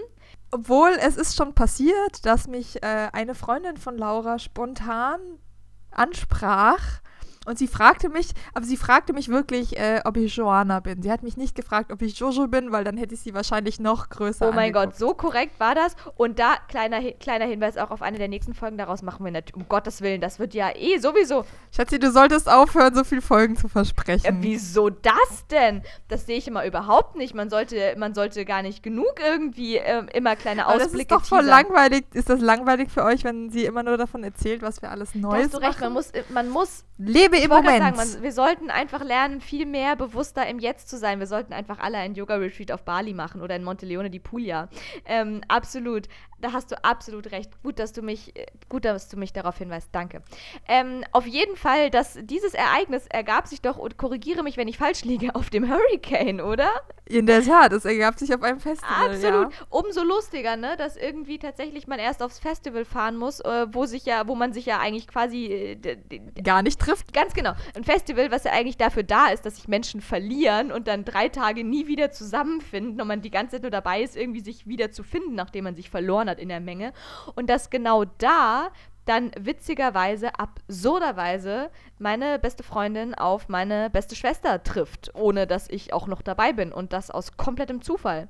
[0.50, 5.20] Obwohl es ist schon passiert, dass mich äh, eine Freundin von Laura spontan
[5.90, 7.00] ansprach
[7.44, 11.02] und sie fragte mich, aber sie fragte mich wirklich, äh, ob ich Joanna bin.
[11.02, 13.80] Sie hat mich nicht gefragt, ob ich Jojo bin, weil dann hätte ich sie wahrscheinlich
[13.80, 14.92] noch größer Oh mein angeguckt.
[14.92, 15.96] Gott, so korrekt war das.
[16.16, 19.56] Und da, kleiner, kleiner Hinweis auch auf eine der nächsten Folgen, daraus machen wir natürlich,
[19.56, 21.44] um Gottes Willen, das wird ja eh sowieso.
[21.74, 24.26] Schatzi, du solltest aufhören, so viele Folgen zu versprechen.
[24.26, 25.82] Äh, wieso das denn?
[26.08, 27.34] Das sehe ich immer überhaupt nicht.
[27.34, 31.10] Man sollte, man sollte gar nicht genug irgendwie äh, immer kleine Ausblicke aber Das ist
[31.10, 32.04] doch voll langweilig.
[32.12, 35.50] Ist das langweilig für euch, wenn sie immer nur davon erzählt, was wir alles Neues
[35.50, 36.84] da hast du recht, man muss, man muss
[37.35, 37.97] Lebe im Moment.
[37.97, 41.19] Sagen, man, wir sollten einfach lernen, viel mehr bewusster im Jetzt zu sein.
[41.19, 44.69] Wir sollten einfach alle ein Yoga-Retreat auf Bali machen oder in Monteleone di Puglia.
[45.06, 46.09] Ähm, absolut
[46.44, 47.51] da hast du absolut recht.
[47.62, 49.89] Gut, dass du mich, äh, gut, dass du mich darauf hinweist.
[49.93, 50.23] Danke.
[50.69, 54.77] Ähm, auf jeden Fall, dass dieses Ereignis ergab sich doch, und korrigiere mich, wenn ich
[54.77, 56.69] falsch liege, auf dem Hurricane, oder?
[57.06, 59.11] In der Tat, es ergab sich auf einem Festival.
[59.11, 59.52] Absolut.
[59.52, 59.66] Ja.
[59.70, 64.05] Umso lustiger, ne, dass irgendwie tatsächlich man erst aufs Festival fahren muss, äh, wo sich
[64.05, 65.97] ja, wo man sich ja eigentlich quasi äh,
[66.43, 67.12] gar nicht trifft.
[67.24, 67.55] Ganz genau.
[67.74, 71.30] Ein Festival, was ja eigentlich dafür da ist, dass sich Menschen verlieren und dann drei
[71.30, 74.90] Tage nie wieder zusammenfinden und man die ganze Zeit nur dabei ist, irgendwie sich wieder
[74.90, 76.92] zu finden, nachdem man sich verloren hat in der Menge.
[77.34, 78.68] Und dass genau da
[79.06, 86.06] dann witzigerweise, absurderweise meine beste Freundin auf meine beste Schwester trifft, ohne dass ich auch
[86.06, 86.72] noch dabei bin.
[86.72, 88.28] Und das aus komplettem Zufall.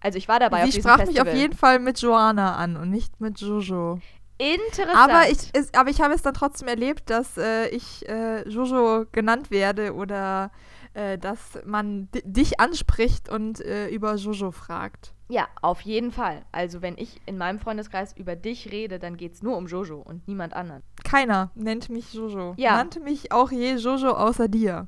[0.00, 2.76] Also ich war dabei Sie auf diesem sprach mich auf jeden Fall mit Joanna an
[2.76, 4.00] und nicht mit Jojo.
[4.38, 4.96] Interessant.
[4.96, 9.06] Aber ich, ist, aber ich habe es dann trotzdem erlebt, dass äh, ich äh, Jojo
[9.12, 10.50] genannt werde oder
[10.94, 15.14] äh, dass man dich anspricht und äh, über Jojo fragt.
[15.28, 16.44] Ja, auf jeden Fall.
[16.52, 19.98] Also wenn ich in meinem Freundeskreis über dich rede, dann geht es nur um Jojo
[19.98, 20.82] und niemand anderen.
[21.02, 22.54] Keiner nennt mich Jojo.
[22.56, 22.76] Ja.
[22.76, 24.86] Nannte mich auch je Jojo außer dir.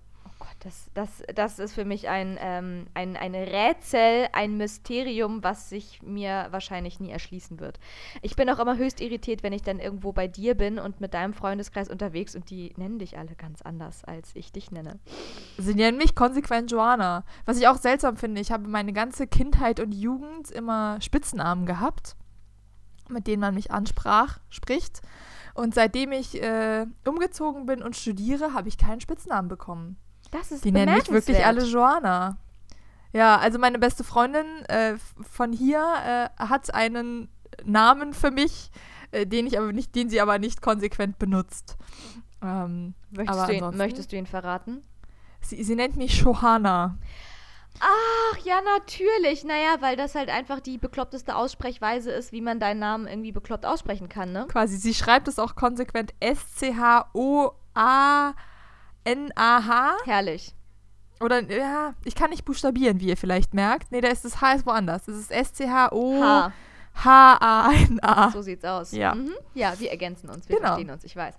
[0.66, 6.02] Das, das, das ist für mich ein, ähm, ein, ein Rätsel, ein Mysterium, was sich
[6.02, 7.78] mir wahrscheinlich nie erschließen wird.
[8.20, 11.14] Ich bin auch immer höchst irritiert, wenn ich dann irgendwo bei dir bin und mit
[11.14, 14.98] deinem Freundeskreis unterwegs und die nennen dich alle ganz anders, als ich dich nenne.
[15.56, 17.24] Sie nennen mich konsequent Joanna.
[17.44, 22.16] Was ich auch seltsam finde, ich habe meine ganze Kindheit und Jugend immer Spitznamen gehabt,
[23.08, 25.00] mit denen man mich ansprach, spricht.
[25.54, 29.96] Und seitdem ich äh, umgezogen bin und studiere, habe ich keinen Spitznamen bekommen.
[30.30, 32.38] Das ist Die nennen mich wirklich alle Joanna.
[33.12, 37.28] Ja, also meine beste Freundin äh, von hier äh, hat einen
[37.64, 38.70] Namen für mich,
[39.12, 41.76] äh, den ich aber nicht, den sie aber nicht konsequent benutzt.
[42.42, 44.82] Ähm, Möchtest, aber du ihn, möchtest du ihn verraten?
[45.40, 46.98] sie, sie nennt mich Johanna.
[47.80, 49.44] Ach ja, natürlich.
[49.44, 53.66] Naja, weil das halt einfach die bekloppteste Aussprechweise ist, wie man deinen Namen irgendwie bekloppt
[53.66, 54.46] aussprechen kann, ne?
[54.48, 56.14] Quasi, sie schreibt es auch konsequent
[59.06, 59.96] S-C-H-O-A-N-A-H.
[60.04, 60.52] Herrlich.
[61.20, 63.90] Oder, ja, ich kann nicht buchstabieren, wie ihr vielleicht merkt.
[63.90, 65.08] Nee, da ist das H ist woanders.
[65.08, 66.52] Es ist S-C-H-O-H-A-N-A.
[67.04, 68.30] H.
[68.32, 68.92] So sieht's aus.
[68.92, 69.14] Ja.
[69.14, 69.32] Mhm.
[69.54, 70.48] Ja, wir ergänzen uns.
[70.48, 70.68] Wir Genau.
[70.68, 71.34] verstehen uns, ich weiß.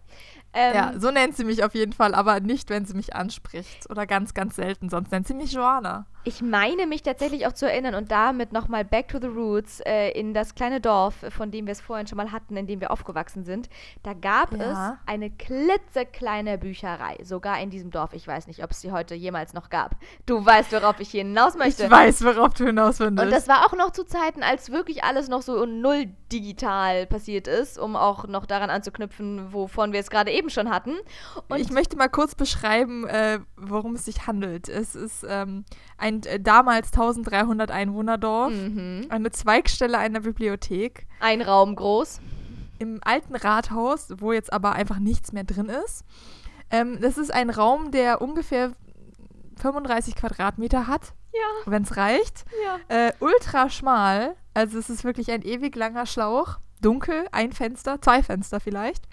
[0.53, 3.89] Ähm, Ja, so nennt sie mich auf jeden Fall, aber nicht, wenn sie mich anspricht.
[3.89, 4.89] Oder ganz, ganz selten.
[4.89, 6.05] Sonst nennt sie mich Joanna.
[6.27, 10.09] Ich meine mich tatsächlich auch zu erinnern und damit nochmal back to the roots äh,
[10.09, 12.91] in das kleine Dorf, von dem wir es vorhin schon mal hatten, in dem wir
[12.91, 13.69] aufgewachsen sind.
[14.03, 14.91] Da gab Ja.
[14.93, 18.11] es eine klitzekleine Bücherei, sogar in diesem Dorf.
[18.11, 19.95] Ich weiß nicht, ob es sie heute jemals noch gab.
[20.25, 21.85] Du weißt, worauf ich hinaus möchte.
[21.85, 23.21] Ich weiß, worauf du hinaus willst.
[23.23, 27.47] Und das war auch noch zu Zeiten, als wirklich alles noch so null digital passiert
[27.47, 30.95] ist, um auch noch daran anzuknüpfen, wovon wir es gerade eben schon hatten.
[31.47, 34.67] Und ich möchte mal kurz beschreiben, äh, worum es sich handelt.
[34.67, 35.63] Es ist ähm,
[35.97, 39.05] ein äh, damals 1300 Einwohnerdorf, mhm.
[39.09, 41.05] eine Zweigstelle einer Bibliothek.
[41.19, 42.19] ein Raum groß.
[42.79, 46.03] im alten Rathaus, wo jetzt aber einfach nichts mehr drin ist.
[46.69, 48.73] Ähm, das ist ein Raum, der ungefähr
[49.57, 52.45] 35 Quadratmeter hat, Ja, wenn es reicht.
[52.63, 52.95] ja.
[53.07, 56.57] Äh, ultra schmal, also es ist wirklich ein ewig langer Schlauch.
[56.81, 59.05] Dunkel, ein Fenster, zwei Fenster vielleicht.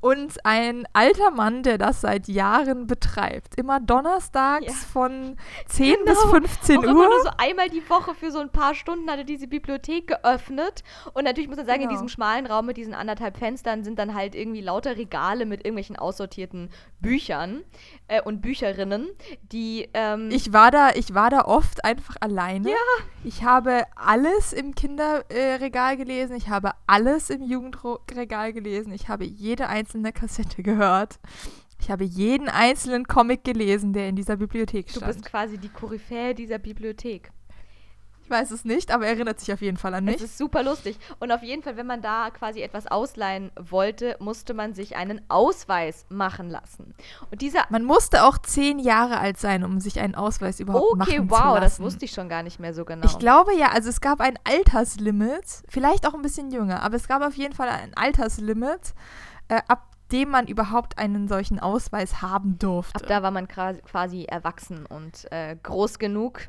[0.00, 3.56] Und ein alter Mann, der das seit Jahren betreibt.
[3.58, 4.72] Immer donnerstags Ja.
[4.72, 6.30] von 10 bis Genau.
[6.34, 7.08] 15 auch immer Uhr.
[7.08, 10.82] nur so einmal die Woche für so ein paar Stunden hatte diese Bibliothek geöffnet.
[11.14, 11.92] Und natürlich muss man sagen, in Genau.
[12.00, 15.96] diesem schmalen Raum mit diesen anderthalb Fenstern sind dann halt irgendwie lauter Regale mit irgendwelchen
[15.96, 16.70] aussortierten
[17.00, 17.62] Büchern
[18.08, 19.08] äh, und Bücherinnen,
[19.52, 22.70] die ähm, Ich war da, ich war da oft einfach alleine.
[22.70, 22.76] Ja.
[23.24, 29.68] Ich habe alles im Kinderregal gelesen, ich habe alles im Jugendregal gelesen, ich habe jede
[29.68, 31.18] einzelne Kassette gehört.
[31.78, 35.12] Ich habe jeden einzelnen Comic gelesen, der in dieser Bibliothek du stand.
[35.12, 37.30] bist quasi die Koryphäe dieser Bibliothek.
[38.26, 40.22] Ich weiß es nicht, aber erinnert sich auf jeden Fall an Es mich.
[40.24, 40.98] ist super lustig.
[41.20, 45.20] Und auf jeden Fall, wenn man da quasi etwas ausleihen wollte, musste man sich einen
[45.28, 46.92] Ausweis machen lassen.
[47.30, 51.18] Und dieser Man musste auch zehn Jahre alt sein, um sich einen Ausweis überhaupt Okay,
[51.20, 51.60] machen wow, zu lassen.
[51.60, 53.06] das wusste ich schon gar nicht mehr so genau.
[53.06, 57.06] Ich glaube ja, also es gab ein Alterslimit, vielleicht auch ein bisschen jünger, aber es
[57.06, 58.94] gab auf jeden Fall ein Alterslimit,
[59.48, 62.94] äh, ab dem man überhaupt einen solchen Ausweis haben durfte.
[62.94, 66.42] Ab da war man quasi- erwachsen und äh, groß genug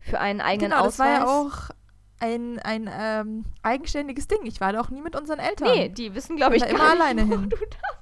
[0.00, 1.20] für einen eigenen genau, das Ausweis.
[1.20, 1.70] war ja auch
[2.20, 4.40] ein, ein ähm, eigenständiges Ding.
[4.44, 5.68] Ich war da auch nie mit unseren Eltern.
[5.74, 7.48] Nee, die wissen, glaube ich, da gar immer nicht, alleine wo hin.
[7.50, 8.01] du da warst.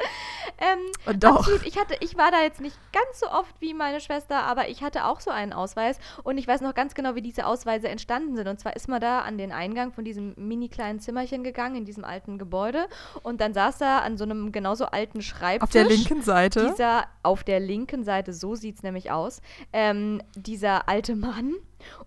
[0.60, 1.38] Ähm, Und doch.
[1.38, 1.66] Absolut.
[1.66, 4.82] Ich, hatte, ich war da jetzt nicht ganz so oft wie meine Schwester, aber ich
[4.82, 5.98] hatte auch so einen Ausweis.
[6.22, 8.46] Und ich weiß noch ganz genau, wie diese Ausweise entstanden sind.
[8.46, 11.86] Und zwar ist man da an den Eingang von diesem mini kleinen Zimmerchen gegangen, in
[11.86, 12.88] diesem alten Gebäude.
[13.22, 15.62] Und dann saß da an so einem genauso alten Schreibtisch.
[15.62, 16.68] Auf der linken Seite.
[16.68, 19.40] Dieser, auf der linken Seite, so sieht es nämlich aus,
[19.72, 21.54] ähm, dieser alte Mann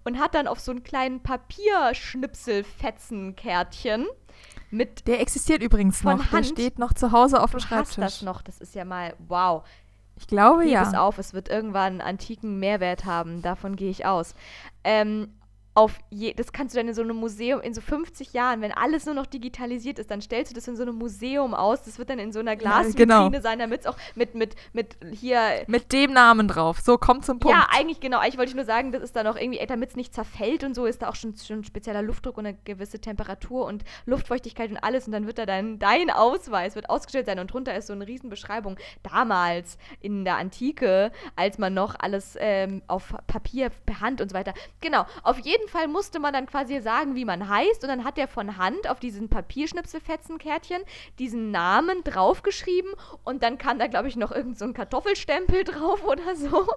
[0.03, 4.05] und hat dann auf so einen kleinen Papierschnipselfetzenkärtchen
[4.73, 6.19] mit Der existiert übrigens noch.
[6.19, 6.33] Hand?
[6.33, 7.95] Der steht noch zu Hause auf dem Du hast Schreibtisch.
[7.95, 9.63] das noch, das ist ja mal wow.
[10.15, 10.83] Ich glaube Heb ja.
[10.83, 14.35] es auf, es wird irgendwann einen antiken Mehrwert haben, davon gehe ich aus.
[14.83, 15.29] Ähm,
[15.75, 18.71] auf je, das kannst du dann in so einem Museum, in so 50 Jahren, wenn
[18.71, 21.81] alles nur noch digitalisiert ist, dann stellst du das in so einem Museum aus.
[21.81, 23.41] Das wird dann in so einer Glasvitrine genau.
[23.41, 26.79] sein, damit es auch mit, mit, mit hier Mit dem Namen drauf.
[26.79, 27.57] So, kommt zum Punkt.
[27.57, 28.19] Ja, eigentlich genau.
[28.19, 30.75] Eigentlich wollte ich nur sagen, das ist da noch irgendwie, damit es nicht zerfällt und
[30.75, 34.77] so, ist da auch schon, schon spezieller Luftdruck und eine gewisse Temperatur und Luftfeuchtigkeit und
[34.77, 35.07] alles.
[35.07, 38.07] Und dann wird da dein, dein Ausweis wird ausgestellt sein und drunter ist so eine
[38.07, 38.77] Riesenbeschreibung.
[39.01, 44.35] Damals in der Antike, als man noch alles ähm, auf Papier per Hand und so
[44.35, 44.53] weiter.
[44.81, 45.05] Genau.
[45.23, 47.83] Auf jeden jeden Fall musste man dann quasi sagen, wie man heißt.
[47.83, 50.81] Und dann hat er von Hand auf diesen Papierschnipselfetzenkärtchen
[51.19, 52.91] diesen Namen draufgeschrieben.
[53.23, 56.67] Und dann kam da, glaube ich, noch irgend so ein Kartoffelstempel drauf oder so.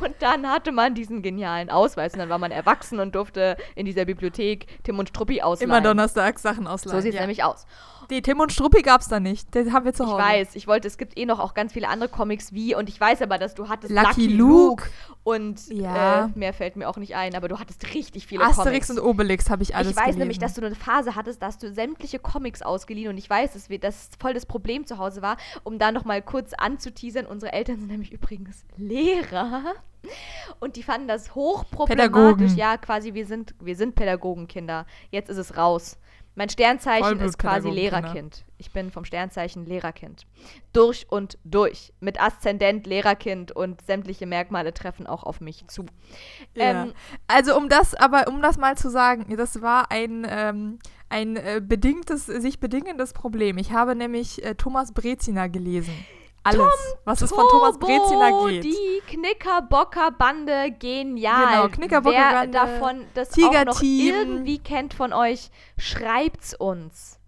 [0.00, 2.12] Und dann hatte man diesen genialen Ausweis.
[2.12, 5.70] Und dann war man erwachsen und durfte in dieser Bibliothek Tim und Struppi ausleihen.
[5.70, 6.96] Immer donnerstags Sachen ausleihen.
[6.96, 7.22] So sieht es ja.
[7.22, 7.66] nämlich aus.
[8.10, 9.54] Die Tim und Struppi gab es da nicht.
[9.54, 10.22] Den haben wir zu Ich Hause.
[10.22, 12.98] weiß, ich wollte, es gibt eh noch auch ganz viele andere Comics wie, und ich
[12.98, 14.88] weiß aber, dass du hattest Lucky Luke.
[15.28, 16.24] Und Ja.
[16.24, 18.90] äh, mehr fällt mir auch nicht ein, aber du hattest richtig viele Asterix Comics.
[18.90, 20.18] und Obelix habe ich alles ich weiß gelesen.
[20.20, 23.68] nämlich, dass du eine Phase hattest, dass du sämtliche Comics ausgeliehen und ich weiß, dass
[23.68, 27.26] wir das voll das Problem zu Hause war, um da noch mal kurz anzuteasern.
[27.26, 29.74] Unsere Eltern sind nämlich übrigens Lehrer
[30.60, 32.10] und die fanden das hochproblematisch.
[32.12, 32.56] Pädagogen.
[32.56, 34.86] Ja, quasi wir sind wir sind Pädagogenkinder.
[35.10, 35.98] Jetzt ist es raus.
[36.34, 37.68] Mein Sternzeichen ist quasi.
[37.68, 38.44] Lehrerkind.
[38.58, 40.26] Ich bin vom Sternzeichen Lehrerkind.
[40.72, 41.92] Durch und durch.
[42.00, 45.86] Mit Aszendent Lehrerkind und sämtliche Merkmale treffen auch auf mich zu.
[46.54, 46.84] Ja.
[46.84, 46.92] Ähm,
[47.26, 50.78] also um das, aber um das mal zu sagen, das war ein, ähm,
[51.08, 53.58] ein äh, bedingtes, sich bedingendes Problem.
[53.58, 55.94] Ich habe nämlich äh, Thomas Brezina gelesen.
[56.44, 58.64] Alles, was es von Thomas Brezina geht.
[58.64, 61.46] Die Knickerbocker-Bande genial.
[61.46, 67.18] Genau, Knickerbocker-Bande, Wer davon das auch noch irgendwie kennt von euch, schreibt's uns.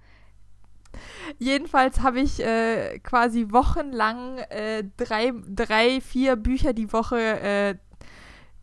[1.38, 7.74] Jedenfalls habe ich äh, quasi wochenlang äh, drei, drei, vier Bücher die Woche äh,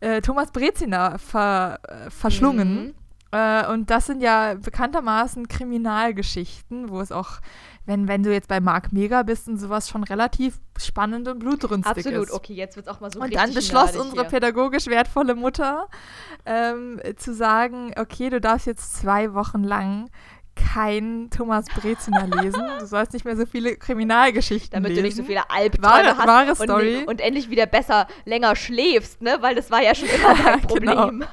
[0.00, 2.86] äh, Thomas Brezina ver, äh, verschlungen.
[2.86, 2.94] Mhm.
[3.30, 7.40] Äh, und das sind ja bekanntermaßen Kriminalgeschichten, wo es auch,
[7.88, 11.96] wenn, wenn du jetzt bei Mark Mega bist und sowas schon relativ spannend und blutrünstig
[12.06, 12.32] Absolut, ist.
[12.32, 14.30] okay, jetzt wird's auch mal so Und dann beschloss unsere hier.
[14.30, 15.88] pädagogisch wertvolle Mutter
[16.46, 20.10] ähm, zu sagen, okay, du darfst jetzt zwei Wochen lang
[20.54, 22.62] kein Thomas Brezina lesen.
[22.80, 25.02] Du sollst nicht mehr so viele Kriminalgeschichten damit lesen.
[25.02, 27.04] du nicht so viele Albträume Wahre- hast wahre und, Story.
[27.06, 29.38] und endlich wieder besser länger schläfst, ne?
[29.40, 31.10] Weil das war ja schon immer dein Genau.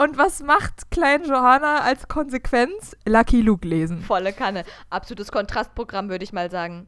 [0.00, 2.96] Und was macht Klein Johanna als Konsequenz?
[3.04, 4.00] Lucky Luke lesen.
[4.00, 4.64] Volle Kanne.
[4.90, 6.86] Absolutes Kontrastprogramm, würde ich mal sagen.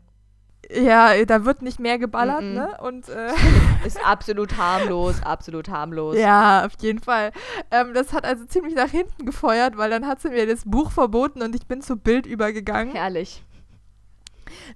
[0.73, 2.53] Ja, da wird nicht mehr geballert, Mhm.
[2.55, 2.79] ne?
[2.81, 3.33] Und äh,
[3.85, 6.17] Ist absolut harmlos, absolut harmlos.
[6.17, 7.33] ja, auf jeden Fall.
[7.73, 10.93] Ähm, das hat also ziemlich nach hinten gefeuert, weil dann hat sie mir das Buch
[10.93, 12.95] verboten und ich bin zu Bild übergegangen.
[12.95, 13.43] Herrlich.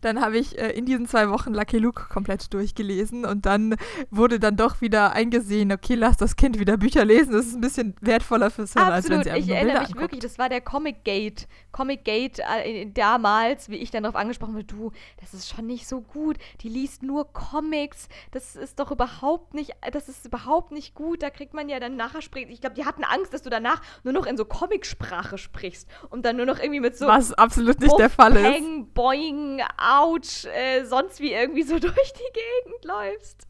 [0.00, 3.76] Dann habe ich äh, in diesen zwei Wochen Lucky Luke komplett durchgelesen und dann
[4.10, 7.60] wurde dann doch wieder eingesehen, okay, lass das Kind wieder Bücher lesen, das ist ein
[7.60, 10.00] bisschen wertvoller fürs Hirn, als wenn Absolut, sie einfach ich erinnere mich anguckt.
[10.00, 11.46] wirklich, das war der Comic Gate.
[11.72, 15.86] Comic Gate äh, damals, wie ich dann darauf angesprochen wurde, du, das ist schon nicht
[15.88, 16.36] so gut.
[16.60, 18.08] Die liest nur Comics.
[18.30, 21.22] Das ist doch überhaupt nicht, das ist überhaupt nicht gut.
[21.22, 22.50] Da kriegt man ja dann nachher spricht.
[22.50, 26.24] Ich glaube, die hatten Angst, dass du danach nur noch in so Comicsprache sprichst und
[26.24, 28.94] dann nur noch irgendwie mit so Was absolut nicht der Puff, Fall ist.
[28.94, 33.46] Boing, Ouch, äh, sonst wie irgendwie so durch die Gegend läufst.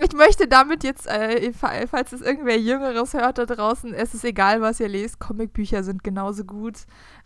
[0.00, 4.24] Ich möchte damit jetzt, äh, fa- falls es irgendwer Jüngeres hört da draußen, es ist
[4.24, 6.78] egal, was ihr lest, Comicbücher sind genauso gut,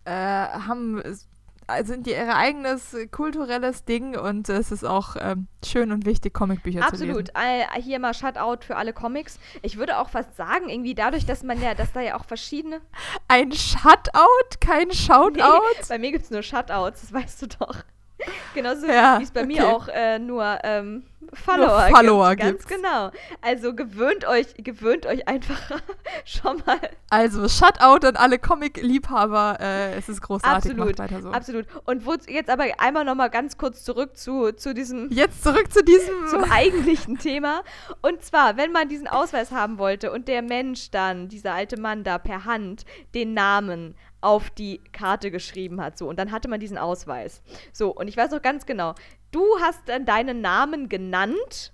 [0.04, 1.02] äh, haben,
[1.82, 6.34] sind die ihr eigenes äh, kulturelles Ding und es ist auch ähm, schön und wichtig,
[6.34, 7.10] Comicbücher zu lesen.
[7.10, 7.30] Absolut.
[7.34, 9.38] Äh, hier mal Shutout für alle Comics.
[9.62, 12.80] Ich würde auch fast sagen, irgendwie dadurch, dass man ja, dass da ja auch verschiedene.
[13.28, 15.36] Ein Shutout, kein Shoutout?
[15.36, 17.84] Nee, bei mir gibt es nur Shutouts, das weißt du doch.
[18.54, 19.74] Genauso Ja, wie es bei mir okay.
[19.74, 22.66] auch äh, nur ähm, Follower, Follower gibt.
[22.66, 23.10] Ganz genau.
[23.42, 25.60] Also gewöhnt euch, gewöhnt euch einfach
[26.24, 26.78] schon mal.
[27.10, 30.98] Also Shutout an alle Comic-Liebhaber, äh, es ist großartig, Absolut.
[30.98, 31.30] macht weiter so.
[31.30, 31.66] Absolut.
[31.84, 35.70] Und wo, jetzt aber einmal noch mal ganz kurz zurück zu, zu diesem Jetzt zurück
[35.72, 36.26] zu diesem...
[36.30, 37.62] zum eigentlichen Thema.
[38.00, 42.04] Und zwar, wenn man diesen Ausweis haben wollte und der Mensch dann, dieser alte Mann
[42.04, 42.84] da per Hand,
[43.14, 45.96] den Namen auf die Karte geschrieben hat.
[45.98, 47.42] So, und dann hatte man diesen Ausweis.
[47.72, 48.94] So, und ich weiß noch ganz genau,
[49.30, 51.72] du hast dann deinen Namen genannt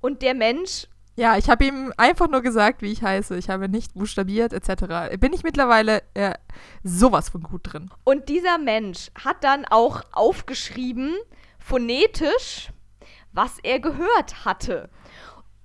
[0.00, 0.86] und der Mensch,
[1.16, 3.36] Ja, ich habe ihm einfach nur gesagt, wie ich heiße.
[3.38, 5.16] Ich habe nicht buchstabiert etc.
[5.18, 6.34] Bin ich mittlerweile äh,
[6.82, 7.90] sowas von gut drin.
[8.04, 11.14] und dieser Mensch hat dann auch aufgeschrieben,
[11.58, 12.70] phonetisch,
[13.32, 14.90] was er gehört hatte.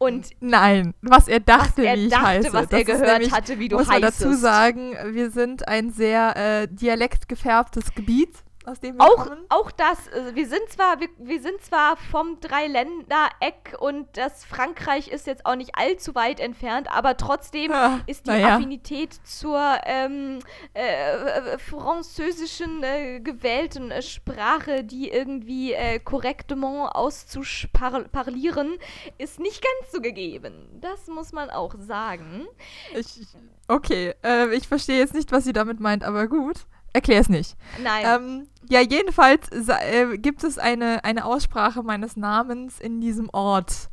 [0.02, 2.54] Und Nein, was er dachte, er wie ich dachte, heiße.
[2.54, 4.42] was Das er gehört nämlich, hatte, wie du muss man dazu heißest.
[4.42, 9.46] sagen, wir sind ein sehr äh, dialektgefärbtes Gebiet, aus dem wir Auch, kommen.
[9.50, 15.08] auch das, äh, wir sind zwar, wir, wir sind zwar vom Dreiländereck und das Frankreich
[15.08, 18.56] ist jetzt auch nicht allzu weit entfernt, aber trotzdem Ja, ist die naja.
[18.56, 20.40] Affinität zur ähm,
[20.74, 28.78] äh, äh, französischen äh, gewählten äh, Sprache, die irgendwie äh, korrektement auszuparlieren,
[29.18, 30.68] ist nicht ganz so gegeben.
[30.82, 32.46] Das muss man auch sagen.
[32.94, 33.22] Ich,
[33.68, 36.66] okay, äh, ich verstehe jetzt nicht, was sie damit meint, aber gut.
[36.94, 37.56] Erklär es nicht.
[37.82, 38.06] Nein.
[38.06, 43.90] Ähm, ja, jedenfalls äh, gibt es eine, eine Aussprache meines Namens in diesem Ort.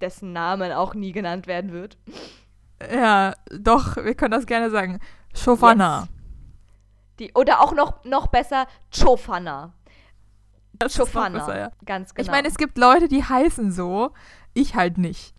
[0.00, 1.98] dessen Namen auch nie genannt werden wird.
[2.92, 5.00] Ja, doch, wir können das gerne sagen.
[5.34, 6.00] Chofana.
[6.00, 6.08] Yes.
[7.18, 9.74] Die, oder auch noch, noch besser, Chofana.
[10.82, 11.58] Chofana.
[11.58, 11.70] ja.
[11.84, 12.24] Ganz genau.
[12.24, 14.12] Ich meine, es gibt Leute, die heißen so,
[14.54, 15.34] ich halt nicht.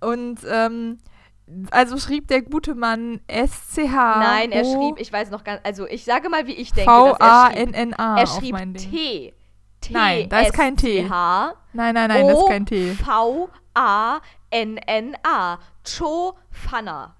[0.00, 0.98] Und ähm,
[1.70, 3.92] also schrieb der gute Mann SCH.
[3.92, 7.06] Nein, er schrieb, ich weiß noch ganz, also ich sage mal, wie ich denke, er
[7.06, 7.18] schrieb.
[7.18, 8.56] V-A-N-N-A Er schrieb.
[8.76, 9.34] T.
[9.80, 9.92] T.
[9.92, 11.08] Nein, da ist kein T.
[11.08, 11.54] H.
[11.72, 12.92] Nein, nein, nein, das ist kein T.
[12.94, 14.20] V-A-N-N-A.
[15.84, 17.16] Chofana.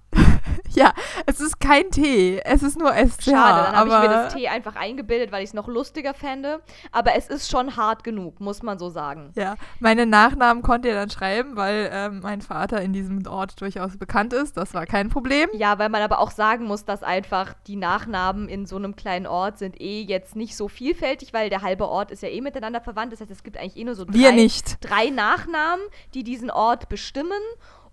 [0.81, 0.93] Ja,
[1.27, 3.31] es ist kein T, es ist nur SCH.
[3.31, 6.61] Schade, dann habe ich mir das T einfach eingebildet, weil ich es noch lustiger fände.
[6.91, 9.33] Aber es ist schon hart genug, muss man so sagen.
[9.35, 13.97] Ja, meine Nachnamen konnte er dann schreiben, weil ähm, mein Vater in diesem Ort durchaus
[13.97, 14.57] bekannt ist.
[14.57, 15.49] Das war kein Problem.
[15.53, 19.27] Ja, weil man aber auch sagen muss, dass einfach die Nachnamen in so einem kleinen
[19.27, 22.81] Ort sind eh jetzt nicht so vielfältig, weil der halbe Ort ist ja eh miteinander
[22.81, 23.13] verwandt.
[23.13, 24.79] Das heißt, es gibt eigentlich eh nur so drei, Wir nicht.
[24.81, 25.85] drei Nachnamen,
[26.15, 27.33] die diesen Ort bestimmen.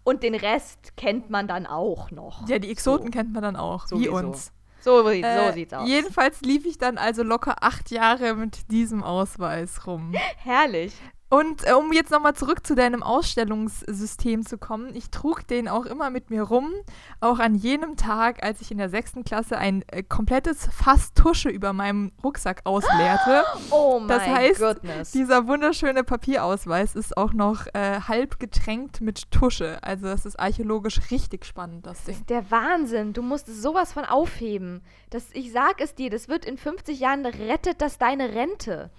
[0.07, 2.47] Und den Rest kennt man dann auch noch.
[2.47, 3.11] Ja, die Exoten So.
[3.11, 4.03] kennt man dann auch, Sowieso.
[4.09, 4.53] wie uns.
[4.79, 5.85] So, sieht- so Äh, sieht's aus.
[5.85, 10.13] Jedenfalls lief ich dann also locker acht Jahre mit diesem Ausweis rum.
[10.37, 10.93] Herrlich.
[11.29, 15.85] Und äh, um jetzt nochmal zurück zu deinem Ausstellungssystem zu kommen, ich trug den auch
[15.85, 16.71] immer mit mir rum,
[17.19, 21.49] auch an jenem Tag, als ich in der sechsten Klasse ein äh, komplettes Fass Tusche
[21.49, 23.43] über meinem Rucksack ausleerte.
[23.71, 25.11] Oh mein Das heißt, goodness.
[25.11, 29.79] Dieser wunderschöne Papierausweis ist auch noch äh, halb getränkt mit Tusche.
[29.81, 32.15] Also das ist archäologisch richtig spannend, das Das Ding.
[32.15, 33.13] ist der Wahnsinn.
[33.13, 34.81] Du musst sowas von aufheben.
[35.09, 38.89] Das, ich sag es dir, das wird in 50 Jahren rettet das deine Rente.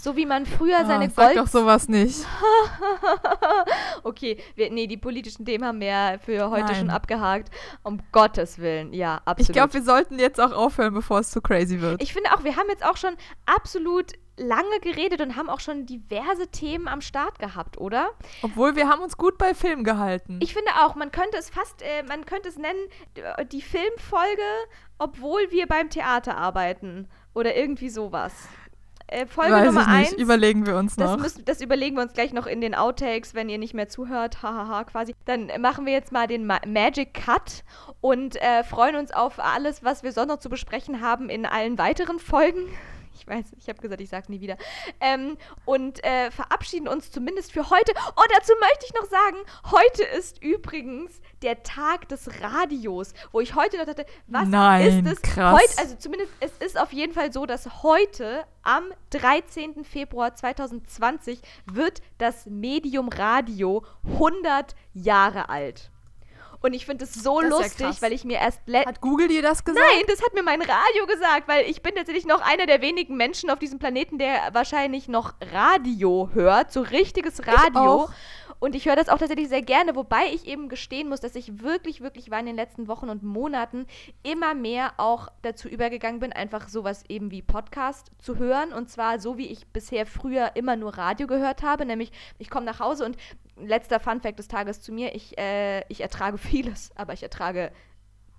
[0.00, 1.38] So wie man früher seine ah, sag Gold...
[1.38, 2.26] doch sowas nicht.
[4.02, 6.74] okay, wir, nee, die politischen Themen haben wir ja für heute Nein.
[6.74, 7.50] schon abgehakt.
[7.82, 9.40] Um Gottes Willen, ja, absolut.
[9.48, 12.02] Ich glaube, wir sollten jetzt auch aufhören, bevor es zu crazy wird.
[12.02, 13.14] Ich finde auch, wir haben jetzt auch schon
[13.46, 18.10] absolut lange geredet und haben auch schon diverse Themen am Start gehabt, oder?
[18.42, 20.40] Obwohl wir haben uns gut bei Film gehalten.
[20.42, 22.80] Ich finde auch, man könnte es fast, äh, man könnte es nennen,
[23.52, 24.42] die Filmfolge,
[24.98, 27.08] obwohl wir beim Theater arbeiten.
[27.32, 28.32] Oder irgendwie sowas.
[29.06, 30.12] Äh, Folge Weiß Nummer ich nicht.
[30.12, 30.20] 1.
[30.22, 31.18] Überlegen wir uns Das, noch.
[31.18, 34.42] müssen, das überlegen wir uns gleich noch in den Outtakes, wenn ihr nicht mehr zuhört.
[34.42, 35.14] Hahaha, quasi.
[35.26, 37.64] Dann machen wir jetzt mal den Ma Magic Cut
[38.00, 41.76] und äh, freuen uns auf alles, was wir sonst noch zu besprechen haben in allen
[41.78, 42.60] weiteren Folgen.
[43.14, 44.56] Ich weiß, ich habe gesagt, ich sage nie wieder.
[45.00, 47.92] Ähm, und äh, verabschieden uns zumindest für heute.
[48.16, 49.36] Oh, dazu möchte ich noch sagen,
[49.70, 55.12] heute ist übrigens der Tag des Radios, wo ich heute noch dachte, was Nein, ist
[55.12, 55.22] es?
[55.22, 55.60] krass.
[55.60, 59.84] Heute, also zumindest, es ist auf jeden Fall so, dass heute am 13.
[59.84, 65.90] Februar 2020 wird das Medium Radio 100 Jahre alt.
[66.60, 68.02] Und ich finde es so Das ja lustig, krass.
[68.02, 69.84] weil ich mir erst Hat Google dir das gesagt?
[69.94, 73.16] Nein, das hat mir mein Radio gesagt, weil ich bin tatsächlich noch einer der wenigen
[73.16, 77.80] Menschen auf diesem Planeten, der wahrscheinlich noch Radio hört, so richtiges Radio.
[77.80, 78.10] auch.
[78.58, 81.62] Und ich höre das auch tatsächlich sehr gerne, wobei ich eben gestehen muss, dass ich
[81.62, 83.86] wirklich, wirklich war in den letzten Wochen und Monaten
[84.22, 88.72] immer mehr auch dazu übergegangen bin, einfach sowas eben wie Podcast zu hören.
[88.72, 92.66] Und zwar so, wie ich bisher früher immer nur Radio gehört habe, nämlich ich komme
[92.66, 93.16] nach Hause und
[93.56, 97.72] letzter Funfact des Tages zu mir, ich, äh, ich ertrage vieles, aber ich ertrage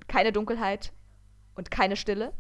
[0.08, 0.92] keine Dunkelheit
[1.56, 2.34] und keine Stille.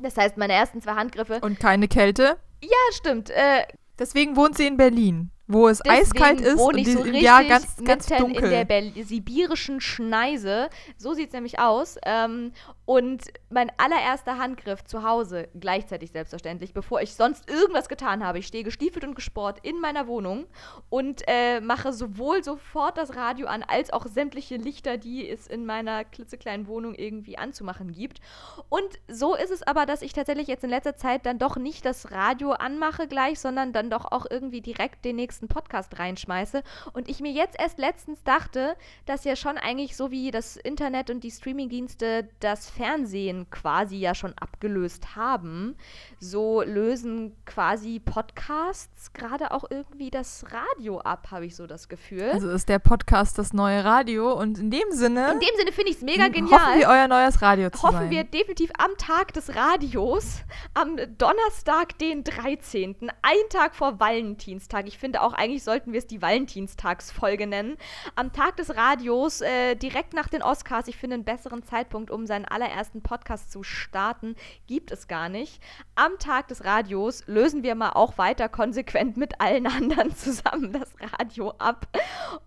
[0.00, 1.40] Das heißt, meine ersten zwei Handgriffe.
[1.40, 2.36] Und keine Kälte.
[2.62, 3.30] Ja, stimmt.
[3.30, 3.64] Äh,
[3.98, 7.76] Deswegen wohnt sie in Berlin, wo es deswegen eiskalt ist und die, so Jahr ganz,
[7.84, 8.44] ganz dunkel.
[8.44, 10.68] in der Bel sibirischen Schneise.
[10.96, 11.96] So sieht es nämlich aus.
[12.04, 12.52] Ähm,
[12.86, 18.38] und mein allererster Handgriff zu Hause, gleichzeitig selbstverständlich, bevor ich sonst irgendwas getan habe.
[18.38, 20.46] Ich stehe gestiefelt und gesport in meiner Wohnung
[20.88, 25.66] und äh, mache sowohl sofort das Radio an, als auch sämtliche Lichter, die es in
[25.66, 28.20] meiner klitzekleinen Wohnung irgendwie anzumachen gibt.
[28.68, 31.84] Und so ist es aber, dass ich tatsächlich jetzt in letzter Zeit dann doch nicht
[31.84, 36.62] das Radio anmache gleich, sondern dann doch auch irgendwie direkt den nächsten Podcast reinschmeiße.
[36.92, 38.76] Und ich mir jetzt erst letztens dachte,
[39.06, 44.14] dass ja schon eigentlich so wie das Internet und die Streamingdienste das Fernsehen quasi ja
[44.14, 45.76] schon abgelöst haben,
[46.20, 52.30] so lösen quasi Podcasts gerade auch irgendwie das Radio ab, habe ich so das Gefühl.
[52.30, 55.90] Also ist der Podcast das neue Radio und in dem Sinne in dem Sinne finde
[55.90, 56.78] ich es mega hoffen genial.
[56.78, 58.10] wir euer neues Radio zu hoffen sein.
[58.10, 60.42] wir definitiv am Tag des Radios,
[60.74, 64.86] am Donnerstag, den 13., ein Tag vor Valentinstag.
[64.86, 67.76] Ich finde auch, eigentlich sollten wir es die Valentinstagsfolge nennen.
[68.14, 72.26] Am Tag des Radios, äh, direkt nach den Oscars, ich finde einen besseren Zeitpunkt, um
[72.26, 74.34] seinen allerersten Podcast zu starten,
[74.66, 75.62] gibt es gar nicht.
[75.94, 80.92] Am Tag des Radios lösen wir mal auch weiter konsequent mit allen anderen zusammen das
[81.18, 81.86] Radio ab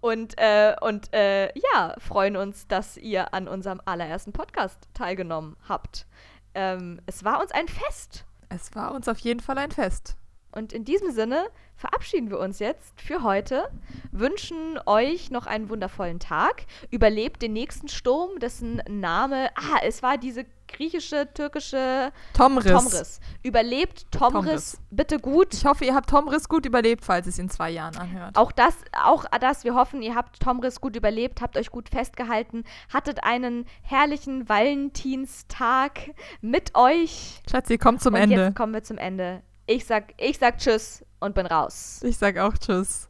[0.02, 6.06] und, äh, und äh, ja, freuen uns, dass ihr an unserem allerersten Podcast teilgenommen habt.
[6.54, 8.26] Ähm, es war uns ein Fest.
[8.50, 10.19] es war uns auf jeden Fall ein Fest.
[10.52, 11.46] Und in diesem Sinne
[11.76, 13.70] verabschieden wir uns jetzt für heute,
[14.12, 20.18] wünschen euch noch einen wundervollen Tag, überlebt den nächsten Sturm, dessen Name, ah, es war
[20.18, 22.72] diese griechische, türkische Tomris.
[22.72, 23.20] Tomris.
[23.44, 24.82] Überlebt Tomris, Tomris.
[24.92, 25.54] bitte gut.
[25.54, 28.38] Ich hoffe, ihr habt Tomris gut überlebt, falls es in zwei Jahren anhört.
[28.38, 32.64] Auch das, auch das, wir hoffen, ihr habt Tomris gut überlebt, habt euch gut festgehalten,
[32.94, 36.12] hattet einen herrlichen Valentinstag
[36.42, 37.42] mit euch.
[37.50, 38.36] Schatzi, kommt zum Und Ende.
[38.46, 39.42] jetzt kommen wir zum Ende.
[39.72, 42.00] Ich sag, ich sag Tschüss und bin raus.
[42.04, 43.09] Ich sag auch Tschüss.